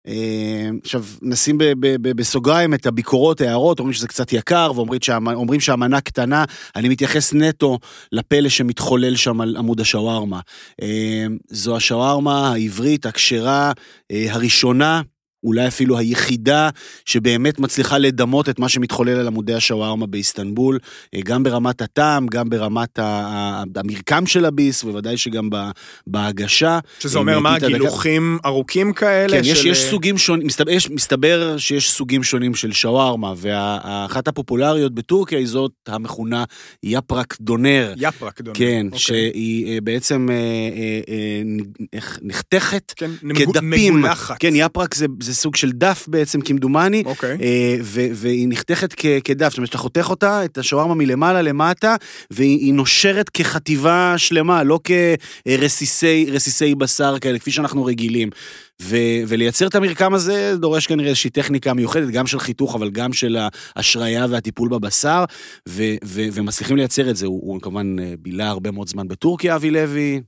אה, 0.08 0.68
עכשיו, 0.84 1.04
נשים 1.22 1.58
בסוגריים 2.02 2.74
את 2.74 2.86
הביקורות, 2.86 3.40
הערות, 3.40 3.78
אומרים 3.78 3.92
שזה 3.92 4.08
קצת 4.08 4.32
יקר, 4.32 4.72
ואומרים 4.74 5.00
שהמ- 5.04 5.34
אומרים 5.34 5.60
שהמנה 5.60 6.00
קטנה, 6.00 6.44
אני 6.76 6.88
מתייחס 6.88 7.32
נטו 7.34 7.78
לפלא 8.12 8.48
שמתחולל 8.48 9.16
שם 9.16 9.40
על 9.40 9.56
עמוד 9.56 9.80
השווארמה. 9.80 10.40
אה, 10.82 11.26
זו 11.50 11.76
השווארמה 11.76 12.52
העברית, 12.52 13.06
הכשרה, 13.06 13.72
אה, 14.10 14.26
הראשונה. 14.30 15.02
אולי 15.46 15.68
אפילו 15.68 15.98
היחידה 15.98 16.68
שבאמת 17.04 17.58
מצליחה 17.58 17.98
לדמות 17.98 18.48
את 18.48 18.58
מה 18.58 18.68
שמתחולל 18.68 19.16
על 19.18 19.26
עמודי 19.26 19.54
השווארמה 19.54 20.06
באיסטנבול, 20.06 20.78
אה, 21.14 21.20
גם 21.24 21.42
ברמת 21.42 21.82
הטעם, 21.82 22.26
גם 22.26 22.48
ברמת 22.50 22.98
המרקם 22.98 24.26
של 24.26 24.44
הביס, 24.44 24.84
ובוודאי 24.84 25.16
שגם 25.16 25.48
בהגשה. 26.06 26.78
שזה 27.00 27.18
אומר 27.18 27.34
אה, 27.34 27.40
מה, 27.40 27.54
פיתה 27.54 27.66
דקה- 27.68 27.72
גילוחים 27.78 28.38
ארוכים 28.44 28.92
כאלה? 28.92 29.36
כן, 29.36 29.44
יש, 29.44 29.58
של- 29.62 29.66
יש 29.68 29.84
סוגים 29.90 30.18
שונים, 30.18 30.46
מסתבר, 30.46 30.70
יש, 30.70 30.90
מסתבר 30.90 31.54
שיש 31.58 31.90
סוגים 31.90 32.22
שונים 32.22 32.54
של 32.54 32.72
שווארמה, 32.72 33.34
ואחת 33.36 34.28
הפופולריות 34.28 34.94
בטורקיה 34.94 35.38
היא 35.38 35.46
זאת 35.46 35.72
המכונה 35.86 36.44
יפרק 36.82 37.36
דונר. 37.40 37.94
יפרק, 37.96 38.40
דונר. 38.40 38.58
כן, 38.58 38.86
אוקיי. 38.86 38.98
שהיא 38.98 39.72
אה, 39.74 39.80
בעצם 39.80 40.28
אה, 40.30 40.34
אה, 40.34 41.00
אה, 41.94 42.00
נחתכת 42.22 42.92
כן, 42.96 43.10
כדפים. 43.34 43.94
מגולחת. 43.96 44.36
כן, 44.40 44.52
יפרק 44.54 44.94
זה, 44.94 45.06
זה 45.22 45.34
סוג 45.36 45.56
של 45.56 45.72
דף 45.72 46.04
בעצם, 46.08 46.40
כמדומני. 46.40 47.02
אוקיי. 47.06 47.38
אה, 47.40 47.76
ו- 47.82 48.06
והיא 48.12 48.46
נחתכת 48.48 48.94
כ- 48.96 49.06
כדף, 49.24 49.48
זאת 49.48 49.58
אומרת 49.58 49.66
שאתה 49.66 49.78
חותך 49.78 50.10
אותה, 50.10 50.44
את 50.44 50.58
השווארמה 50.58 50.94
מלמעלה 50.94 51.42
למטה, 51.42 51.96
והיא 52.30 52.58
היא 52.58 52.74
נושרת 52.74 53.28
כחטיבה 53.28 54.14
שלמה, 54.16 54.62
לא 54.62 54.80
כרסיסי 54.84 56.26
רסיסי 56.32 56.74
בשר 56.74 57.18
כאלה, 57.18 57.38
כפי 57.38 57.50
שאנחנו 57.50 57.84
רגילים. 57.84 58.30
ו- 58.82 59.22
ולייצר 59.28 59.66
את 59.66 59.74
המרקם 59.74 60.14
הזה 60.14 60.54
דורש 60.56 60.86
כנראה 60.86 61.08
איזושהי 61.08 61.30
טכניקה 61.30 61.74
מיוחדת, 61.74 62.08
גם 62.08 62.26
של 62.26 62.38
חיתוך, 62.38 62.74
אבל 62.74 62.90
גם 62.90 63.12
של 63.12 63.36
ההשריה 63.76 64.26
והטיפול 64.30 64.68
בבשר, 64.68 65.24
ו- 65.68 65.94
ו- 66.04 66.28
ומצליחים 66.32 66.76
לייצר 66.76 67.10
את 67.10 67.16
זה. 67.16 67.26
הוא, 67.26 67.40
הוא 67.52 67.60
כמובן 67.60 67.96
אה, 67.98 68.14
בילה 68.18 68.48
הרבה 68.48 68.70
מאוד 68.70 68.88
זמן 68.88 69.08
בטורקיה, 69.08 69.56
אבי 69.56 69.70
לוי, 69.70 70.20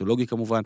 מיתולוגי 0.00 0.26
כמובן, 0.26 0.60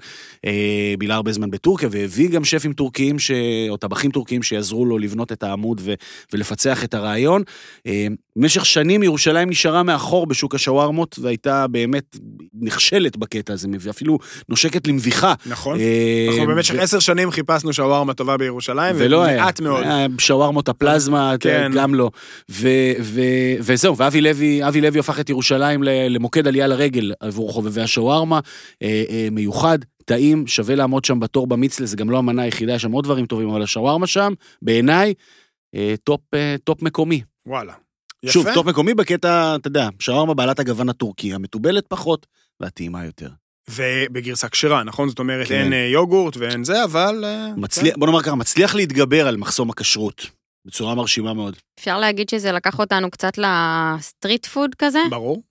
אה, 0.47 0.95
בילה 0.99 1.15
הרבה 1.15 1.33
זמן 1.33 1.51
בטורקיה, 1.51 1.89
והביא 1.93 2.31
גם 2.31 2.45
שפים 2.45 2.73
טורקיים, 2.73 3.19
ש... 3.19 3.31
או 3.69 3.77
טבחים 3.77 4.11
טורקיים 4.11 4.43
שיעזרו 4.43 4.87
לו 4.87 4.99
לבנות 4.99 5.33
את 5.33 5.43
העמוד 5.43 5.81
ו... 5.85 5.95
ולפצח 6.33 6.85
את 6.85 6.95
הרעיון. 6.95 7.43
אה, 7.87 8.07
במשך 8.37 8.67
שנים 8.67 9.03
ירושלים 9.03 9.51
נשארה 9.51 9.83
מאחור 9.83 10.27
בשוק 10.27 10.55
השווארמות, 10.55 11.19
והייתה 11.23 11.67
באמת 11.67 12.17
נכשלת 12.61 13.17
בקטע 13.17 13.53
הזה, 13.53 13.69
ואפילו 13.81 14.19
נושקת 14.49 14.87
למביכה. 14.87 15.35
נכון. 15.47 15.81
אה, 15.81 16.27
אנחנו 16.29 16.47
במשך 16.47 16.75
עשר 16.75 16.99
שנים 16.99 17.31
חיפשנו 17.31 17.73
שווארמה 17.73 18.15
טובה 18.15 18.37
בירושלים, 18.37 18.97
ולא 18.99 19.23
היה. 19.23 19.43
ומעט 19.43 19.61
מאוד. 19.61 19.85
שווארמות 20.19 20.69
הפלזמה, 20.69 21.35
כן. 21.41 21.71
גם 21.75 21.95
לא. 21.95 22.11
ו- 22.51 22.93
ו- 23.01 23.55
וזהו, 23.61 23.97
ואבי 23.97 24.21
לוי, 24.21 24.61
לוי 24.83 25.01
הפך 25.01 25.21
את 25.21 25.31
ירושלים 25.31 25.83
למוקד 25.83 26.49
עלייה 26.49 26.67
לרגל 26.67 27.13
עבור 27.21 27.53
חובבי 27.53 27.81
השווארמה. 27.81 28.41
מיוחד, 29.31 29.79
טעים, 30.05 30.47
שווה 30.47 30.75
לעמוד 30.75 31.05
שם 31.05 31.21
בתור 31.21 31.47
במצלה, 31.47 31.87
זה 31.87 31.97
גם 31.97 32.11
לא 32.11 32.19
המנה 32.19 32.43
היחידה, 32.43 32.75
יש 32.75 32.83
שם 32.83 32.93
עוד 32.93 33.05
דברים 33.05 33.27
טובים, 33.27 33.49
אבל 33.49 33.63
השווארמה 33.63 34.07
שם, 34.07 34.33
בעיניי, 34.63 35.15
אה, 35.75 35.95
top, 36.05 36.21
אה, 36.35 36.57
top 36.65 36.83
מקומי. 36.83 37.23
וואלה. 37.47 37.73
יפה. 38.23 38.33
שוב, 38.33 38.47
top 38.55 38.67
מקומי 38.67 38.95
בקטע, 38.95 39.57
אתה 39.57 39.69
יודע, 39.69 39.89
שווארמה 39.99 40.35
בעלת 40.35 40.59
הגוון 40.59 40.89
הטורקי, 40.89 41.35
המתובלת 41.35 41.85
פחות 41.89 42.27
והטעימה 42.61 43.05
יותר. 43.05 43.29
ובגרסה 43.71 44.49
כשרה, 44.49 44.85
נכון? 44.85 45.09
זאת 45.09 45.19
אומרת, 45.19 45.49
כן. 45.49 45.55
אין 45.55 45.73
אה, 45.73 45.89
יוגורט 45.93 46.37
ואין 46.37 46.65
זה, 46.65 46.85
אבל... 46.85 47.25
מצליח, 47.57 47.97
בוא 47.97 48.07
נאמר 48.07 48.23
ככה, 48.23 48.35
מצליח 48.35 48.75
להתגבר 48.75 49.29
על 49.29 49.37
מחסום 49.37 49.71
הכשרות, 49.71 50.27
בצורה 50.67 50.95
מרשימה 50.95 51.35
מאוד. 51.35 51.57
אפשר 51.79 51.99
להגיד 51.99 52.29
שזה 52.29 52.53
לקח 52.53 52.79
אותנו 52.79 53.11
קצת 53.11 53.33
ל 53.39 53.54
street 53.54 54.47
food 54.47 54.75
כזה? 54.79 54.99
כן, 55.05 55.11
ברור. 55.11 55.43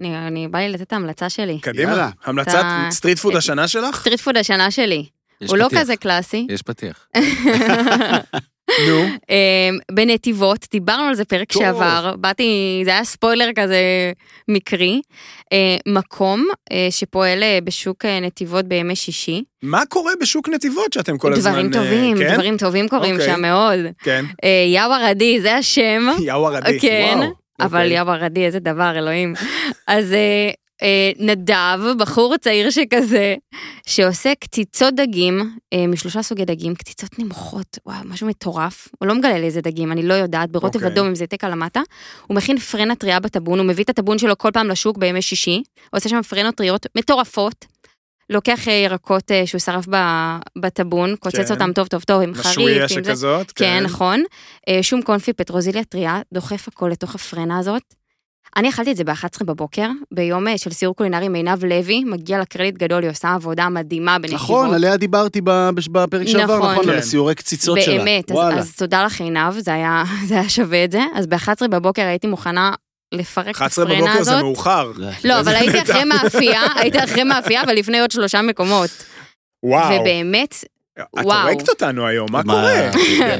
אני, 0.00 0.26
אני 0.26 0.48
בא 0.48 0.58
לי 0.58 0.68
לתת 0.68 0.82
את 0.82 0.92
ההמלצה 0.92 1.28
שלי. 1.30 1.58
קדימה. 1.60 1.90
יאללה. 1.90 2.08
המלצת 2.24 2.48
אתה- 2.48 2.86
סטריט 2.90 3.18
פוד 3.18 3.36
השנה 3.36 3.68
שלך? 3.68 3.96
street 4.00 4.20
food 4.20 4.36
השנה 4.36 4.70
שלי. 4.70 5.04
יש 5.40 5.50
הוא 5.50 5.58
לא 5.58 5.66
פתיח. 5.68 5.80
כזה 5.80 5.96
קלאסי. 5.96 6.46
יש 6.50 6.62
פתיח. 6.62 7.06
נו. 8.88 9.02
אמ, 9.30 9.78
בנתיבות, 9.92 10.66
דיברנו 10.72 11.02
על 11.02 11.14
זה 11.14 11.24
פרק 11.24 11.52
טוב. 11.52 11.62
שעבר, 11.62 12.14
באתי, 12.18 12.82
זה 12.84 12.90
היה 12.90 13.04
ספוילר 13.04 13.48
כזה 13.56 13.78
מקרי. 14.48 15.00
אה, 15.52 15.76
מקום 15.86 16.46
אה, 16.72 16.86
שפועל 16.90 17.42
אה, 17.42 17.58
בשוק 17.64 18.04
אה, 18.04 18.20
נתיבות 18.20 18.64
בימי 18.64 18.96
שישי. 18.96 19.42
מה 19.62 19.86
קורה 19.88 20.12
בשוק 20.20 20.48
נתיבות 20.48 20.92
שאתם 20.92 21.18
כל 21.18 21.32
הזמן... 21.32 21.52
דברים 21.52 21.66
אה, 21.66 21.72
טובים, 21.72 22.18
כן? 22.18 22.34
דברים 22.34 22.56
טובים 22.56 22.88
קורים 22.88 23.14
אוקיי. 23.14 23.26
שם 23.34 23.42
מאוד. 23.42 23.78
כן. 24.02 24.24
אה, 24.44 24.64
יאו 24.74 24.92
ערדי, 24.92 25.40
זה 25.40 25.54
השם. 25.56 26.06
יאו 26.26 26.46
ערדי. 26.48 26.80
כן, 26.80 27.14
וואו. 27.18 27.43
אבל 27.60 27.82
אוקיי. 27.82 27.96
יאו 27.96 28.10
ערדי, 28.10 28.46
איזה 28.46 28.58
דבר, 28.58 28.98
אלוהים. 28.98 29.34
אז 29.86 30.12
אה, 30.12 30.50
אה, 30.82 31.10
נדב, 31.18 31.80
בחור 31.98 32.36
צעיר 32.36 32.70
שכזה, 32.70 33.34
שעושה 33.86 34.32
קציצות 34.40 34.94
דגים, 34.94 35.56
אה, 35.72 35.86
משלושה 35.86 36.22
סוגי 36.22 36.44
דגים, 36.44 36.74
קציצות 36.74 37.18
נמוכות, 37.18 37.78
וואו, 37.86 38.04
משהו 38.04 38.26
מטורף. 38.26 38.88
הוא 38.98 39.08
לא 39.08 39.14
מגלה 39.14 39.38
לי 39.38 39.46
איזה 39.46 39.60
דגים, 39.60 39.92
אני 39.92 40.02
לא 40.02 40.14
יודעת, 40.14 40.50
ברוטב 40.50 40.76
אוקיי. 40.76 40.92
אדום 40.92 41.06
עם 41.06 41.14
זיתק 41.14 41.44
על 41.44 41.52
המטה. 41.52 41.80
הוא 42.26 42.36
מכין 42.36 42.58
פרנה 42.58 42.94
טריה 42.94 43.20
בטבון, 43.20 43.58
הוא 43.58 43.66
מביא 43.66 43.84
את 43.84 43.90
הטבון 43.90 44.18
שלו 44.18 44.38
כל 44.38 44.50
פעם 44.52 44.68
לשוק 44.68 44.98
בימי 44.98 45.22
שישי, 45.22 45.62
עושה 45.90 46.08
שם 46.08 46.22
פרנות 46.22 46.54
טריות 46.54 46.86
מטורפות. 46.96 47.73
לוקח 48.30 48.68
אה, 48.68 48.72
ירקות 48.72 49.30
אה, 49.30 49.46
שהוא 49.46 49.58
שרף 49.58 49.84
ב- 49.90 50.36
בטבון, 50.58 51.16
קוצץ 51.16 51.36
כן. 51.48 51.54
אותם 51.54 51.72
טוב 51.72 51.86
טוב 51.86 52.02
טוב 52.02 52.22
עם 52.22 52.34
חריף, 52.34 52.80
זה. 52.82 52.88
שכזאת. 52.88 53.52
כן, 53.52 53.82
נכון. 53.84 54.22
אה, 54.68 54.78
שום 54.82 55.02
קונפי, 55.02 55.32
פטרוזיליה 55.32 55.84
טריה, 55.84 56.20
דוחף 56.34 56.68
הכל 56.68 56.88
לתוך 56.92 57.14
הפרנה 57.14 57.58
הזאת. 57.58 57.82
אני 58.56 58.68
אכלתי 58.68 58.90
את 58.90 58.96
זה 58.96 59.04
ב-11 59.04 59.44
בבוקר, 59.44 59.88
ביום 60.12 60.46
של 60.56 60.70
סיור 60.70 60.94
קולינרי 60.96 61.26
עם 61.26 61.34
עינב 61.34 61.64
לוי, 61.64 62.04
מגיע 62.04 62.38
לה 62.38 62.44
קרדיט 62.44 62.74
גדול, 62.78 63.02
היא 63.02 63.10
עושה 63.10 63.34
עבודה 63.34 63.68
מדהימה 63.68 64.18
בנתיבות. 64.18 64.40
נכון, 64.42 64.74
עליה 64.74 64.96
דיברתי 64.96 65.40
ב- 65.44 65.70
בש- 65.74 65.88
בפרק 65.88 66.26
שעבר, 66.26 66.44
נכון. 66.58 66.70
נכון, 66.72 66.84
על 66.88 66.92
כן. 66.92 66.98
הסיורי 66.98 67.34
קציצות 67.34 67.78
שלה. 67.82 67.98
באמת, 67.98 68.30
אז. 68.30 68.58
אז 68.58 68.76
תודה 68.76 69.04
לך 69.04 69.20
עינב, 69.20 69.50
זה 69.58 69.74
היה, 69.74 70.04
זה 70.28 70.34
היה 70.34 70.48
שווה 70.48 70.84
את 70.84 70.92
זה. 70.92 71.00
אז 71.14 71.26
ב-11 71.26 71.68
בבוקר 71.70 72.02
הייתי 72.02 72.26
מוכנה 72.26 72.72
לפרק 73.14 73.48
את 73.50 73.54
11 73.54 73.84
הפרנה 73.84 74.00
בבוקר 74.00 74.22
זה 74.22 74.30
הזאת. 74.30 74.42
מאוחר. 74.42 74.92
לא, 75.24 75.40
אבל 75.40 75.54
הייתי 75.54 75.82
אחרי 75.82 76.04
מאפייה, 76.04 76.62
הייתי 76.76 77.04
אחרי 77.04 77.24
מאפייה, 77.24 77.62
אבל 77.62 77.74
לפני 77.74 78.00
עוד 78.00 78.10
שלושה 78.10 78.42
מקומות. 78.42 78.90
וואו. 79.62 80.00
ובאמת, 80.00 80.64
את 80.98 81.04
וואו. 81.24 81.48
הורגת 81.48 81.68
אותנו 81.68 82.06
היום, 82.06 82.26
מה 82.32 82.42
קורה? 82.42 82.70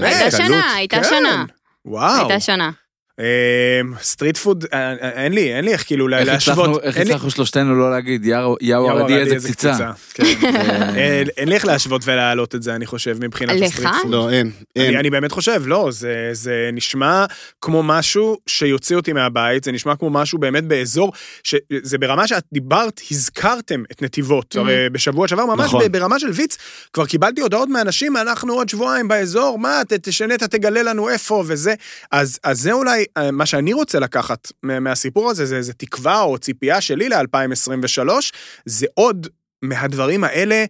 הייתה. 0.02 0.36
שנה, 0.36 0.74
הייתה 0.74 0.96
כן. 0.96 1.04
שנה. 1.04 1.44
וואו. 1.84 2.18
הייתה 2.20 2.40
שנה. 2.40 2.70
אמ, 3.20 3.24
סטריט 4.02 4.36
פוד, 4.36 4.64
אה, 4.72 4.78
אה, 5.02 5.10
אין 5.24 5.32
לי, 5.32 5.54
אין 5.54 5.64
לי 5.64 5.72
איך 5.72 5.86
כאילו 5.86 6.08
להשוות. 6.08 6.82
איך 6.82 6.96
הצלחנו 6.96 7.30
שלושתנו 7.30 7.74
לא 7.74 7.90
להגיד 7.90 8.24
יאו 8.24 8.56
יאו 8.60 8.90
ערדי 8.90 9.16
איזה 9.16 9.36
קציצה. 9.48 9.90
כן. 10.14 10.24
אין 11.36 11.48
לי 11.48 11.54
איך 11.54 11.64
להשוות 11.64 12.02
ולהעלות 12.04 12.54
את 12.54 12.62
זה, 12.62 12.74
אני 12.74 12.86
חושב, 12.86 13.16
מבחינת? 13.24 13.62
הסטריט 13.62 13.88
פוד. 14.02 14.10
לא, 14.10 14.30
אין, 14.30 14.50
אני, 14.76 14.86
אין. 14.86 14.96
אני 14.96 15.10
באמת 15.10 15.32
חושב, 15.32 15.62
לא, 15.66 15.88
זה, 15.92 16.28
זה 16.32 16.70
נשמע 16.72 17.24
כמו 17.60 17.82
משהו 17.82 18.38
שיוציא 18.46 18.96
אותי 18.96 19.12
מהבית, 19.12 19.64
זה 19.64 19.72
נשמע 19.72 19.96
כמו 19.96 20.10
משהו 20.10 20.38
באמת 20.38 20.64
באזור, 20.64 21.12
שזה 21.44 21.98
ברמה 21.98 22.26
שאת 22.28 22.44
דיברת, 22.52 23.00
הזכרתם 23.10 23.82
את 23.92 24.02
נתיבות, 24.02 24.54
Mhm. 24.56 24.60
הרי 24.60 24.90
בשבוע 24.92 25.28
שעבר, 25.28 25.46
ממש 25.46 25.66
נכון. 25.66 25.92
ברמה 25.92 26.18
של 26.18 26.30
ויץ, 26.30 26.56
כבר 26.92 27.06
קיבלתי 27.06 27.40
הודעות 27.40 27.68
מאנשים, 27.68 28.16
אנחנו 28.16 28.52
עוד 28.54 28.68
שבועיים 28.68 29.08
באזור, 29.08 29.58
מה, 29.58 29.82
תשנה, 30.02 30.34
אתה 30.34 30.48
תגלה 30.48 30.82
לנו 30.82 31.08
איפה 31.08 31.44
וזה. 31.46 31.74
אז, 32.12 32.38
אז 32.44 32.60
זה 32.60 32.72
אולי 32.72 33.03
אה, 33.16 33.30
מה 33.30 33.46
שאני 33.46 33.72
רוצה 33.72 33.98
לקחת 33.98 34.52
מה- 34.62 34.80
מהסיפור 34.80 35.30
הזה, 35.30 35.46
זה, 35.46 35.62
זה 35.62 35.72
תקווה 35.72 36.20
או 36.20 36.38
ציפייה 36.38 36.80
שלי 36.80 37.08
ל-2023, 37.08 38.08
זה 38.64 38.86
עוד 38.94 39.26
מהדברים 39.62 40.24
האלה, 40.24 40.64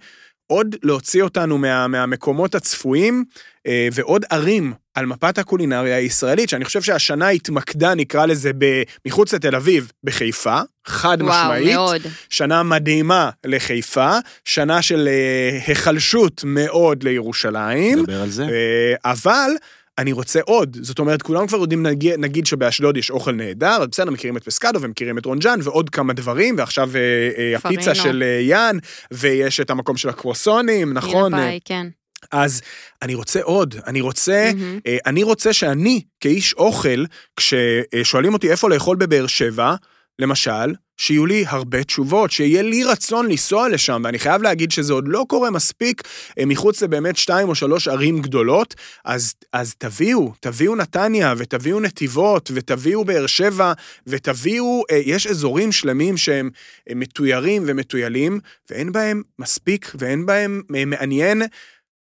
עוד 0.46 0.76
להוציא 0.82 1.22
אותנו 1.22 1.58
מה, 1.58 1.88
מהמקומות 1.88 2.54
הצפויים, 2.54 3.24
אה, 3.66 3.88
ועוד 3.92 4.24
ערים 4.30 4.72
על 4.94 5.06
מפת 5.06 5.38
הקולינריה 5.38 5.96
הישראלית, 5.96 6.48
שאני 6.48 6.64
חושב 6.64 6.82
שהשנה 6.82 7.28
התמקדה, 7.28 7.94
נקרא 7.94 8.26
לזה, 8.26 8.50
ב- 8.58 8.82
מחוץ 9.06 9.34
לתל 9.34 9.54
אביב, 9.54 9.92
בחיפה, 10.04 10.60
חד 10.86 11.18
וואו, 11.22 11.30
משמעית. 11.52 11.74
מאוד. 11.74 12.02
שנה 12.30 12.62
מדהימה 12.62 13.30
לחיפה, 13.46 14.10
שנה 14.44 14.82
של 14.82 15.08
אה, 15.08 15.58
היחלשות 15.66 16.40
מאוד 16.46 17.02
לירושלים, 17.02 17.98
נדבר 17.98 18.22
על 18.22 18.30
זה. 18.30 18.44
אה, 18.44 18.94
אבל... 19.04 19.50
אני 19.98 20.12
רוצה 20.12 20.40
עוד, 20.44 20.76
זאת 20.80 20.98
אומרת, 20.98 21.22
כולם 21.22 21.46
כבר 21.46 21.58
יודעים, 21.58 21.82
נגיד, 21.82 22.14
נגיד 22.18 22.46
שבאשדוד 22.46 22.96
יש 22.96 23.10
אוכל 23.10 23.32
נהדר, 23.32 23.76
אז 23.82 23.88
בסדר, 23.88 24.10
מכירים 24.10 24.36
את 24.36 24.44
פסקדו 24.44 24.80
ומכירים 24.82 25.18
את 25.18 25.24
רונג'אן 25.24 25.58
ועוד 25.62 25.90
כמה 25.90 26.12
דברים, 26.12 26.54
ועכשיו 26.58 26.90
אה, 26.96 27.00
אה. 27.38 27.56
הפיצה 27.56 27.94
של 27.94 28.22
אה, 28.22 28.40
יאן, 28.40 28.78
ויש 29.10 29.60
את 29.60 29.70
המקום 29.70 29.96
של 29.96 30.08
הקרואסונים, 30.08 30.92
נכון? 30.92 31.34
הנה 31.34 31.42
פאי, 31.42 31.60
כן. 31.64 31.86
אז 32.32 32.62
אני 33.02 33.14
רוצה 33.14 33.42
עוד, 33.42 33.74
אני 33.86 34.00
רוצה, 34.00 34.50
מהמם. 34.54 34.78
אה, 34.86 34.96
אני 35.06 35.22
רוצה 35.22 35.52
שאני, 35.52 36.02
כאיש 36.20 36.54
אוכל, 36.54 37.04
כששואלים 37.36 38.32
אותי 38.32 38.50
איפה 38.50 38.68
לאכול 38.68 38.96
בבאר 38.96 39.26
שבע, 39.26 39.74
למשל, 40.18 40.74
שיהיו 40.96 41.26
לי 41.26 41.44
הרבה 41.48 41.84
תשובות, 41.84 42.30
שיהיה 42.30 42.62
לי 42.62 42.84
רצון 42.84 43.28
לנסוע 43.28 43.68
לשם, 43.68 44.02
ואני 44.04 44.18
חייב 44.18 44.42
להגיד 44.42 44.70
שזה 44.70 44.92
עוד 44.92 45.04
לא 45.08 45.24
קורה 45.28 45.50
מספיק 45.50 46.02
אה, 46.38 46.46
מחוץ 46.46 46.82
לבאמת 46.82 47.16
שתיים 47.16 47.48
או 47.48 47.54
שלוש 47.54 47.88
ערים 47.88 48.22
גדולות, 48.22 48.74
אז, 49.04 49.34
אז 49.52 49.74
תביאו, 49.78 50.32
תביאו 50.40 50.76
נתניה, 50.76 51.34
ותביאו 51.36 51.80
נתיבות, 51.80 52.50
ותביאו 52.54 53.04
באר 53.04 53.26
שבע, 53.26 53.72
ותביאו, 54.06 54.82
אה, 54.90 55.00
יש 55.04 55.26
אזורים 55.26 55.72
שלמים 55.72 56.16
שהם 56.16 56.50
אה, 56.90 56.94
מתוירים 56.94 57.62
ומטוילים, 57.66 58.40
ואין 58.70 58.92
בהם 58.92 59.22
מספיק, 59.38 59.92
ואין 59.98 60.26
בהם 60.26 60.62
אה, 60.76 60.84
מעניין. 60.84 61.42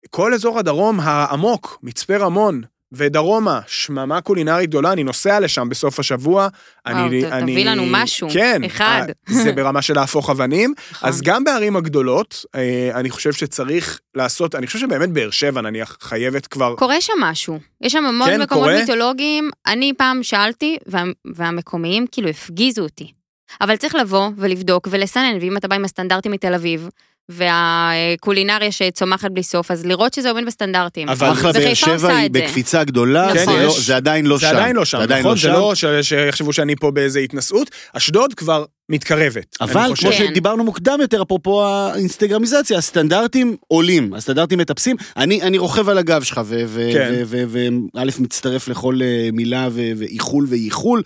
כל 0.10 0.34
אזור 0.34 0.60
הדרום 0.60 1.00
העמוק, 1.00 1.80
מצפה 1.84 2.18
רמון, 2.18 2.62
ודרומה, 2.92 3.60
שממה 3.68 4.22
קולינרית 4.22 4.70
גדולה, 4.70 4.92
אני 4.94 5.04
נוסע 5.04 5.40
לשם 5.40 5.70
בסוף 5.70 6.00
השבוע. 6.00 6.48
וואו, 6.88 7.06
אני, 7.08 7.22
ת- 7.22 7.26
אני, 7.26 7.52
תביא 7.52 7.66
לנו 7.66 7.84
משהו, 7.88 8.28
כן, 8.34 8.62
אחד. 8.64 9.02
אה, 9.10 9.34
זה 9.44 9.52
ברמה 9.52 9.82
של 9.82 9.94
להפוך 9.96 10.30
אבנים. 10.30 10.74
נכון. 10.92 11.10
אז 11.10 11.22
גם 11.22 11.44
בערים 11.44 11.76
הגדולות, 11.76 12.46
אה, 12.56 12.90
אני 12.94 13.10
חושב 13.10 13.34
שצריך 13.34 14.00
לעשות, 14.16 14.56
אני 14.56 14.68
חושב 14.68 14.80
שבאמת 14.80 15.10
באר 15.10 15.30
שבע 15.32 15.62
נניח 15.62 15.98
חייבת 16.02 16.48
כבר, 16.48 16.76
קורה 16.78 17.02
שם 17.02 17.14
משהו. 17.20 17.60
יש 17.82 17.92
שם 17.94 18.06
המון 18.06 18.28
כן, 18.30 18.42
מקומות 18.42 18.64
קורה. 18.66 18.80
מיתולוגיים. 18.80 19.50
אני 19.68 19.94
פעם 19.98 20.24
שאלתי, 20.24 20.78
וה, 20.88 21.04
והמקומיים 21.36 22.06
כאילו 22.12 22.30
הפגיזו 22.30 22.82
אותי. 22.82 23.12
אבל 23.62 23.76
צריך 23.76 23.96
לבוא 23.96 24.30
ולבדוק 24.38 24.88
ולסנן, 24.92 25.38
ואם 25.42 25.58
אתה 25.58 25.68
בא 25.68 25.76
עם 25.76 25.86
הסטנדרטים 25.86 26.32
מתל 26.32 26.54
אביב, 26.54 26.90
והקולינריה 27.30 28.72
שצומחת 28.72 29.32
בלי 29.32 29.44
סוף, 29.44 29.72
אז 29.72 29.86
לראות 29.86 30.14
שזה 30.14 30.30
עומד 30.30 30.46
בסטנדרטים. 30.46 31.10
אבל 31.10 31.32
אחלה 31.32 31.52
באר 31.54 31.74
שבע 31.74 32.16
היא 32.16 32.30
זה. 32.34 32.40
בקפיצה 32.40 32.84
גדולה, 32.84 33.34
נכון. 33.34 33.56
זה 33.58 33.64
לא- 33.66 33.76
זה 33.80 33.96
עדיין 33.96 34.26
לא 34.26 34.38
זה 34.38 34.48
שם. 34.50 34.56
עדיין 34.56 34.76
לא 34.76 34.86
שם, 34.86 34.98
עדיין 34.98 35.20
נכון? 35.20 35.32
לא 35.32 35.36
זה 35.36 35.42
שם. 35.42 35.54
לא 35.54 36.02
ש- 36.02 36.08
שיחשבו 36.10 36.54
שאני 36.54 36.76
פה 36.76 36.92
באיזה 36.92 37.20
התנשאות. 37.20 37.72
אשדוד 37.94 38.34
כבר 38.34 38.66
מתקרבת. 38.90 39.58
אבל. 39.62 39.96
כמו 39.96 40.12
כן. 40.12 40.18
שדיברנו 40.18 40.64
מוקדם 40.64 40.98
יותר, 41.02 41.22
אפרופו 41.22 41.64
האינסטגרמיזציה, 41.64 42.78
הסטנדרטים 42.78 43.56
עולים, 43.68 44.14
הסטנדרטים 44.14 44.60
מטפסים. 44.60 44.96
אני, 45.18 45.42
אני 45.42 45.58
רוכב 45.58 45.90
על 45.90 45.98
הגב 45.98 46.24
שלך, 46.24 46.42
כן. 46.94 47.24
וא' 47.28 48.04
מצטרף 48.20 48.68
לכל 48.68 49.00
אה, 49.02 49.30
מילה 49.34 49.68
ואיחול 49.72 50.46
וייחול, 50.50 51.04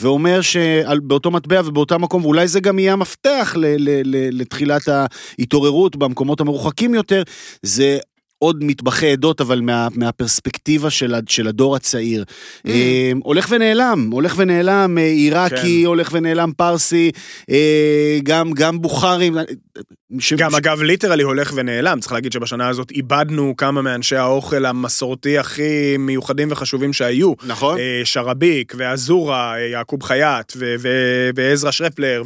ואומר 0.00 0.40
שבאותו 0.40 1.30
מטבע 1.30 1.62
ובאותו 1.64 1.98
מקום, 1.98 2.24
ואולי 2.24 2.48
זה 2.48 2.60
גם 2.60 2.78
יהיה 2.78 2.92
המפתח 2.92 3.54
ל- 3.56 3.66
ל- 3.66 4.02
ל- 4.04 4.40
לתחילת 4.40 4.82
ההתעוררות 4.88 5.96
במקומות 5.96 6.40
המרוחקים 6.40 6.94
יותר, 6.94 7.22
זה... 7.62 7.98
עוד 8.42 8.64
מטבחי 8.64 9.12
עדות, 9.12 9.40
אבל 9.40 9.60
מה, 9.60 9.88
מהפרספקטיבה 9.94 10.90
של, 10.90 11.14
של 11.28 11.48
הדור 11.48 11.76
הצעיר. 11.76 12.24
אה, 12.66 13.12
הולך 13.22 13.46
ונעלם, 13.50 14.08
הולך 14.12 14.34
ונעלם, 14.36 14.98
אה, 14.98 15.02
עיראקי, 15.02 15.80
כן. 15.80 15.86
הולך 15.86 16.08
ונעלם 16.12 16.52
פרסי, 16.56 17.10
אה, 17.50 18.18
גם, 18.22 18.52
גם 18.52 18.80
בוכרים. 18.80 19.36
אה, 19.80 20.20
ש- 20.20 20.32
גם 20.32 20.50
ש- 20.50 20.54
אגב 20.54 20.82
ליטרלי 20.82 21.22
הולך 21.22 21.52
ונעלם, 21.56 22.00
צריך 22.00 22.12
להגיד 22.12 22.32
שבשנה 22.32 22.68
הזאת 22.68 22.90
איבדנו 22.90 23.54
כמה 23.56 23.82
מאנשי 23.82 24.16
האוכל 24.16 24.66
המסורתי 24.66 25.38
הכי 25.38 25.62
מיוחדים 25.98 26.48
וחשובים 26.50 26.92
שהיו. 26.92 27.32
נכון. 27.46 27.78
אה, 27.78 28.00
שרביק 28.04 28.74
ואזורה, 28.76 29.54
אה, 29.56 29.66
יעקוב 29.66 30.02
חייט 30.02 30.52
ו- 30.56 30.74
ו- 30.78 30.88
ועזרא 31.36 31.70
שרפלר 31.70 32.22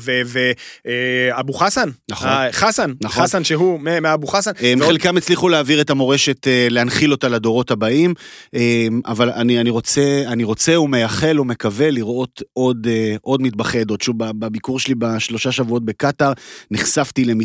ואבו 0.85 1.53
חסן. 1.53 1.89
נכון. 2.11 2.29
אה, 2.29 2.53
חסן, 2.53 2.93
נכון. 3.01 3.23
חסן 3.25 3.45
שהוא 3.45 3.81
מאבו 3.81 4.27
חסן. 4.27 4.51
הם 4.61 4.79
ועוד- 4.81 4.91
חלקם 4.93 5.17
הצליחו 5.17 5.49
להעביר 5.49 5.81
את 5.81 5.91
המורשת, 5.91 6.49
אה, 6.49 6.67
להנחיל 6.71 7.13
אותה 7.13 7.29
לדורות 7.29 7.71
הבאים, 7.71 8.15
אה, 8.55 8.61
אבל 9.07 9.31
אני, 9.31 9.61
אני, 9.61 9.71
רוצה, 9.71 10.03
אני 10.27 10.45
רוצה 10.45 10.81
ומייחל 10.81 11.41
ומקווה 11.41 11.91
לראות 11.91 12.43
עוד, 12.53 12.87
אה, 12.91 13.17
עוד 13.23 13.43
מטבחי 13.43 13.81
עדות. 13.81 14.01
שוב, 14.03 14.17
בביקור 14.19 14.79
שלי 14.81 14.95
בשלושה 14.99 15.53
שבועות 15.53 15.85
בקטאר, 15.85 16.33
נחשפתי 16.71 17.25
למטבחים... 17.25 17.44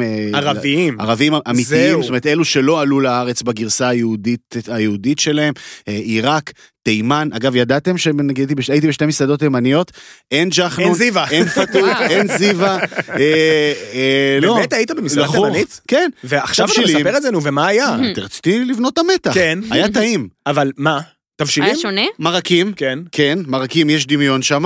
אה, 0.00 0.38
ערביים. 0.38 1.00
ערבים 1.00 1.32
אמיתיים, 1.34 1.64
זהו. 1.64 2.02
זאת 2.02 2.08
אומרת, 2.08 2.26
אלו 2.26 2.44
שלא 2.44 2.80
עלו 2.80 3.00
לארץ 3.00 3.42
בגרסה 3.42 3.88
היהודית, 3.88 4.56
היהודית 4.68 5.18
שלהם, 5.18 5.54
אה, 5.88 5.92
עיראק, 5.92 6.52
תימן, 6.82 7.28
אגב, 7.32 7.56
ידעתם 7.56 7.98
שנגיד 7.98 8.38
הייתי 8.38 8.54
בש- 8.54 8.70
הייתי 8.70 8.88
בשתי 8.88 9.06
מסעדות 9.06 9.40
תימניות, 9.40 9.92
אין 10.30 10.48
ג'חנון, 10.52 10.86
אין 10.88 10.94
זיווה. 10.94 11.26
אין 11.30 11.46
וואו. 11.74 12.00
אין 12.10 12.38
זיווה, 12.38 12.78
אה, 13.16 14.38
לא. 14.42 14.54
באמת 14.56 14.72
היית 14.72 14.90
במסעדה 14.90 15.22
לחוך. 15.22 15.46
תימנית? 15.46 15.80
כן. 15.88 16.10
ועכשיו 16.24 16.68
אתה. 16.72 16.80
מספר 16.84 17.16
את 17.16 17.22
זה, 17.22 17.30
נו, 17.30 17.42
ומה 17.42 17.66
היה? 17.66 17.96
רציתי 18.16 18.64
לבנות 18.64 18.92
את 18.92 18.98
המתח. 18.98 19.34
כן. 19.34 19.58
היה 19.70 19.88
טעים. 19.88 20.28
אבל 20.46 20.72
מה? 20.76 21.00
תבשילים? 21.36 21.70
היה 21.70 21.78
שונה? 21.78 22.02
מרקים, 22.18 22.72
כן. 22.72 22.98
כן, 23.12 23.38
מרקים, 23.46 23.90
יש 23.90 24.06
דמיון 24.06 24.42
שם, 24.42 24.64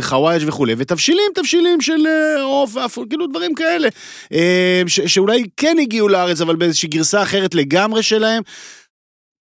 חוואג' 0.00 0.40
וכולי, 0.46 0.74
ותבשילים, 0.78 1.30
תבשילים 1.34 1.80
של 1.80 2.06
אה, 2.06 2.42
עוף, 2.42 2.74
כאילו 3.10 3.26
דברים 3.26 3.54
כאלה, 3.54 3.88
אה, 4.32 4.82
ש- 4.86 5.00
שאולי 5.00 5.44
כן 5.56 5.76
הגיעו 5.82 6.08
לארץ, 6.08 6.40
אבל 6.40 6.56
באיזושהי 6.56 6.88
גרסה 6.88 7.22
אחרת 7.22 7.54
לגמרי 7.54 8.02
שלהם. 8.02 8.42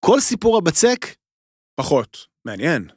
כל 0.05 0.19
סיפור 0.19 0.57
הבצק, 0.57 1.05
פחות. 1.79 2.17
מעניין. 2.45 2.87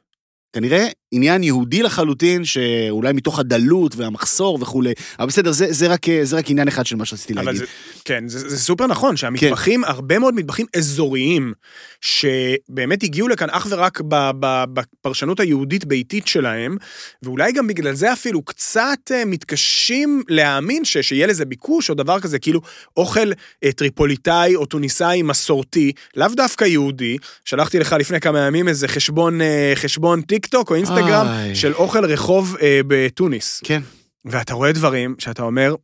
כנראה 0.55 0.87
עניין 1.11 1.43
יהודי 1.43 1.83
לחלוטין, 1.83 2.45
שאולי 2.45 3.13
מתוך 3.13 3.39
הדלות 3.39 3.95
והמחסור 3.95 4.57
וכולי, 4.61 4.93
אבל 5.19 5.27
בסדר, 5.27 5.51
זה, 5.51 5.73
זה, 5.73 5.87
רק, 5.87 6.05
זה 6.23 6.37
רק 6.37 6.49
עניין 6.49 6.67
אחד 6.67 6.85
של 6.85 6.95
מה 6.95 7.05
שרציתי 7.05 7.33
להגיד. 7.33 7.55
זה, 7.55 7.65
כן, 8.05 8.27
זה, 8.27 8.49
זה 8.49 8.59
סופר 8.59 8.87
נכון, 8.87 9.17
שהמטבחים, 9.17 9.83
כן. 9.83 9.91
הרבה 9.91 10.19
מאוד 10.19 10.33
מטבחים 10.33 10.65
אזוריים, 10.77 11.53
שבאמת 12.01 13.03
הגיעו 13.03 13.27
לכאן 13.27 13.49
אך 13.49 13.67
ורק 13.69 14.01
ב, 14.07 14.31
ב, 14.39 14.63
בפרשנות 14.73 15.39
היהודית-ביתית 15.39 16.27
שלהם, 16.27 16.77
ואולי 17.23 17.51
גם 17.51 17.67
בגלל 17.67 17.93
זה 17.93 18.13
אפילו 18.13 18.41
קצת 18.41 18.99
אה, 19.11 19.25
מתקשים 19.25 20.23
להאמין 20.27 20.85
ש, 20.85 20.97
שיהיה 20.97 21.27
לזה 21.27 21.45
ביקוש 21.45 21.89
או 21.89 21.95
דבר 21.95 22.19
כזה, 22.19 22.39
כאילו 22.39 22.61
אוכל 22.97 23.31
אה, 23.63 23.71
טריפוליטאי 23.71 24.55
או 24.55 24.65
טוניסאי 24.65 25.21
מסורתי, 25.21 25.91
לאו 26.15 26.27
דווקא 26.35 26.65
יהודי. 26.65 27.17
שלחתי 27.45 27.79
לך 27.79 27.95
לפני 27.99 28.19
כמה 28.19 28.39
ימים 28.39 28.67
איזה 28.67 28.87
חשבון, 28.87 29.41
אה, 29.41 29.71
חשבון 29.75 30.21
טיק 30.21 30.45
טוק 30.45 30.69
או 30.69 30.75
אינסטגרם 30.75 31.00
איי. 31.09 31.55
של 31.55 31.73
אוכל 31.73 32.05
רחוב 32.05 32.55
אה, 32.61 32.79
בתוניס. 32.87 33.61
כן. 33.63 33.81
ואתה 34.25 34.53
רואה 34.53 34.71
דברים 34.71 35.15
שאתה 35.19 35.43
אומר, 35.43 35.75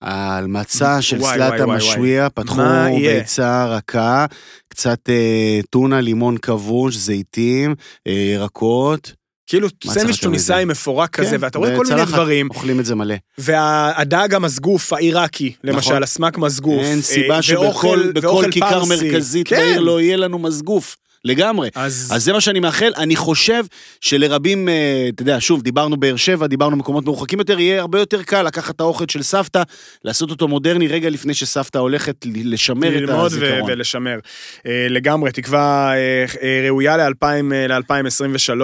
על 0.00 0.46
מצה 0.46 1.02
של 1.02 1.16
וואי, 1.18 1.38
משויה, 1.66 2.30
פתחו? 2.30 2.62
ביצה 2.96 3.66
רכה, 3.66 4.26
קצת 4.68 4.98
אה, 5.08 5.60
טונה, 5.70 6.00
לימון 6.00 6.38
כבוש, 6.38 6.96
זיתים, 6.96 7.74
אה, 8.06 8.12
ירקות. 8.12 9.12
כאילו 9.46 9.68
סנדוויץ' 9.86 10.20
טוניסאי? 10.20 10.64
מפורק 10.64 11.10
כזה, 11.10 11.30
כן, 11.30 11.36
ואתה 11.40 11.58
רואה 11.58 11.76
כל 11.76 11.84
מיני 11.90 12.04
דברים, 12.04 12.48
אוכלים 12.50 12.80
את 12.80 12.84
זה 12.84 12.94
מלא. 12.94 13.14
והדג 13.38 14.34
המסגוף 14.34 14.92
העיראקי, 14.92 15.52
למשל, 15.64 15.90
נכון. 15.90 16.02
הסמק 16.02 16.38
מסגוף. 16.38 16.82
אין 16.82 16.96
אה, 16.98 17.02
סיבה 17.02 17.42
שבכל 17.42 17.64
ואוכל- 17.64 18.12
בכל 18.14 18.26
ואוכל 18.26 18.50
כיכר 18.50 18.84
פרסי. 18.86 19.10
מרכזית 19.10 19.48
כן. 19.48 19.56
בעיר 19.56 19.80
לא 19.80 20.00
יהיה 20.00 20.16
לנו 20.16 20.38
מסגוף. 20.38 20.96
לגמרי. 21.24 21.68
אז 21.74 22.10
אז 22.14 22.24
זה 22.24 22.32
מה 22.32 22.40
שאני 22.40 22.60
מאחל, 22.60 22.92
אני 22.96 23.16
חושב 23.16 23.64
שלרבים, 24.00 24.68
אה, 24.68 25.06
אתה 25.14 25.22
יודע, 25.22 25.36
שוב, 25.40 25.62
דיברנו 25.62 25.96
באר 25.96 26.16
שבע, 26.16 26.46
דיברנו 26.46 26.76
מקומות 26.76 27.04
מרוחקים 27.04 27.38
יותר, 27.38 27.60
יהיה 27.60 27.80
הרבה 27.80 27.98
יותר 27.98 28.22
קל 28.22 28.42
לקחת 28.42 28.74
את 28.74 28.80
האוכל 28.80 29.04
של 29.08 29.22
סבתא, 29.22 29.62
לעשות 30.04 30.30
אותו 30.30 30.48
מודרני 30.48 30.88
רגע 30.88 31.10
לפני 31.10 31.34
שסבתא 31.34 31.78
הולכת 31.78 32.16
לשמר 32.44 32.88
את 32.88 33.00
ללמוד 33.00 33.26
הזיכרון. 33.26 33.70
ולשמר. 33.70 34.18
אה, 34.66 34.86
לגמרי, 34.90 35.32
תקווה 35.32 35.92
אה, 35.96 36.24
ראויה 36.66 36.96
ל-2023. 36.96 38.62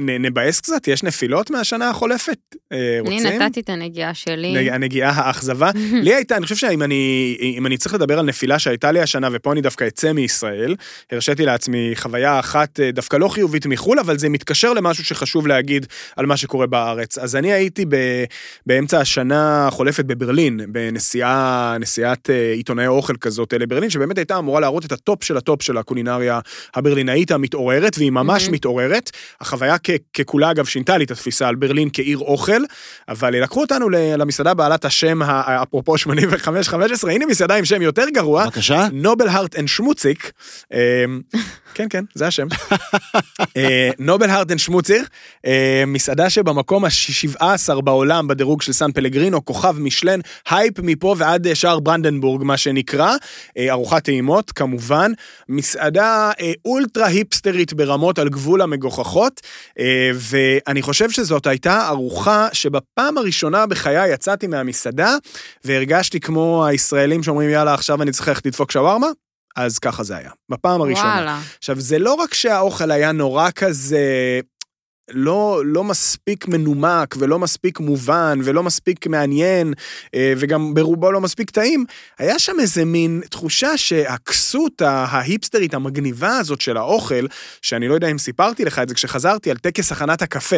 נבאס 0.00 0.60
קצת? 0.60 0.88
יש 0.88 1.02
נפילות 1.02 1.50
מהשנה 1.50 1.90
החולפת? 1.90 2.38
אה, 2.72 2.78
אני 3.06 3.16
רוצים? 3.16 3.42
נתתי 3.42 3.60
את 3.60 3.68
הנגיעה 3.68 4.14
שלי. 4.14 4.52
נג- 4.54 4.68
הנגיעה, 4.68 5.10
האכזבה. 5.10 5.70
לי 6.04 6.14
הייתה, 6.14 6.36
אני 6.36 6.44
חושב 6.44 6.56
שאם 6.56 6.82
אני, 6.82 7.36
אם 7.40 7.66
אני 7.66 7.76
צריך 7.76 7.94
לדבר 7.94 8.18
על 8.18 8.24
נפילה 8.24 8.58
שהייתה 8.58 8.92
לי 8.92 9.00
השנה, 9.00 9.28
ופה 9.32 9.52
אני 9.52 9.60
דווקא 9.60 9.86
אצא 9.86 10.12
מישראל, 10.12 10.74
הרשיתי 11.12 11.44
לעצמי 11.46 11.69
חוויה 11.94 12.38
אחת 12.38 12.80
אה, 12.80 12.90
דווקא 12.90 13.16
לא 13.16 13.28
חיובית 13.28 13.66
מחו"ל, 13.66 13.98
אבל 13.98 14.18
זה 14.18 14.28
מתקשר 14.28 14.72
למשהו 14.72 15.04
שחשוב 15.04 15.46
להגיד 15.46 15.86
על 16.16 16.26
מה 16.26 16.36
שקורה 16.36 16.66
בארץ. 16.66 17.18
אז 17.18 17.36
אני 17.36 17.52
הייתי 17.52 17.84
ב, 17.88 17.96
באמצע 18.66 19.00
השנה 19.00 19.66
החולפת 19.68 20.04
בברלין, 20.04 20.60
בנסיעה, 20.68 21.76
נסיעת 21.80 22.30
אה, 22.30 22.52
עיתונאי 22.52 22.86
אוכל 22.86 23.16
כזאת 23.16 23.52
אה, 23.54 23.58
לברלין, 23.58 23.90
שבאמת 23.90 24.18
הייתה 24.18 24.38
אמורה 24.38 24.60
להראות 24.60 24.84
את 24.84 24.92
ה 24.92 25.00
top 25.00 25.24
של 25.24 25.36
ה 25.36 25.42
top 25.42 25.62
של 25.62 25.78
הקולינריה 25.78 26.40
הברלינאית 26.74 27.30
המתעוררת, 27.30 27.98
והיא 27.98 28.10
ממש 28.10 28.42
מהמם. 28.42 28.54
מתעוררת. 28.54 29.10
החוויה 29.40 29.76
כ- 29.82 29.90
ככולה, 30.14 30.50
אגב, 30.50 30.64
שינתה 30.64 30.98
לי 30.98 31.04
את 31.04 31.10
התפיסה 31.10 31.48
על 31.48 31.54
ברלין 31.54 31.88
כעיר 31.92 32.18
אוכל, 32.18 32.62
אבל 33.08 33.42
לקחו 33.42 33.60
אותנו 33.60 33.88
למסעדה 33.90 34.54
בעלת 34.54 34.84
השם, 34.84 35.22
אפרופו 35.22 35.94
85-15, 35.96 37.10
הנה 37.10 37.26
מסעדה 37.26 37.54
עם 37.54 37.64
שם 37.64 37.82
יותר 37.82 38.04
גרוע, 38.14 38.44
בבקשה. 38.44 38.86
נובלהארט 38.92 39.56
אנד 39.58 39.68
שמוציג. 39.68 40.32
כן, 41.74 41.86
כן, 41.90 42.04
זה 42.14 42.26
השם. 42.26 42.46
אה, 43.56 43.90
נובלהארט 43.98 44.50
אנד 44.50 44.58
שמוציג, 44.58 45.04
אה, 45.46 45.84
מסעדה 45.86 46.30
שבמקום 46.30 46.84
ה-17 46.84 47.80
בעולם 47.80 48.28
בדירוג 48.28 48.62
של 48.62 48.72
סן 48.72 48.92
פלגרינו, 48.92 49.44
כוכב 49.44 49.76
משלן, 49.78 50.20
הייפ 50.50 50.78
מפה 50.78 51.14
ועד 51.18 51.46
אה, 51.46 51.54
שער 51.54 51.80
ברנדנבורג, 51.80 52.42
מה 52.44 52.56
שנקרא. 52.56 53.14
ארוחת 53.70 54.04
טעימות, 54.04 54.50
כמובן. 54.50 55.12
מסעדה 55.48 56.30
אולטרה 56.64 57.06
היפסטרית 57.06 57.72
ברמות 57.72 58.18
על 58.18 58.28
גבול 58.28 58.62
המגוחכות, 58.62 59.40
ואני 60.14 60.82
חושב 60.82 61.10
שזאת 61.10 61.46
הייתה 61.46 61.88
ארוחה 61.88 62.48
שבפעם 62.52 63.18
הראשונה 63.18 63.66
בחיי 63.66 64.12
יצאתי 64.12 64.46
מהמסעדה, 64.46 65.16
והרגשתי 65.64 66.20
כמו 66.20 66.66
הישראלים 66.66 67.22
שאומרים, 67.22 67.50
יאללה, 67.50 67.74
עכשיו 67.74 68.02
אני 68.02 68.12
צריך 68.12 68.28
ללכת 68.28 68.46
לדפוק 68.46 68.70
שווארמה. 68.70 69.08
אז 69.56 69.78
ככה 69.78 70.02
זה 70.02 70.16
היה, 70.16 70.30
בפעם 70.48 70.80
הראשונה. 70.80 71.14
וואלה. 71.14 71.40
עכשיו, 71.58 71.80
זה 71.80 71.98
לא 71.98 72.14
רק 72.14 72.34
שהאוכל 72.34 72.90
היה 72.90 73.12
נורא 73.12 73.50
כזה... 73.50 74.40
לא, 75.12 75.62
לא 75.64 75.84
מספיק 75.84 76.48
מנומק 76.48 77.14
ולא 77.18 77.38
מספיק 77.38 77.80
מובן 77.80 78.38
ולא 78.44 78.62
מספיק 78.62 79.06
מעניין, 79.06 79.74
אה, 80.14 80.32
וגם 80.36 80.74
ברובו 80.74 81.12
לא 81.12 81.20
מספיק 81.20 81.50
טעים, 81.50 81.84
היה 82.18 82.38
שם 82.38 82.60
איזה 82.60 82.84
מין 82.84 83.20
תחושה 83.30 83.76
שהכסות 83.76 84.82
ההיפסטרית 84.82 85.74
המגניבה 85.74 86.36
הזאת 86.36 86.60
של 86.60 86.76
האוכל, 86.76 87.26
שאני 87.62 87.88
לא 87.88 87.94
יודע 87.94 88.08
אם 88.08 88.18
סיפרתי 88.18 88.64
לך 88.64 88.78
את 88.78 88.88
זה 88.88 88.94
כשחזרתי 88.94 89.50
על 89.50 89.56
טקס 89.56 89.92
הכנת 89.92 90.22
הקפה. 90.22 90.56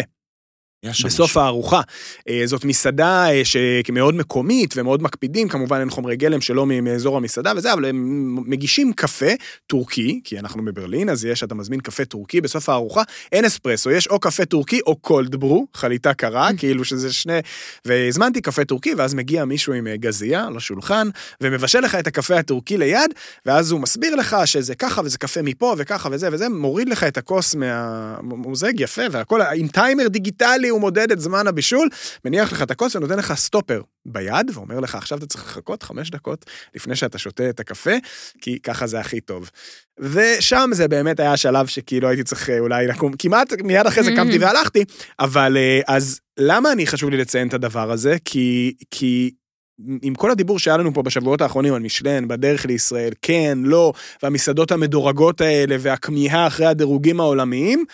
בסוף 0.85 1.31
משהו. 1.31 1.41
הארוחה. 1.41 1.81
אה, 2.29 2.43
זאת 2.45 2.65
מסעדה 2.65 3.31
אה, 3.31 3.43
שמאוד 3.45 4.15
מקומית 4.15 4.75
ומאוד 4.77 5.03
מקפידים, 5.03 5.49
כמובן 5.49 5.81
אין 5.81 5.91
חומרי 5.91 6.17
גלם 6.17 6.41
שלא 6.41 6.67
מאזור 6.67 7.17
המסעדה 7.17 7.53
וזה, 7.57 7.73
אבל 7.73 7.85
הם 7.85 8.39
מגישים 8.47 8.93
קפה 8.93 9.31
טורקי, 9.67 10.21
כי 10.25 10.39
אנחנו 10.39 10.65
בברלין, 10.65 11.09
אז 11.09 11.25
יש, 11.25 11.45
אתה 11.45 11.55
מזמין 11.55 11.81
קפה 11.81 12.05
טורקי 12.05 12.41
בסוף 12.41 12.69
הארוחה, 12.69 13.03
אין 13.33 13.45
אספרסו, 13.45 13.91
יש 13.91 14.07
או 14.07 14.21
קפה 14.21 14.45
טורקי 14.45 14.81
או 14.87 14.97
cold 14.97 15.37
brew, 15.37 15.67
חליטה 15.75 16.15
קרה, 16.15 16.49
כאילו 16.57 16.85
שזה 16.85 17.13
שני... 17.13 17.39
והזמנתי 17.85 18.41
קפה 18.41 18.65
טורקי, 18.65 18.95
ואז 18.95 19.15
מגיע 19.15 19.45
מישהו 19.45 19.73
עם 19.73 19.87
אה, 19.87 19.97
גזייה 19.97 20.49
לשולחן, 20.55 21.09
ומבשל 21.41 21.81
לך 21.81 21.95
את 21.95 22.07
הקפה 22.07 22.39
הטורקי 22.39 22.79
ליד, 22.79 23.11
ואז 23.47 23.71
הוא 23.71 23.81
מסביר 23.81 24.15
לך 24.15 24.37
שזה 24.45 24.75
ככה, 24.75 25.01
וזה 25.05 25.19
קפה 25.19 25.43
מפה, 25.43 25.75
וככה 25.79 26.09
וזה 26.13 26.29
וזה, 26.33 26.49
מוריד 26.49 26.89
לך 26.89 27.05
את 27.05 27.17
הכוס 27.17 27.55
מהמוזג, 27.55 28.81
יפה, 28.81 29.03
והכל, 29.11 29.41
עם 29.43 29.69
טיימר 29.69 30.09
דיגיטלי 30.09 30.72
הוא 30.73 30.81
מודד 30.81 31.13
את 31.13 31.21
זמן 31.21 31.47
הבישול, 31.47 31.89
מניח 32.25 32.53
לך 32.53 32.63
את 32.63 32.71
הכוס 32.71 32.97
ונותן 32.97 33.19
לך 33.19 33.35
סטופר 33.35 33.83
ביד, 34.07 34.51
ואומר 34.55 34.81
לך, 34.81 34.95
עכשיו 34.95 35.19
אתה 35.19 35.27
צריך 35.27 35.45
לחכות 35.45 35.83
חמש 35.83 36.11
דקות 36.11 36.45
לפני 36.75 36.97
שאתה 36.97 37.19
שותה 37.19 37.49
את 37.49 37.61
הקפה, 37.61 37.95
כי 38.41 38.59
ככה 38.59 38.87
זה 38.87 39.01
הכי 39.01 39.21
טוב. 39.21 39.51
ושם 39.99 40.71
זה 40.73 40.89
באמת 40.89 41.21
היה 41.21 41.33
השלב 41.33 41.67
שכאילו 41.67 42.09
הייתי 42.09 42.25
צריך 42.25 42.51
אה, 42.51 42.59
אולי 42.59 42.87
לקום, 42.87 43.13
כמעט 43.19 43.53
מיד 43.53 43.87
אחרי 43.87 44.05
זה 44.05 44.11
קמתי 44.17 44.39
והלכתי, 44.39 44.85
אבל 45.21 45.57
אה, 45.57 45.81
אז 45.87 46.21
למה 46.39 46.73
אני 46.73 46.87
חשוב 46.87 47.11
לי 47.11 47.17
לציין 47.17 47.49
את 47.49 47.55
הדבר 47.55 47.91
הזה? 47.91 48.17
כי, 48.25 48.75
כי 48.91 49.31
עם 50.03 50.15
כל 50.15 50.31
הדיבור 50.31 50.59
שהיה 50.59 50.77
לנו 50.77 50.95
פה 50.95 51.03
בשבועות 51.03 51.41
האחרונים 51.41 51.75
על 51.75 51.83
משלן, 51.83 52.29
בדרך 52.29 52.67
לישראל, 52.67 53.13
כן, 53.23 53.59
לא, 53.65 53.93
והמסעדות 54.23 54.73
המדורגות 54.73 55.41
האלה, 55.41 55.77
והכמיהה 55.81 56.47
אחרי 56.47 56.67
הדירוגים 56.67 57.21
העולמיים, 57.21 57.85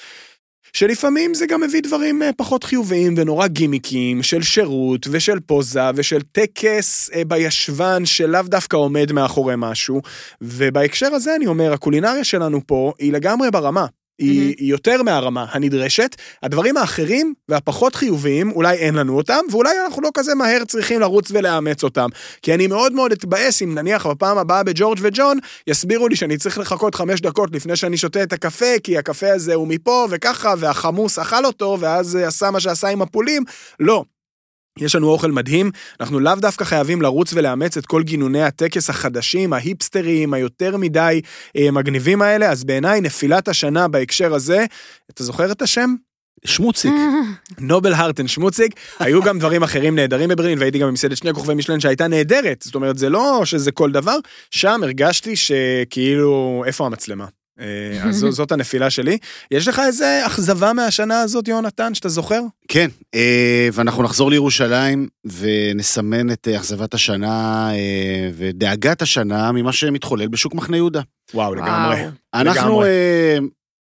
שלפעמים 0.73 1.35
זה 1.35 1.47
גם 1.47 1.61
מביא 1.61 1.83
דברים 1.83 2.23
אה, 2.23 2.31
פחות 2.37 2.65
חיוביים 2.65 3.15
ונורא 3.17 3.47
גימיקים 3.47 4.23
של 4.23 4.43
שירות 4.43 5.07
ושל 5.11 5.41
פוזה 5.41 5.81
ושל 5.95 6.21
טקס 6.33 7.11
אה, 7.15 7.25
בישבן 7.25 8.07
שלאו 8.07 8.43
דווקא 8.43 8.77
עומד 8.77 9.13
מאחורי 9.13 9.55
משהו. 9.59 10.01
ובהקשר 10.41 11.15
הזה 11.15 11.37
אני 11.37 11.47
אומר, 11.47 11.73
הקולינריה 11.73 12.25
שלנו 12.25 12.61
פה 12.67 12.93
היא 12.99 13.13
לגמרי 13.13 13.51
ברמה. 13.51 13.87
היא, 14.19 14.55
היא 14.59 14.71
יותר 14.71 15.03
מהרמה 15.03 15.47
הנדרשת, 15.51 16.17
הדברים 16.43 16.77
האחרים 16.77 17.35
והפחות 17.49 17.95
חיוביים, 17.95 18.51
אולי 18.51 18.77
אין 18.77 18.95
לנו 18.95 19.17
אותם, 19.17 19.41
ואולי 19.51 19.71
אנחנו 19.85 20.03
לא 20.03 20.11
כזה 20.15 20.35
מהר 20.35 20.65
צריכים 20.65 21.01
לרוץ 21.01 21.31
ולאמץ 21.31 21.85
אותם. 21.85 22.09
כי 22.43 22.55
אני 22.55 22.67
מאוד 22.67 22.93
מאוד 22.93 23.13
אתבאס 23.13 23.63
אם 23.63 23.75
נניח 23.75 24.07
בפעם 24.07 24.39
הבאה 24.39 24.63
בג'ורג' 24.63 24.99
וג'ון, 25.03 25.39
יסבירו 25.67 26.09
לי 26.09 26.17
שאני 26.17 26.37
צריך 26.37 26.59
לחכות 26.59 26.95
חמש 26.95 27.21
דקות 27.21 27.51
לפני 27.53 27.77
שאני 27.77 27.97
שותה 27.97 28.23
את 28.23 28.33
הקפה, 28.33 28.79
כי 28.85 28.99
הקפה 28.99 29.33
הזה 29.33 29.55
הוא 29.55 29.69
מפה 29.69 30.07
וככה, 30.11 30.55
והחמוס 30.59 31.19
אכל 31.19 31.45
אותו, 31.45 31.77
ואז 31.81 32.17
עשה 32.17 32.51
מה 32.51 32.61
שעשה 32.61 32.89
עם 32.89 33.03
הפולים. 33.03 33.45
לא. 33.81 34.05
יש 34.81 34.95
לנו 34.95 35.09
אוכל 35.09 35.31
מדהים, 35.31 35.71
אנחנו 36.01 36.21
לאו 36.21 36.35
דווקא 36.35 36.65
חייבים 36.65 37.03
לרוץ 37.03 37.33
ולאמץ 37.33 37.77
את 37.77 37.87
כל 37.87 38.03
גינוני 38.03 38.43
הטקס 38.43 38.91
החדשים, 38.91 39.53
ההיפסטריים, 39.53 40.35
היותר 40.35 40.77
מדי 40.77 41.21
אה, 41.57 41.71
מגניבים 41.71 42.23
האלה, 42.23 42.51
אז 42.51 42.65
בעיניי 42.65 43.01
נפילת 43.01 43.49
השנה 43.49 43.89
בהקשר 43.89 44.35
הזה, 44.35 44.67
אתה 45.11 45.25
זוכר 45.25 45.53
את 45.53 45.63
השם? 45.63 45.95
שמוציק. 46.45 46.93
נובל 47.59 47.93
הרטן 47.93 48.29
שמוציג, 48.29 48.73
היו 48.99 49.23
גם 49.23 49.39
דברים 49.39 49.63
אחרים 49.63 49.95
נהדרים 49.95 50.29
בברלין, 50.29 50.59
והייתי 50.59 50.79
גם 50.79 50.89
במסעדת 50.89 51.17
שני 51.17 51.35
כוכבי 51.35 51.55
משלן 51.55 51.81
שהייתה 51.81 52.09
נהדרת, 52.09 52.63
זאת 52.65 52.75
אומרת, 52.75 52.99
זה 52.99 53.09
לא 53.09 53.43
שזה 53.45 53.73
כל 53.73 53.93
דבר, 53.93 54.17
שם 54.51 54.81
הרגשתי 54.83 55.37
שכאילו, 55.37 56.63
איפה 56.67 56.87
המצלמה? 56.87 57.27
אה, 57.61 58.09
אז 58.09 58.27
זאת 58.31 58.53
הנפילה 58.53 58.91
שלי. 58.91 59.19
יש 59.51 59.69
לך 59.69 59.83
איזה 59.87 60.23
אכזבה 60.27 60.73
מהשנה 60.73 61.21
הזאת, 61.21 61.49
יונתן, 61.49 61.95
שאתה 61.95 62.09
זוכר? 62.09 62.41
כן, 62.69 62.89
אה, 63.15 63.69
ואנחנו 63.73 64.03
נחזור 64.03 64.31
לירושלים 64.31 65.09
ונסמן 65.25 66.31
את 66.31 66.49
אה, 66.49 66.57
אכזבת 66.57 66.95
השנה 66.95 67.71
ודאגת 68.35 69.03
השנה 69.03 69.53
ממה 69.53 69.73
שמתחולל 69.73 70.29
בשוק 70.29 70.55
מחנה 70.55 70.77
יהודה. 70.77 71.01
וואו, 71.35 71.55
לגמרי. 71.55 71.97
אנחנו, 72.35 72.61
לגמרי. 72.61 72.89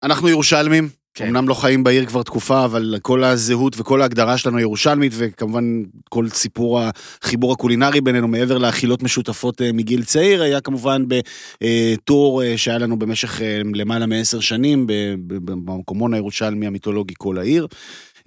אנחנו 0.02 0.28
ירושלמים, 0.28 0.88
כן. 1.14 1.26
אמנם 1.26 1.48
לא 1.48 1.54
חיים 1.54 1.84
בעיר 1.84 2.06
כבר 2.06 2.22
תקופה, 2.22 2.64
אבל 2.64 2.96
כל 3.02 3.24
הזהות 3.24 3.74
וכל 3.78 4.02
ההגדרה 4.02 4.38
שלנו 4.38 4.58
ירושלמית, 4.58 5.12
וכמובן 5.16 5.82
כל 6.08 6.28
סיפור 6.28 6.80
החיבור 6.80 7.52
הקולינרי 7.52 8.00
בינינו, 8.00 8.28
מעבר 8.28 8.58
לאכילות 8.58 9.02
משותפות 9.02 9.62
אה, 9.62 9.72
מגיל 9.72 10.04
צעיר, 10.04 10.42
היה 10.42 10.60
כמובן 10.60 11.04
בטור 11.08 12.42
אה, 12.42 12.58
שהיה 12.58 12.78
לנו 12.78 12.98
במשך 12.98 13.42
אה, 13.42 13.60
למעלה 13.74 14.06
מעשר 14.06 14.40
שנים, 14.40 14.86
במקומון 15.26 16.14
הירושלמי 16.14 16.66
המיתולוגי 16.66 17.14
כל 17.18 17.38
העיר. 17.38 17.66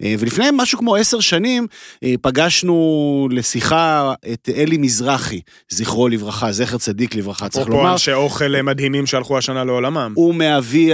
אה, 0.02 0.14
ולפני 0.18 0.44
משהו 0.52 0.78
כמו 0.78 0.96
עשר 0.96 1.20
שנים 1.20 1.66
אה, 2.04 2.14
פגשנו 2.22 3.28
לשיחה 3.30 4.14
את 4.32 4.48
אלי 4.56 4.76
מזרחי, 4.76 5.40
זכרו 5.68 6.08
לברכה, 6.08 6.52
זכר 6.52 6.78
צדיק 6.78 7.14
לברכה, 7.14 7.48
צריך 7.48 7.62
אפרופו 7.62 7.78
לומר. 7.82 7.92
אנשי 7.92 8.12
אוכל 8.12 8.62
מדהימים 8.62 9.06
שהלכו 9.06 9.38
השנה 9.38 9.64
לעולמם. 9.64 10.12
הוא 10.14 10.34
מאבי 10.34 10.90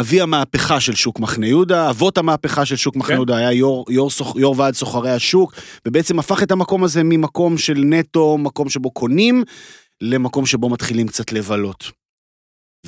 אבי 0.00 0.20
המהפכה 0.20 0.80
של 0.80 0.94
שוק 0.94 1.20
מחנה 1.20 1.46
יהודה, 1.46 1.90
אבות 1.90 2.18
המהפכה 2.18 2.64
של 2.64 2.76
שוק 2.76 2.96
מחנה 2.96 3.08
כן. 3.08 3.14
יהודה, 3.14 3.36
היה 3.36 3.52
יו"ר, 3.52 3.84
יו"ר, 3.90 4.10
יו"ר 4.36 4.54
ועד 4.58 4.74
סוחרי 4.74 5.10
השוק, 5.10 5.54
ובעצם 5.86 6.18
הפך 6.18 6.42
את 6.42 6.50
המקום 6.50 6.84
הזה 6.84 7.02
ממקום 7.04 7.58
של 7.58 7.78
נטו, 7.84 8.38
מקום 8.38 8.68
שבו 8.68 8.90
קונים, 8.90 9.44
למקום 10.00 10.46
שבו 10.46 10.68
מתחילים 10.68 11.08
קצת 11.08 11.32
לבלות. 11.32 12.05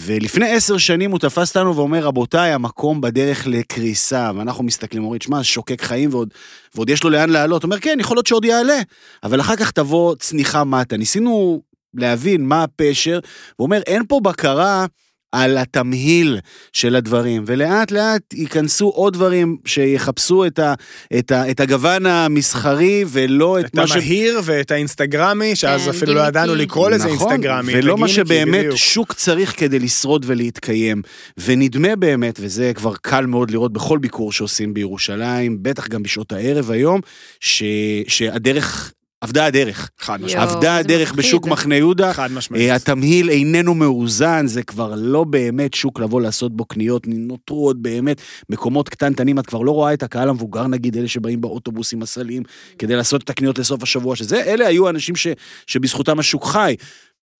ולפני 0.08 0.50
עשר 0.50 0.78
שנים 0.78 1.10
הוא 1.10 1.18
תפס 1.18 1.48
אותנו 1.48 1.76
ואומר, 1.76 2.04
רבותיי, 2.04 2.52
המקום 2.52 3.00
בדרך 3.00 3.46
לקריסה, 3.46 4.30
ואנחנו 4.36 4.64
מסתכלים, 4.64 5.02
אומרים, 5.02 5.20
שמע, 5.20 5.42
שוקק 5.42 5.82
חיים 5.82 6.10
ועוד, 6.12 6.34
ועוד 6.74 6.90
יש 6.90 7.04
לו 7.04 7.10
לאן 7.10 7.30
לעלות. 7.30 7.62
הוא 7.62 7.68
אומר, 7.68 7.80
כן, 7.80 7.96
יכול 8.00 8.16
להיות 8.16 8.26
שעוד 8.26 8.44
יעלה, 8.44 8.78
אבל 9.22 9.40
אחר 9.40 9.56
כך 9.56 9.70
תבוא 9.70 10.14
צניחה 10.14 10.64
מטה. 10.64 10.96
ניסינו 10.96 11.62
להבין 11.94 12.46
מה 12.46 12.62
הפשר, 12.62 13.18
הוא 13.56 13.64
אומר, 13.64 13.80
אין 13.86 14.02
פה 14.08 14.20
בקרה 14.22 14.86
על 15.32 15.58
התמהיל 15.58 16.38
של 16.72 16.96
הדברים, 16.96 17.44
ולאט 17.46 17.90
לאט 17.90 18.34
ייכנסו 18.34 18.88
עוד 18.88 19.12
דברים 19.12 19.56
שיחפשו 19.64 20.46
את, 20.46 20.58
ה, 20.58 20.74
את, 21.18 21.32
ה, 21.32 21.50
את 21.50 21.60
הגוון 21.60 22.06
המסחרי 22.06 23.04
ולא 23.08 23.60
את, 23.60 23.64
את 23.64 23.74
מה 23.74 23.86
ש... 23.86 23.92
המהיר 23.92 24.40
ואת 24.44 24.70
האינסטגרמי, 24.70 25.56
שאז 25.56 25.82
כן, 25.82 25.90
אפילו 25.90 26.14
לא. 26.14 26.20
ידענו 26.20 26.54
לקרוא 26.54 26.90
לזה 26.90 27.08
נכון, 27.08 27.30
אינסטגרמי. 27.32 27.72
ולא 27.76 27.98
מה 27.98 28.08
שבאמת 28.08 28.58
בדיוק. 28.58 28.76
שוק 28.76 29.12
צריך 29.12 29.60
כדי 29.60 29.78
לשרוד 29.78 30.24
ולהתקיים. 30.28 31.02
ונדמה 31.38 31.96
באמת, 31.96 32.38
וזה 32.42 32.72
כבר 32.74 32.94
קל 33.02 33.26
מאוד 33.26 33.50
לראות 33.50 33.72
בכל 33.72 33.98
ביקור 33.98 34.32
שעושים 34.32 34.74
בירושלים, 34.74 35.58
בטח 35.62 35.88
גם 35.88 36.02
בשעות 36.02 36.32
הערב 36.32 36.70
היום, 36.70 37.00
ש... 37.40 37.62
שהדרך, 38.08 38.92
אבדה 39.24 39.46
הדרך. 39.46 39.90
חד 39.98 40.20
משמעית. 40.22 40.48
אבדה 40.48 40.60
זה 40.60 40.76
הדרך 40.76 41.12
מפחיד. 41.12 41.24
בשוק 41.24 41.46
מחנה 41.46 41.76
יהודה. 41.76 42.12
חד 42.12 42.32
משמעית. 42.32 42.70
אה, 42.70 42.74
התמהיל 42.74 43.30
איננו 43.30 43.74
מאוזן, 43.74 44.46
זה 44.46 44.62
כבר 44.62 44.94
לא 44.96 45.24
באמת 45.24 45.74
שוק 45.74 46.00
לבוא 46.00 46.20
לעשות 46.20 46.56
בו 46.56 46.64
קניות, 46.64 47.02
נותרו 47.06 47.66
עוד 47.66 47.82
באמת 47.82 48.20
מקומות 48.48 48.88
קטנטנים, 48.88 49.38
את 49.38 49.46
כבר 49.46 49.62
לא 49.62 49.70
רואה 49.70 49.94
את 49.94 50.02
הקהל 50.02 50.28
המבוגר 50.28 50.66
נגיד, 50.66 50.96
אלה 50.96 51.08
שבאים 51.08 51.40
באוטובוסים 51.40 52.02
הסליים, 52.02 52.42
כדי 52.78 52.96
לעשות 52.96 53.22
את 53.22 53.30
הקניות 53.30 53.58
לסוף 53.58 53.82
השבוע, 53.82 54.16
שזה, 54.16 54.42
אלה 54.42 54.66
היו 54.66 54.86
האנשים 54.86 55.16
ש, 55.16 55.26
שבזכותם 55.66 56.18
השוק 56.18 56.44
חי. 56.44 56.76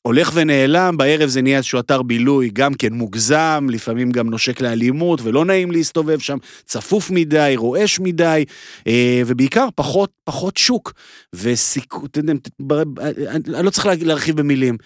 הולך 0.03 0.31
ונעלם, 0.35 0.97
בערב 0.97 1.29
זה 1.29 1.43
נהיה 1.43 1.57
איזשהו 1.57 1.81
אתר 1.81 2.03
בילוי, 2.03 2.51
גם 2.53 2.75
כן 2.75 2.93
מוגזם, 2.93 3.67
לפעמים 3.71 4.11
גם 4.11 4.31
נושק 4.31 4.61
לאלימות, 4.61 5.21
ולא 5.23 5.45
נעים 5.45 5.71
להסתובב 5.71 6.19
שם, 6.19 6.37
צפוף 6.65 7.11
מדי, 7.11 7.55
רועש 7.57 8.01
מדי, 8.01 8.45
אה, 8.87 9.23
ובעיקר 9.27 9.69
פחות, 9.75 10.11
פחות 10.25 10.57
שוק. 10.57 10.93
וסיכו, 11.35 12.07
אתם 12.07 12.21
יודעים, 12.21 12.39
אני 13.55 13.65
לא 13.65 13.71
צריך 13.71 13.87
לה- 13.87 13.95
להרחיב 14.01 14.37
במילים. 14.37 14.77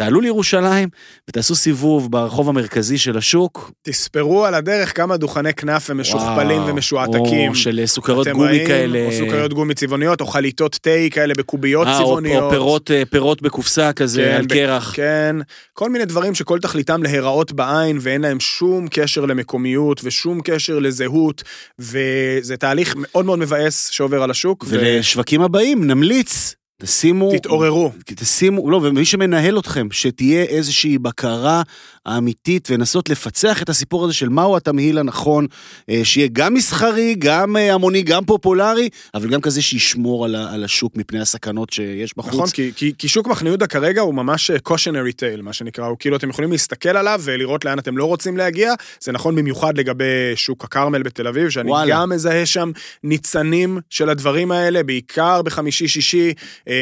תעלו 0.00 0.20
לירושלים 0.20 0.88
ותעשו 1.28 1.54
סיבוב 1.54 2.10
ברחוב 2.12 2.48
המרכזי 2.48 2.98
של 2.98 3.18
השוק. 3.18 3.72
תספרו 3.82 4.44
על 4.44 4.54
הדרך 4.54 4.96
כמה 4.96 5.16
דוכני 5.16 5.54
כנאפה 5.54 5.94
משוכפלים 5.94 6.62
ומשועתקים. 6.66 7.50
או 7.50 7.54
של 7.54 7.80
סוכריות 7.86 8.26
אתם 8.26 8.36
גומי 8.36 8.48
באים, 8.48 8.66
כאלה. 8.66 9.06
או 9.06 9.12
סוכריות 9.12 9.52
גומי 9.52 9.74
צבעוניות, 9.74 10.20
או 10.20 10.26
חליטות 10.26 10.78
תה 10.82 10.90
כאלה 11.10 11.34
בקוביות 11.34 11.86
אה, 11.86 11.98
או- 11.98 12.04
צבעוניות. 12.04 12.42
או 12.42 12.50
פירות, 12.50 12.90
אה, 12.90 13.02
פירות 13.10 13.42
בקופסה 13.42 13.92
כזה, 13.92 14.22
כן, 14.22 14.36
על 14.36 14.46
קרח. 14.46 14.92
כן, 14.96 15.36
כל 15.72 15.90
מיני 15.90 16.04
דברים 16.04 16.34
שכל 16.34 16.58
תכליתם 16.58 17.02
להיראות 17.02 17.52
בעין 17.52 17.98
ואין 18.00 18.20
להם 18.20 18.40
שום 18.40 18.88
קשר 18.90 19.24
למקומיות 19.24 20.00
ושום 20.04 20.40
קשר 20.44 20.78
לזהות, 20.78 21.42
וזה 21.78 22.56
תהליך 22.58 22.94
מאוד 22.98 23.24
מאוד 23.24 23.38
מבאס 23.38 23.88
שעובר 23.88 24.22
על 24.22 24.30
השוק. 24.30 24.64
ו- 24.68 24.70
ולשווקים 24.70 25.42
הבאים 25.42 25.84
נמליץ 25.86 26.54
תשימו... 26.80 27.30
תתעוררו. 27.36 27.92
תשימו, 28.04 28.70
לא, 28.70 28.80
ומי 28.82 29.04
שמנהל 29.04 29.58
אתכם, 29.58 29.88
שתהיה 29.90 30.42
איזושהי 30.42 30.98
בקרה 30.98 31.62
אמיתית 32.08 32.70
ולנסות 32.70 33.08
לפצח 33.08 33.62
את 33.62 33.68
הסיפור 33.68 34.04
הזה 34.04 34.14
של 34.14 34.28
מהו 34.28 34.56
התמהיל 34.56 34.98
הנכון, 34.98 35.46
אה, 35.90 36.00
שיהיה 36.04 36.28
גם 36.32 36.54
מסחרי, 36.54 37.14
גם 37.18 37.56
אה, 37.56 37.74
המוני, 37.74 38.02
גם 38.02 38.24
פופולרי, 38.24 38.88
אבל 39.14 39.28
גם 39.28 39.40
כזה 39.40 39.62
שישמור 39.62 40.24
על, 40.24 40.34
על 40.34 40.64
השוק 40.64 40.96
מפני 40.96 41.20
הסכנות 41.20 41.72
שיש 41.72 42.16
בחוץ. 42.16 42.34
נכון, 42.34 42.48
כי, 42.52 42.72
כי, 42.76 42.92
כי 42.98 43.08
שוק 43.08 43.26
מחנה 43.26 43.48
יהודה 43.48 43.66
כרגע 43.66 44.00
הוא 44.00 44.14
ממש 44.14 44.50
אה, 44.50 44.56
cautionary 44.68 45.12
tale, 45.20 45.42
מה 45.42 45.52
שנקרא, 45.52 45.86
הוא 45.86 45.96
כאילו 45.98 46.16
אתם 46.16 46.30
יכולים 46.30 46.52
להסתכל 46.52 46.96
עליו 46.96 47.20
ולראות 47.24 47.64
לאן 47.64 47.78
אתם 47.78 47.96
לא 47.96 48.04
רוצים 48.04 48.36
להגיע, 48.36 48.74
זה 49.00 49.12
נכון 49.12 49.36
במיוחד 49.36 49.78
לגבי 49.78 50.04
שוק 50.34 50.64
הכרמל 50.64 51.02
בתל 51.02 51.26
אביב, 51.26 51.48
שאני 51.48 51.70
וואלה. 51.70 51.94
גם 51.94 52.08
מזהה 52.08 52.46
שם 52.46 52.70
ניצנים 53.04 53.78
של 53.90 54.08
הדברים 54.08 54.52
האלה, 54.52 54.82
בעיקר 54.82 55.42
בחמישי-שישי, 55.42 56.34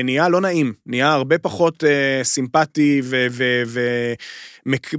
נהיה 0.05 0.29
לא 0.29 0.41
נעים, 0.41 0.73
נהיה 0.87 1.13
הרבה 1.13 1.39
פחות 1.39 1.85
אה, 1.85 2.25
סימפטי 2.25 3.01
ו... 3.05 3.27
ו, 3.31 3.63
ו- 3.67 4.13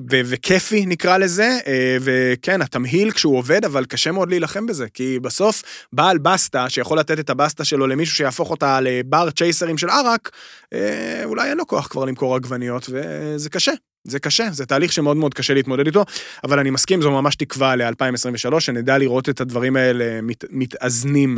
וכיפי 0.10 0.86
נקרא 0.86 1.18
לזה, 1.18 1.58
אה, 1.68 1.98
וכן, 2.02 2.62
התמהיל 2.62 3.12
כשהוא 3.12 3.38
עובד, 3.38 3.66
אבל 3.66 3.86
קשה 3.86 4.12
מאוד 4.12 4.30
להילחם 4.30 4.66
בזה, 4.66 4.86
כי 4.94 5.20
בסוף 5.20 5.64
בעל 5.94 6.18
בסטה 6.18 6.70
שיכול 6.70 7.00
לתת 7.00 7.20
את 7.20 7.30
הבסטה 7.30 7.66
שלו 7.66 7.88
למישהו 7.88 8.16
שיהפוך 8.16 8.52
אותה 8.52 8.80
לבר 8.82 9.30
צ'ייסרים 9.32 9.78
של 9.78 9.90
עראק, 9.90 10.30
אה, 10.74 11.22
אולי 11.24 11.50
אין 11.50 11.58
לו 11.58 11.68
כוח 11.68 11.88
כבר 11.88 12.06
למכור 12.06 12.36
עגבניות, 12.36 12.90
וזה 12.90 13.50
קשה. 13.50 13.72
זה 14.04 14.20
קשה, 14.20 14.48
זה 14.52 14.66
תהליך 14.66 14.94
שמאוד 14.94 15.18
מאוד 15.18 15.34
קשה 15.34 15.54
להתמודד 15.54 15.86
איתו, 15.86 16.06
אבל 16.44 16.60
אני 16.60 16.70
מסכים, 16.70 17.02
זו 17.02 17.12
ממש 17.12 17.36
תקווה 17.36 17.76
ל-2023, 17.76 18.60
שנדע 18.60 18.98
לראות 18.98 19.30
את 19.30 19.42
הדברים 19.42 19.76
האלה 19.76 20.22
מת, 20.22 20.46
מתאזנים. 20.50 21.38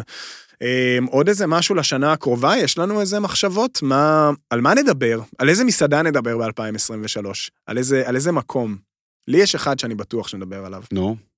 אה, 0.61 0.97
עוד 1.09 1.27
איזה 1.27 1.47
משהו 1.47 1.75
לשנה 1.75 2.13
הקרובה? 2.13 2.57
יש 2.57 2.77
לנו 2.77 3.01
איזה 3.01 3.19
מחשבות? 3.19 3.79
מה, 3.81 4.31
על 4.49 4.61
מה 4.61 4.73
נדבר? 4.73 5.19
על 5.37 5.49
איזה 5.49 5.63
מסעדה 5.63 6.01
נדבר 6.01 6.37
ב-2023? 6.37 7.25
על 7.65 7.77
איזה, 7.77 8.03
על 8.07 8.15
איזה 8.15 8.31
מקום? 8.31 8.77
לי 9.27 9.37
יש 9.37 9.55
אחד 9.55 9.79
שאני 9.79 9.95
בטוח 9.95 10.27
שנדבר 10.27 10.65
עליו. 10.65 10.83
נו. 10.91 11.07
אה, 11.09 11.30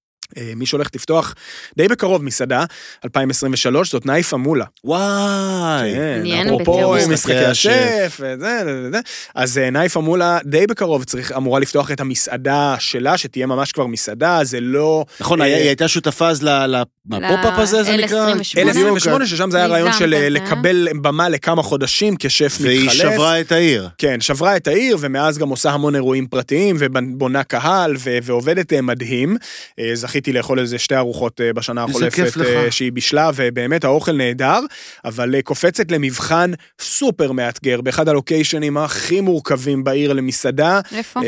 מי 0.55 0.65
שהולך 0.65 0.87
לפתוח 0.95 1.35
די 1.77 1.87
בקרוב 1.87 2.23
מסעדה, 2.23 2.65
2023, 3.05 3.91
זאת 3.91 4.05
נייפה 4.05 4.37
מולה. 4.37 4.65
וואי. 4.83 5.91
כן, 5.93 6.45
אפרופו. 6.45 6.93
משחקי 6.93 7.13
משחקי 7.13 7.45
השף, 7.45 8.17
וזה, 8.19 8.59
זה, 8.65 8.91
זה. 8.91 8.99
אז 9.35 9.57
אה, 9.57 9.69
נייפה 9.69 10.01
מולה 10.01 10.37
די 10.45 10.67
בקרוב 10.67 11.03
צריך, 11.03 11.31
אמורה 11.31 11.59
לפתוח 11.59 11.91
את 11.91 11.99
המסעדה 11.99 12.75
שלה, 12.79 13.17
שתהיה 13.17 13.45
ממש 13.45 13.71
כבר 13.71 13.85
מסעדה, 13.87 14.39
זה 14.43 14.59
לא... 14.61 15.05
נכון, 15.19 15.41
אה, 15.41 15.45
היה- 15.45 15.57
היא 15.57 15.67
הייתה 15.67 15.87
שותפה 15.87 16.29
אז 16.29 16.43
ל- 16.43 16.49
ל- 16.65 16.83
ה 17.11 17.18
pop-up 17.18 17.59
הזה, 17.59 17.83
זה 17.83 17.97
נקרא? 17.97 18.33
L28. 18.33 19.17
L28, 19.19 19.25
ששם 19.25 19.51
זה 19.51 19.57
היה 19.57 19.67
רעיון 19.67 19.93
של 19.93 20.13
אה. 20.13 20.29
לקבל 20.29 20.87
במה 21.01 21.29
לכמה 21.29 21.63
חודשים 21.63 22.15
כשף 22.19 22.45
מתחלף. 22.45 22.65
והיא 22.65 22.89
שברה 22.89 23.39
את 23.41 23.51
העיר. 23.51 23.89
כן, 23.97 24.21
שברה 24.21 24.57
את 24.57 24.67
העיר, 24.67 24.97
ומאז 24.99 25.37
גם 25.37 25.49
עושה 25.49 25.71
המון 25.71 25.95
אירועים 25.95 26.27
פרטיים, 26.27 26.75
ובונה 26.79 27.43
קהל, 27.43 27.95
ו- 27.99 28.17
ועובדת 28.23 28.73
אה, 28.73 28.81
מדהים. 28.81 29.37
אה, 29.79 29.91
זכיתי 30.23 30.37
לאכול 30.37 30.59
איזה 30.59 30.79
שתי 30.79 30.95
ארוחות 30.95 31.41
אה, 31.41 31.53
בשנה 31.53 31.83
החולפת. 31.83 32.37
אה, 32.45 32.71
שהיא 32.71 32.91
בישלה, 32.91 33.31
ובאמת 33.35 33.83
האוכל 33.83 34.11
נהדר, 34.11 34.59
אבל 35.05 35.35
אה, 35.35 35.41
קופצת 35.41 35.91
למבחן 35.91 36.51
סופר 36.81 37.31
מאתגר, 37.31 37.81
באחד 37.81 38.09
הלוקיישנים 38.09 38.77
הכי 38.77 39.21
מורכבים 39.21 39.83
בעיר 39.83 40.13
למסעדה. 40.13 40.79
איפה? 40.95 41.19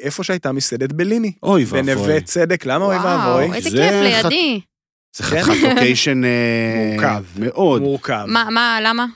איפה 0.00 0.24
שהייתה 0.24 0.52
מסעדת 0.52 0.92
בליני. 0.92 1.32
אוי 1.42 1.64
ואבוי. 1.64 1.82
בנווה 1.82 2.20
צדק, 2.20 2.66
למה 2.66 2.84
אוי 2.84 2.96
ואבוי? 2.96 3.44
וואו, 3.44 3.52
איזה 3.54 3.70
זה 3.70 3.76
כיף 3.76 4.24
לידי. 4.24 4.60
זה 5.16 5.24
חתיכת 5.24 5.52
לוקיישן 5.62 6.24
אה, 6.24 6.30
מורכב. 6.76 7.22
מאוד. 7.36 7.82
מורכב. 7.82 8.24
מה, 8.26 8.48
מה, 8.50 8.78
למה? 8.82 9.06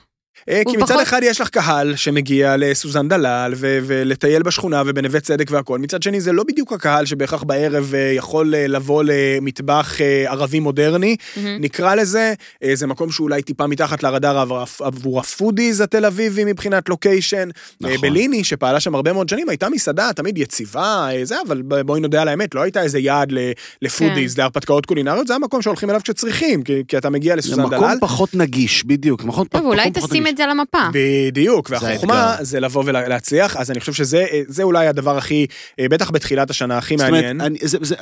אה, 0.49 0.61
כי 0.71 0.77
מצד 0.77 0.85
פחות- 0.93 1.01
אחד 1.03 1.21
יש 1.23 1.41
לך 1.41 1.49
קהל 1.49 1.95
שמגיע 1.95 2.55
לסוזן 2.57 3.07
דלל 3.07 3.53
ולטייל 3.57 4.43
בשכונה 4.43 4.83
ובנווה 4.85 5.19
צדק 5.19 5.47
והכל, 5.51 5.79
מצד 5.79 6.03
שני 6.03 6.21
זה 6.21 6.31
לא 6.31 6.43
בדיוק 6.43 6.73
הקהל 6.73 7.05
שבהכרח 7.05 7.43
בערב 7.43 7.93
אה, 7.95 7.99
יכול 8.15 8.55
אה, 8.55 8.67
לבוא 8.67 9.03
למטבח 9.07 9.97
ערבי 10.27 10.59
מודרני. 10.59 11.15
נקרא 11.59 11.95
לזה, 11.95 12.33
זה 12.73 12.87
מקום 12.87 13.11
שאולי 13.11 13.41
טיפה 13.41 13.67
מתחת 13.67 14.03
לרדאר 14.03 14.37
עבור- 14.79 15.19
ה 15.19 15.27
foodies 15.27 15.81
התל 15.81 16.05
אביבי 16.05 16.43
מבחינת 16.45 16.89
location. 16.89 17.49
נכון. 17.81 17.97
בליני, 18.01 18.43
שפעלה 18.43 18.79
שם 18.79 18.95
הרבה 18.95 19.13
מאוד 19.13 19.29
שנים, 19.29 19.49
הייתה 19.49 19.69
מסעדה 19.69 20.09
תמיד 20.15 20.37
יציבה, 20.37 21.07
זה, 21.23 21.35
אבל 21.47 21.61
בואי 21.61 21.99
נודה 22.01 22.21
על 22.21 22.27
האמת, 22.27 22.55
לא 22.55 22.61
הייתה 22.61 22.81
איזה 22.81 22.99
יעד 22.99 23.33
ל 23.81 23.87
foodies, 23.87 24.35
כן. 24.35 24.41
להרפתקאות 24.41 24.85
קולינריות, 24.85 25.27
זה 25.27 25.35
המקום 25.35 25.61
שהולכים 25.61 25.89
אליו 25.89 26.01
כשצריכים, 26.03 26.63
כי, 26.63 26.83
כי 26.87 26.97
אתה 26.97 27.09
מגיע 27.09 27.33
זה 27.33 27.37
לסוזן 27.37 27.61
דלל 27.63 27.77
מקום. 27.87 27.97
פחות 28.01 28.35
נגיש, 28.35 28.83
בדיוק. 28.85 29.23
מקום 29.23 29.47
טוב, 29.47 29.61
פ- 29.61 29.65
אולי 29.65 29.81
מקום 29.81 29.93
פחות 29.93 30.09
תשים 30.09 30.23
נגיש. 30.23 30.34
את 30.35 30.37
זה 30.37 30.43
על 30.43 30.49
המפה. 30.49 30.77
בדיוק, 30.93 31.67
זה 31.69 31.75
והחוכמה 31.81 32.23
האתגר. 32.23 32.43
זה 32.43 32.59
לבוא 32.59 32.83
ולהצליח, 32.85 33.57
אז 33.57 33.71
אני 33.71 33.79
חושב 33.79 33.93
שזה 33.93 34.25
זה 34.47 34.63
אולי 34.63 34.87
הדבר 34.87 35.17
הכי, 35.17 35.45
אה, 35.79 35.89
בטח 35.89 36.09
בתחילת 36.11 36.49
השנה, 36.49 36.77
הכי 36.77 36.97
זאת 36.97 37.07
אומרת, 37.07 37.23
מעניין. 37.23 37.41
אני- 37.41 37.57
זה- 37.61 37.77
זה- 37.81 37.95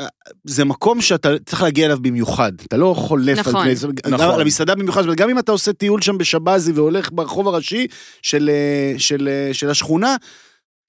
זה 0.44 0.66
מקום 0.66 1.02
שאתה 1.02 1.30
צריך 1.46 1.62
להגיע 1.64 1.86
אליו 1.86 1.98
במיוחד. 2.02 2.52
אתה 2.68 2.78
לא 2.78 2.94
חולף 2.98 3.38
על 3.38 3.54
נכון. 3.54 3.64
פני 3.66 3.76
זה. 3.76 3.88
גם 3.88 4.14
נכון. 4.14 4.30
על 4.36 4.42
המסעדה 4.42 4.76
במיוחד, 4.76 5.06
גם 5.16 5.30
אם 5.30 5.40
אתה 5.40 5.52
עושה 5.52 5.74
טיול 5.74 6.02
שם 6.02 6.18
בשבזי 6.18 6.72
והולך 6.72 7.10
ברחוב 7.12 7.48
הראשי 7.48 7.88
של, 8.22 8.50
אה, 8.54 9.00
של, 9.00 9.30
אה, 9.32 9.54
של 9.54 9.70
השכונה, 9.70 10.16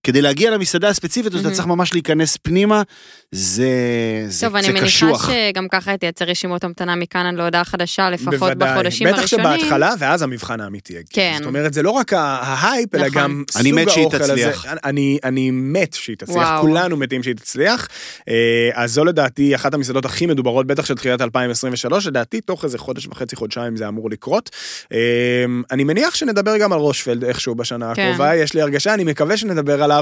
כדי 0.05 0.23
להגיע 0.23 0.51
למסעדה 0.51 0.89
הספציפית, 0.89 1.35
אתה. 1.35 1.51
צריך 1.51 1.67
ממש 1.67 1.93
להיכנס 1.93 2.37
פנימה, 2.37 2.83
זה, 3.33 3.69
זה, 4.29 4.47
טוב, 4.47 4.57
אני 4.57 4.69
מניחה 4.69 4.87
קשוח. 4.87 5.31
שגם 5.31 5.69
ככה 5.69 5.97
תייצר 5.97 6.25
רשימות 6.25 6.65
המתנה 6.65 6.97
מכאן 6.97 7.35
להודעה 7.35 7.65
חדשה, 7.65 8.11
לפחות 8.11 8.35
בוודאי. 8.35 8.73
בחודשים 8.73 9.09
בטח 9.09 9.19
הראשונים. 9.19 9.47
שבהתחלה, 9.59 9.95
ואז 9.99 10.23
המבחן 10.23 10.61
האמיתי 10.61 10.93
יגיע. 10.93 11.05
כן. 11.11 11.35
זאת 11.39 11.47
אומרת, 11.47 11.75
זה 11.75 11.83
לא 11.83 11.91
רק 11.91 12.13
ההייפ, 12.13 12.95
אלא 12.95 13.07
נכון. 13.07 13.23
גם 13.23 13.45
אני 13.57 13.71
סוג 13.71 13.81
מת 13.81 13.91
שהיא 13.91 14.05
האוכל 14.05 14.23
הזה. 14.23 14.33
תצליח. 14.33 14.67
אני, 14.85 15.19
אני 15.25 15.51
מת 15.51 15.95
שהיא 15.95 16.17
תצליח, 16.17 16.37
וואו. 16.37 16.61
כולנו 16.61 16.97
מתים 16.97 17.23
שהיא 17.23 17.35
תצליח. 17.35 17.89
אה, 18.29 18.71
אז 18.73 18.93
זו 18.93 19.05
לדעתי 19.05 19.55
אחת 19.55 19.75
המסעדות 19.75 20.05
הכי 20.05 20.27
מדוברות, 20.27 20.67
בטח 20.67 20.85
של 20.85 20.95
תחילת 20.95 21.21
2023, 21.21 22.07
לדעתי 22.07 22.41
תוך 22.41 22.65
איזה 22.65 22.79
חודש 22.79 23.07
וחצי, 23.07 23.37
חודשיים 23.37 23.77
זה 23.77 23.89
אמור 23.89 24.11
לקרות. 24.11 24.51
אה, 24.93 24.99
אני 25.71 25.85
מניח 25.85 26.15
שנדבר 26.15 26.59
גם 26.59 26.73
על 26.73 26.79
רושפלד 26.79 27.25
איכשהו 27.25 27.55
בשנה 27.55 27.95
כן. 27.95 28.03
הקרובה, 28.03 28.37
יש 28.37 28.55
לי 28.55 28.61
הרגשה, 28.61 28.95
אני 28.95 29.05
מקווה 29.05 29.37
שנדבר 29.37 29.83
עליו 29.83 29.94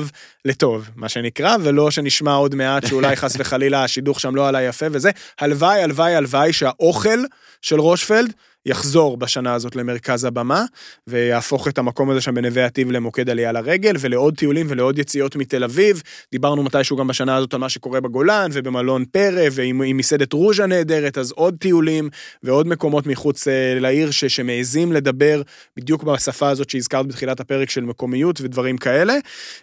לטוב, 0.45 0.91
מה 0.97 1.09
שנקרא, 1.09 1.57
ולא 1.63 1.91
שנשמע 1.91 2.35
עוד 2.35 2.55
מעט 2.55 2.87
שאולי 2.87 3.17
חס 3.17 3.35
וחלילה 3.39 3.85
השידוך 3.85 4.21
שם 4.21 4.35
לא 4.35 4.49
עלה 4.49 4.63
יפה 4.63 4.87
וזה. 4.93 5.11
הלוואי, 5.41 5.83
הלוואי, 5.83 6.15
הלוואי 6.15 6.53
שהאוכל 6.53 7.19
של 7.63 7.81
רושפלד 7.81 8.33
יחזור 8.67 9.17
בשנה 9.17 9.55
הזאת 9.55 9.77
למרכז 9.77 10.25
הבמה, 10.25 10.65
ויהפוך 11.07 11.69
את 11.69 11.79
המקום 11.79 12.11
הזה 12.11 12.21
שם 12.21 12.35
בנווה 12.35 12.65
עתיב 12.65 12.91
למוקד 12.91 13.31
עלייה 13.31 13.53
לרגל, 13.53 13.97
ולעוד 14.01 14.35
טיולים 14.37 14.67
ולעוד 14.69 14.99
יציאות 14.99 15.37
מתל 15.37 15.65
אביב. 15.65 16.03
דיברנו 16.33 16.63
מתישהו 16.63 16.97
גם 16.97 17.07
בשנה 17.07 17.37
הזאת 17.37 17.55
על 17.55 17.61
מה 17.61 17.69
שקורה 17.69 18.01
בגולן, 18.01 18.51
ובמלון 18.53 19.05
פרא, 19.05 19.43
ועם 19.53 19.83
עם 19.83 19.97
מסעדת 19.97 20.33
רוז'ה 20.33 20.67
נהדרת, 20.67 21.19
אז 21.19 21.33
עוד 21.33 21.57
טיולים, 21.59 22.09
ועוד 22.43 22.67
מקומות 22.69 23.07
מחוץ 23.07 23.49
אה, 23.49 23.79
לעיר 23.81 24.11
ש, 24.11 24.25
שמעזים 24.25 24.93
לדבר 24.93 25.43
בדיוק 25.77 26.03
בשפה 26.03 26.49
הזאת 26.49 26.71
שהזכרת 26.71 27.07
בתחילת 27.07 27.41
הפרק 27.41 27.71
של 27.71 27.85
מקומיות 27.85 28.41
ודברים 28.41 28.79
כאלה. 28.79 29.15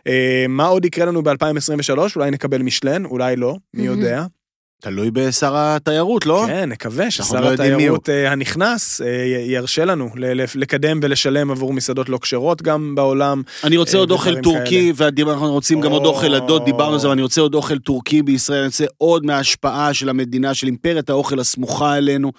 אה, 0.07 0.45
מה 0.49 0.65
עוד 0.65 0.85
יקרה 0.85 1.05
לנו 1.05 1.23
ב-2023? 1.23 1.99
אולי 2.15 2.31
נקבל 2.31 2.61
משלן, 2.61 3.05
אולי 3.05 3.35
לא, 3.35 3.55
מי. 3.73 3.83
יודע. 3.83 4.38
תלוי 4.81 5.11
בשר 5.11 5.53
התיירות, 5.55 6.25
לא? 6.25 6.43
כן, 6.47 6.69
נקווה 6.69 7.11
ששר 7.11 7.41
לא. 7.41 7.53
התיירות 7.53 8.09
אה, 8.09 8.31
הנכנס 8.31 9.01
אה, 9.01 9.07
ירשה 9.47 9.85
לנו 9.85 10.09
לקדם 10.55 10.99
ולשלם 11.03 11.51
עבור 11.51 11.73
מסעדות 11.73 12.09
לא 12.09 12.17
כשרות 12.21 12.61
גם 12.61 12.95
בעולם. 12.95 13.41
אני 13.63 13.77
רוצה 13.77 13.97
אה, 13.97 14.01
עוד 14.01 14.11
אוכל 14.11 14.41
טורקי, 14.41 14.93
ואנחנו 14.95 15.51
רוצים 15.51 15.81
גם 15.81 15.91
עוד 15.91 16.05
או. 16.05 16.09
אוכל 16.09 16.33
הדוד, 16.33 16.65
דיברנו 16.65 16.93
על 16.93 16.99
זה, 16.99 17.07
אבל 17.07 17.13
אני 17.13 17.21
רוצה 17.21 17.41
עוד 17.41 17.55
אוכל 17.55 17.79
טורקי 17.79 18.21
בישראל, 18.21 18.59
אני 18.59 18.65
רוצה 18.67 18.85
עוד 18.97 19.25
מההשפעה 19.25 19.93
של 19.93 20.09
המדינה, 20.09 20.53
של 20.53 20.67
אימפריית 20.67 21.09
האוכל 21.09 21.39
הסמוכה 21.39 21.97
אלינו. 21.97 22.31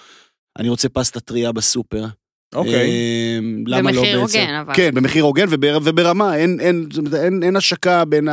אני 0.59 0.68
רוצה 0.68 0.88
פסטה 0.88 1.20
טריה 1.20 1.53
בסופר. 1.53 2.05
אוקיי. 2.55 2.74
אה, 2.74 3.38
למה 3.66 3.93
לא 3.93 4.01
במחיר 4.01 4.20
בעצם? 4.20 4.38
הוגן, 4.38 4.55
אבל. 4.55 4.74
כן, 4.74 4.95
במחיר 4.95 5.24
הוגן 5.24 5.47
ובר, 5.51 5.78
וברמה, 5.82 6.36
אין, 6.36 6.61
אין, 6.61 6.88
אין, 7.14 7.43
אין 7.43 7.57
השקה 7.57 8.05
בין 8.05 8.28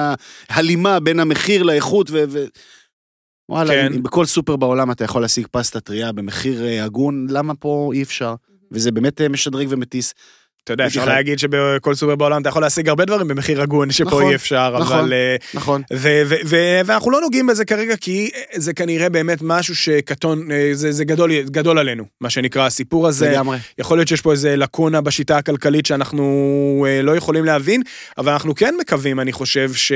ההלימה 0.49 0.99
בין 0.99 1.19
המחיר 1.19 1.63
לאיכות 1.63 2.11
ו... 2.11 2.23
ו... 2.29 2.45
וואלה, 3.49 3.73
כן. 3.73 3.93
אם 3.93 4.03
בכל 4.03 4.25
סופר 4.25 4.55
בעולם 4.55 4.91
אתה 4.91 5.03
יכול 5.03 5.21
להשיג 5.21 5.47
פסטה 5.51 5.79
טריה 5.79 6.11
במחיר 6.11 6.65
אה, 6.65 6.83
הגון, 6.83 7.27
למה 7.29 7.55
פה 7.55 7.91
אי 7.93 8.03
אפשר? 8.03 8.35
וזה 8.71 8.91
באמת 8.91 9.21
אה, 9.21 9.29
משדרג 9.29 9.67
ומטיס. 9.69 10.13
אתה 10.63 10.73
יודע, 10.73 10.85
אפשר. 10.85 11.05
להגיד 11.05 11.39
שבכל 11.39 11.95
סופר 11.95 12.15
בעולם 12.15 12.41
אתה 12.41 12.49
יכול 12.49 12.61
להשיג 12.61 12.89
הרבה 12.89 13.05
דברים 13.05 13.27
במחיר 13.27 13.61
הגון 13.61 13.91
שפה 13.91 14.03
נכון, 14.03 14.29
אי 14.29 14.35
אפשר, 14.35 14.79
נכון. 14.79 14.97
אבל... 14.97 15.13
אה, 15.13 15.35
נכון. 15.53 15.81
ו- 15.93 16.21
ו- 16.25 16.35
ו- 16.45 16.81
ואנחנו 16.85 17.11
לא 17.11 17.21
נוגעים 17.21 17.47
בזה 17.47 17.65
כרגע, 17.65 17.95
כי 17.95 18.29
זה 18.55 18.73
כנראה 18.73 19.09
באמת 19.09 19.37
משהו 19.41 19.75
שקטון, 19.75 20.51
אה, 20.51 20.69
זה, 20.73 20.91
זה 20.91 21.05
גדול, 21.05 21.41
גדול 21.41 21.79
עלינו, 21.79 22.03
מה 22.21 22.29
שנקרא 22.29 22.65
הסיפור 22.65 23.07
הזה. 23.07 23.29
לגמרי. 23.29 23.57
יכול 23.77 23.97
להיות 23.97 24.07
שיש 24.07 24.21
פה 24.21 24.31
איזה 24.31 24.55
לקונה 24.55 25.01
בשיטה 25.01 25.37
הכלכלית 25.37 25.85
שאנחנו 25.85 26.85
אה, 26.89 27.01
לא 27.01 27.15
יכולים 27.15 27.45
להבין, 27.45 27.81
אבל 28.17 28.31
אנחנו 28.31 28.55
כן 28.55 28.75
מקווים, 28.79 29.19
אני 29.19 29.31
חושב, 29.31 29.73
ש... 29.73 29.91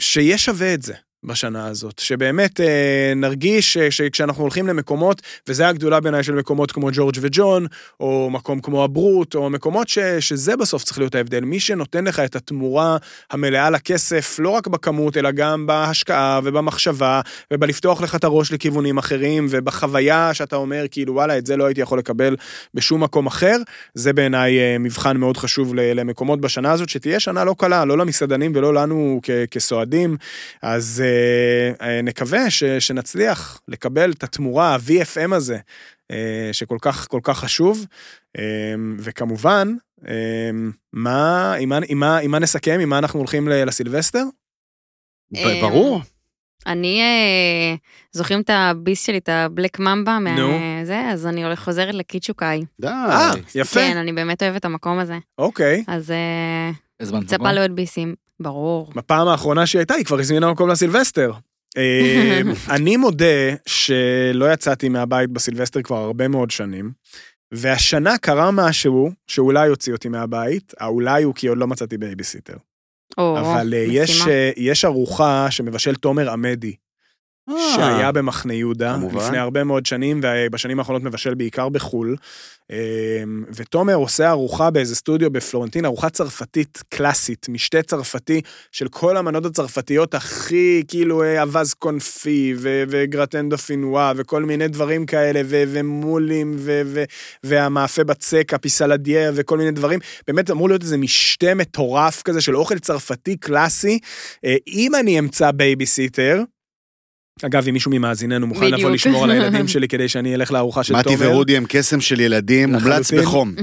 שיהיה 0.00 0.38
שווה 0.38 0.74
את 0.74 0.82
זה. 0.82 0.94
בשנה 1.24 1.66
הזאת, 1.66 1.98
שבאמת 1.98 2.60
אה, 2.60 3.12
נרגיש 3.16 3.72
ש- 3.72 3.78
שכשאנחנו 3.78 4.42
הולכים 4.42 4.66
למקומות, 4.66 5.22
וזה 5.48 5.68
הגדולה 5.68 6.00
בעיניי 6.00 6.22
של 6.22 6.34
מקומות 6.34 6.72
כמו 6.72 6.88
ג'ורג' 6.92 7.16
וג'ון, 7.20 7.66
או 8.00 8.30
מקום 8.30 8.60
כמו 8.60 8.84
הברוט, 8.84 9.34
או 9.34 9.50
מקומות 9.50 9.88
ש, 9.88 9.98
שזה 9.98 10.56
בסוף 10.56 10.84
צריך 10.84 10.98
להיות 10.98 11.14
ההבדל. 11.14 11.40
מי 11.40 11.60
שנותן 11.60 12.04
לך 12.04 12.20
את 12.20 12.36
התמורה 12.36 12.96
המלאה 13.30 13.70
לכסף, 13.70 14.38
לא 14.38 14.48
רק 14.48 14.66
בכמות, 14.66 15.16
אלא 15.16 15.30
גם 15.30 15.66
בהשקעה 15.66 16.40
ובמחשבה, 16.44 17.20
ובלפתוח 17.52 18.02
לך 18.02 18.14
את 18.14 18.24
הראש 18.24 18.52
לכיוונים 18.52 18.98
אחרים, 18.98 19.46
ובחוויה 19.50 20.34
שאתה 20.34 20.56
אומר, 20.56 20.84
כאילו, 20.90 21.14
וואלה, 21.14 21.38
את 21.38 21.46
זה 21.46 21.56
לא 21.56 21.64
הייתי 21.64 21.80
יכול 21.80 21.98
לקבל 21.98 22.36
בשום 22.74 23.02
מקום 23.02 23.26
אחר, 23.26 23.56
זה 23.94 24.12
בעיניי 24.12 24.58
אה, 24.58 24.78
מבחן 24.78 25.16
מאוד 25.16 25.36
חשוב 25.36 25.74
למקומות 25.74 26.40
בשנה 26.40 26.72
הזאת, 26.72 26.88
שתהיה 26.88 27.20
שנה 27.20 27.44
לא 27.44 27.54
קלה, 27.58 27.84
לא 27.84 27.98
למסעדנים 27.98 28.52
ולא 28.54 28.74
לנו 28.74 29.20
כסועדים. 29.50 30.16
אז 30.62 31.02
אה, 31.12 31.88
אה, 31.88 32.02
נקווה 32.02 32.50
ש, 32.50 32.64
שנצליח 32.64 33.60
לקבל 33.68 34.10
את 34.12 34.24
התמורה, 34.24 34.74
ה-VFM 34.74 35.34
הזה, 35.34 35.58
אה, 36.10 36.48
שכל 36.52 36.78
כך, 36.80 37.08
כל 37.08 37.20
כך 37.22 37.38
חשוב. 37.38 37.86
אה, 38.38 38.74
וכמובן, 38.98 39.68
אה, 40.08 40.50
מה, 40.92 41.54
עם 41.54 41.68
מה, 41.68 41.78
עם 41.88 41.98
מה, 41.98 42.18
עם 42.18 42.30
מה 42.30 42.38
נסכם, 42.38 42.78
עם 42.82 42.88
מה 42.88 42.98
אנחנו 42.98 43.18
הולכים 43.18 43.48
לסילבסטר? 43.48 44.24
ברור. 45.60 46.00
אני, 46.66 47.00
זוכרים 48.12 48.40
את 48.40 48.50
הביס 48.52 49.06
שלי, 49.06 49.18
את 49.18 49.28
הבלק 49.28 49.78
ממבה? 49.78 50.18
נו. 50.18 50.58
זה, 50.84 51.00
אז 51.00 51.26
אני 51.26 51.44
הולך 51.44 51.64
חוזרת 51.64 51.94
לקיצ'וקאי. 51.94 52.64
די. 52.80 52.88
אה, 52.88 53.30
יפה, 53.54 53.80
כן, 53.80 53.96
אני 53.96 54.12
באמת 54.12 54.42
אוהבת 54.42 54.56
את 54.56 54.64
המקום 54.64 54.98
הזה. 54.98 55.18
אוקיי. 55.38 55.84
אז 55.88 56.10
אה, 56.10 56.70
הזמנת 57.00 57.26
צפה 57.26 57.36
מקום? 57.36 57.46
לעוד 57.48 57.76
ביסים. 57.76 58.14
ברור. 58.42 58.92
בפעם 58.94 59.28
האחרונה 59.28 59.66
שהיא 59.66 59.80
הייתה, 59.80 59.94
היא 59.94 60.04
כבר 60.04 60.18
הזמינה 60.18 60.52
מקום 60.52 60.68
לסילבסטר. 60.70 61.32
אה, 61.76 62.40
אני 62.74 62.96
מודה 62.96 63.54
שלא 63.66 64.52
יצאתי 64.52 64.88
מהבית 64.88 65.30
בסילבסטר 65.30 65.82
כבר 65.82 65.96
הרבה 65.96 66.28
מאוד 66.28 66.50
שנים, 66.50 66.92
והשנה 67.52 68.18
קרה 68.18 68.50
משהו 68.50 69.10
שאולי 69.26 69.68
הוציא 69.68 69.92
אותי 69.92 70.08
מהבית, 70.08 70.74
האולי 70.80 71.22
הוא 71.22 71.34
כי 71.34 71.46
עוד 71.46 71.58
לא 71.58 71.66
מצאתי 71.66 71.98
בייביסיטר. 71.98 72.56
או, 73.18 73.38
אבל 73.40 73.74
אה, 73.74 73.84
יש, 73.88 74.10
משימה. 74.10 74.30
אה, 74.30 74.50
יש 74.56 74.84
ארוחה 74.84 75.50
שמבשל 75.50 75.94
תומר 75.94 76.30
עמדי, 76.30 76.74
שהיה 77.50 78.12
במחנה 78.12 78.54
יהודה, 78.54 78.94
כמובן. 78.94 79.16
לפני 79.24 79.38
הרבה 79.38 79.64
מאוד 79.64 79.86
שנים, 79.86 80.20
ובשנים 80.22 80.78
האחרונות 80.78 81.02
מבשל 81.02 81.34
בעיקר 81.34 81.68
בחו"ל. 81.68 82.16
אה, 82.70 83.22
ותומר 83.54 83.94
עושה 83.94 84.30
ארוחה 84.30 84.70
באיזה 84.70 84.94
סטודיו 84.94 85.30
בפלורנטין, 85.30 85.84
ארוחה 85.84 86.10
צרפתית 86.10 86.82
קלאסית, 86.88 87.46
משתה 87.48 87.82
צרפתי 87.82 88.40
של 88.72 88.88
כל 88.88 89.16
המנות 89.16 89.44
הצרפתיות 89.44 90.14
הכי 90.14 90.82
כאילו 90.88 91.22
אה, 91.22 91.42
אווז 91.42 91.74
קונפי 91.74 92.54
ו- 92.58 92.82
ו 92.88 92.97
gratin 92.97 93.48
dauphinois 93.48 94.12
וכל 94.16 94.42
מיני 94.44 94.68
דברים 94.68 95.06
כאלה, 95.06 95.40
ו- 95.44 95.64
ומולים 95.68 96.56
ו- 96.58 96.82
ו- 96.84 97.04
והמאפה 97.44 98.04
בצק, 98.04 98.54
ה 98.54 98.60
pissaladière 98.60 99.32
וכל 99.34 99.58
מיני 99.58 99.70
דברים. 99.70 99.98
באמת 100.26 100.50
אמור 100.50 100.68
להיות 100.68 100.82
איזה 100.82 100.96
משתה 100.96 101.54
מטורף 101.54 102.22
כזה 102.22 102.40
של 102.40 102.56
אוכל 102.56 102.78
צרפתי 102.78 103.36
קלאסי. 103.36 103.98
אה, 104.44 104.56
אם 104.66 104.94
אני 104.94 105.18
אמצא 105.18 105.50
בייביסיטר, 105.50 106.42
אגב, 107.42 107.64
אם 107.68 107.74
מישהו 107.74 107.90
ממאזיננו 107.90 108.46
מוכן 108.46 108.64
לבוא 108.66 108.76
בדיוק. 108.76 108.90
לשמור 108.92 109.24
על 109.24 109.30
הילדים 109.30 109.68
שלי 109.72 109.88
כדי 109.88 110.08
שאני 110.08 110.34
אלך 110.34 110.52
לארוחה 110.52 110.82
של 110.84 110.96
מתי 110.96 111.16
תומר, 111.16 111.30
ורודי 111.30 111.56
הם 111.56 111.64
קסם 111.68 112.00
של 112.00 112.20
ילדים, 112.20 112.72
מומלץ. 112.72 113.12
בחום. 113.12 113.54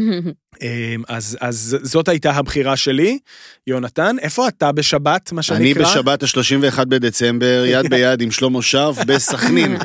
אמ, 0.61 0.67
אז, 1.07 1.37
אז 1.41 1.77
זאת 1.81 2.07
הייתה 2.07 2.31
הבחירה 2.31 2.77
שלי. 2.77 3.19
יונתן, 3.67 4.15
איפה 4.21 4.47
אתה 4.47 4.71
בשבת, 4.71 5.31
מה 5.31 5.41
שנקרא? 5.43 5.61
אני 5.61 5.73
בשבת 5.73 6.23
ה-31 6.23 6.85
בדצמבר, 6.85 7.63
יד 7.67 7.89
ביד 7.93 8.21
עם 8.21 8.31
שלמה 8.31 8.61
שרף 8.61 8.97
בסכנין. 9.05 9.77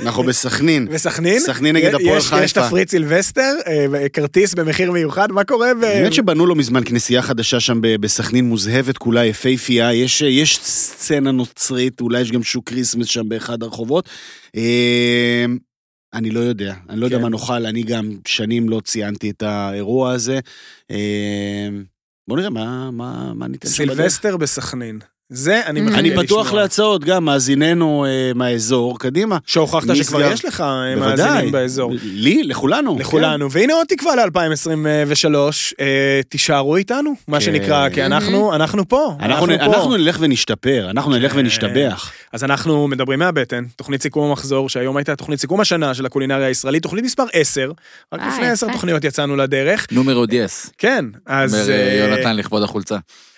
אנחנו 0.00 0.22
בסכנין. 0.22 0.88
בסכנין? 0.88 1.38
סכנין 1.40 1.76
נגד 1.76 1.94
הפועל 1.94 2.18
יש- 2.18 2.24
יש 2.24 2.30
חיפה. 2.52 2.66
תפריט 2.66 2.88
סילבסטר, 2.90 3.54
אה, 3.66 4.08
כרטיס 4.08 4.54
במחיר 4.54 4.92
מיוחד, 4.92 5.32
מה 5.32 5.44
קורה? 5.44 5.72
האמת 5.82 6.12
שבנו 6.12 6.46
לא 6.46 6.54
מזמן 6.54 6.82
כנסייה 6.84 7.22
חדשה 7.22 7.60
שם 7.60 7.80
ב- 7.80 7.96
בסכנין, 7.96 8.44
מוזהבת 8.44 8.98
כולה, 8.98 9.24
יפייפייה, 9.26 9.94
יש, 9.94 10.22
יש 10.22 10.58
סצנה 10.62 11.30
נוצרית, 11.32 12.00
אולי 12.00 12.20
יש 12.20 12.32
גם 12.32 12.42
שוק 12.42 12.68
Christmas 12.68 13.06
שם 13.12 13.28
באחד 13.28 13.62
הרחובות. 13.62 14.08
אה, 14.56 15.44
אני 16.14 16.30
לא 16.30 16.40
יודע, 16.40 16.74
אני 16.88 17.00
לא 17.00 17.04
יודע 17.04 17.16
כן. 17.16 17.22
מה 17.22 17.28
נאכל, 17.28 17.66
אני 17.66 17.82
גם 17.82 18.10
שנים 18.26 18.68
לא 18.68 18.80
ציינתי 18.80 19.30
את 19.30 19.42
האירוע 19.42 20.12
הזה. 20.12 20.40
אה, 20.90 21.68
בוא 22.28 22.36
נראה 22.36 22.50
מה, 22.50 22.90
מה, 22.90 23.34
מה 23.34 23.48
ניתן 23.48 23.68
שם 23.68 23.84
בדרך. 23.84 23.96
סילבסטר 23.96 24.36
בסכנין. 24.36 24.98
זה 25.32 25.60
אני 25.66 25.80
מחכה 25.80 25.98
אני 25.98 26.10
לשמוע. 26.10 26.24
פתוח 26.24 26.52
להצעות, 26.52 27.04
גם 27.04 27.24
מאזיננו 27.24 28.04
אה, 28.04 28.32
מהאזור, 28.34 28.98
קדימה. 28.98 29.38
שהוכחת 29.46 29.86
נסגר. 29.86 30.02
שכבר 30.02 30.32
יש 30.32 30.44
לך 30.44 30.60
אה. 30.60 30.96
מאזינים 30.96 31.52
באזור. 31.52 31.92
לי, 32.02 32.42
לכולנו. 32.42 32.96
לכולנו, 32.98 33.50
והנה 33.50 33.74
עוד 33.74 33.86
תקווה 33.86 34.14
ל-2023, 34.16 35.34
תישארו 36.28 36.76
איתנו, 36.76 37.14
מה 37.28 37.38
כן. 37.38 37.44
שנקרא, 37.44 37.88
כי 37.88 38.06
אנחנו 38.06 38.54
אנחנו 38.54 38.88
פה, 38.88 39.14
כן. 39.18 39.24
אנחנו, 39.24 39.46
פה. 39.46 39.52
אנחנו 39.54 39.96
נלך 39.96 40.16
ונשתפר, 40.20 40.90
אנחנו 40.90 41.12
נלך 41.12 41.32
כן. 41.32 41.38
ונשתבח. 41.38 42.12
אז 42.32 42.44
אנחנו 42.44 42.88
מדברים 42.88 43.18
מהבטן, 43.18 43.64
תוכנית 43.76 44.02
סיכום 44.02 44.30
המחזור, 44.30 44.68
שהיום 44.68 44.96
הייתה 44.96 45.16
תוכנית 45.16 45.40
סיכום 45.40 45.60
השנה 45.60 45.94
של 45.94 46.06
הקולינריה 46.06 46.46
הישראלית, 46.46 46.82
תוכנית 46.82 47.04
מספר 47.04 47.24
10, 47.32 47.72
רק 48.12 48.20
אה, 48.20 48.28
לפני 48.28 48.46
10 48.46 48.66
יפה. 48.66 48.74
תוכניות 48.74 49.04
יצאנו 49.04 49.36
לדרך. 49.36 49.86
נומרו 49.90 50.26
דיאס. 50.26 50.70
כן, 50.78 51.04
אז... 51.26 51.54
אומר 51.54 51.70
אה, 51.70 52.02
אה, 52.02 52.08
יונתן 52.08 52.36
לכבוד 52.36 52.62
החולצה. 52.62 52.96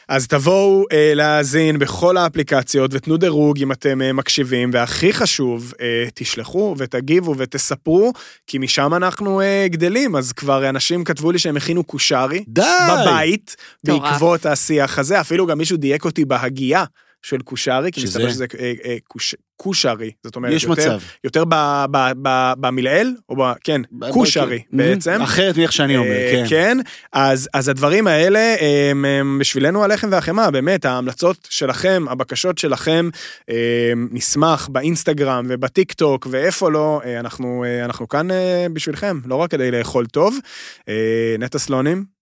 אז 0.08 0.26
תבואו 0.26 0.84
אה, 0.92 1.12
להאזין 1.14 1.78
בכל 1.78 2.16
האפליקציות 2.16 2.90
ותנו 2.94 3.16
דירוג 3.16 3.58
אם 3.62 3.72
אתם 3.72 4.02
אה, 4.02 4.12
מקשיבים, 4.12 4.70
והכי 4.72 5.12
חשוב, 5.12 5.72
אה, 5.80 6.06
תשלחו 6.14 6.74
ותגיבו 6.78 7.34
ותספרו, 7.38 8.12
כי 8.46 8.58
משם 8.58 8.94
אנחנו 8.94 9.40
אה, 9.40 9.66
גדלים, 9.70 10.16
אז 10.16 10.32
כבר 10.32 10.68
אנשים 10.68 11.04
כתבו 11.04 11.32
לי 11.32 11.38
שהם 11.38 11.56
הכינו 11.56 11.84
קושרי. 11.84 12.44
די! 12.48 12.62
בבית, 12.90 13.56
מטורף. 13.84 14.02
בעקבות 14.02 14.46
השיח 14.46 14.98
הזה, 14.98 15.20
אפילו 15.20 15.46
גם 15.46 15.58
מישהו 15.58 15.76
דייק 15.76 16.04
אותי 16.04 16.24
בהגייה 16.24 16.84
של 17.24 17.38
קושרי, 17.40 17.92
כי? 17.92 18.04
מסתבר 18.04 18.30
שזה 18.30 18.46
אה, 18.58 18.72
אה, 18.84 18.96
קוש- 19.08 19.34
קושרי, 19.56 20.10
זאת 20.24 20.36
אומרת, 20.36 20.52
יש 20.52 20.62
יותר, 20.64 20.72
מצב. 20.72 20.98
יותר 21.24 21.44
ב- 21.48 21.84
ב- 21.90 22.12
ב- 22.22 22.52
במלעיל, 22.60 23.16
או 23.28 23.36
ב... 23.36 23.52
כן, 23.64 23.80
ב- 23.92 24.10
קושרי 24.10 24.58
ב- 24.72 24.76
בעצם. 24.76 25.22
אחרת 25.22 25.56
מאיך 25.56 25.72
שאני 25.72 25.96
אומר, 25.96 26.10
אה, 26.10 26.30
כן. 26.32 26.44
כן, 26.48 26.78
אז, 27.12 27.48
אז 27.54 27.68
הדברים 27.68 28.06
האלה 28.06 28.54
הם, 28.90 29.04
הם 29.04 29.38
בשבילנו 29.40 29.84
הלחם 29.84 30.08
והחמאה, 30.12 30.50
באמת, 30.50 30.84
ההמלצות 30.84 31.48
שלכם, 31.50 32.04
הבקשות 32.10 32.58
שלכם, 32.58 33.08
אה, 33.50 33.54
נשמח 34.10 34.68
באינסטגרם 34.72 35.46
ובטיק 35.48 35.92
טוק 35.92 36.26
ואיפה 36.30 36.70
לא, 36.70 37.00
אנחנו, 37.20 37.64
אנחנו 37.84 38.08
כאן 38.08 38.28
בשבילכם, 38.72 39.18
לא 39.26 39.34
רק 39.36 39.50
כדי 39.50 39.70
לאכול 39.70 40.06
טוב. 40.06 40.38
נטע 41.38 41.58
סלונים, 41.58 42.13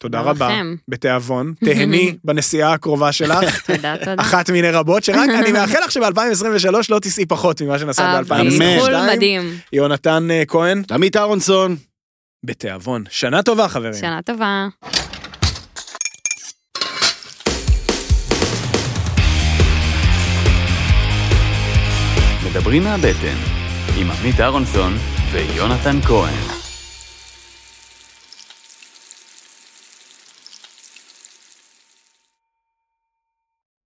תודה 0.00 0.20
רבה, 0.20 0.46
לכם. 0.48 0.74
בתיאבון, 0.88 1.54
תהני 1.64 2.14
בנסיעה 2.24 2.72
הקרובה 2.72 3.12
שלך. 3.12 3.60
תודה, 3.66 3.96
תודה. 3.96 4.14
אחת 4.22 4.50
מיני 4.50 4.70
רבות, 4.70 5.04
שרק 5.04 5.28
אני 5.38 5.52
מאחל 5.58 5.78
לך 5.84 5.92
שב-2023 5.92 6.68
לא 6.88 6.98
תיסעי 6.98 7.26
פחות 7.26 7.62
ממה 7.62 7.78
שנסעת. 7.78 8.26
חו"ל 8.26 8.38
ב-2022. 8.38 9.12
מדהים. 9.14 9.58
יונתן 9.72 10.28
אה, 10.30 10.42
כהן, 10.48 10.82
עמית 10.90 11.16
אהרונסון. 11.16 11.76
בתיאבון. 12.44 13.04
שנה 13.10 13.42
טובה, 13.42 13.68
חברים. 13.68 13.94
שנה 13.94 14.22
טובה. 14.22 14.66
מדברים 22.50 22.84
מהבטן, 22.84 23.36
עם 23.96 24.10
עמית 24.10 24.40
אהרונסון 24.40 24.96
ויונתן 25.32 26.00
כהן. 26.00 26.53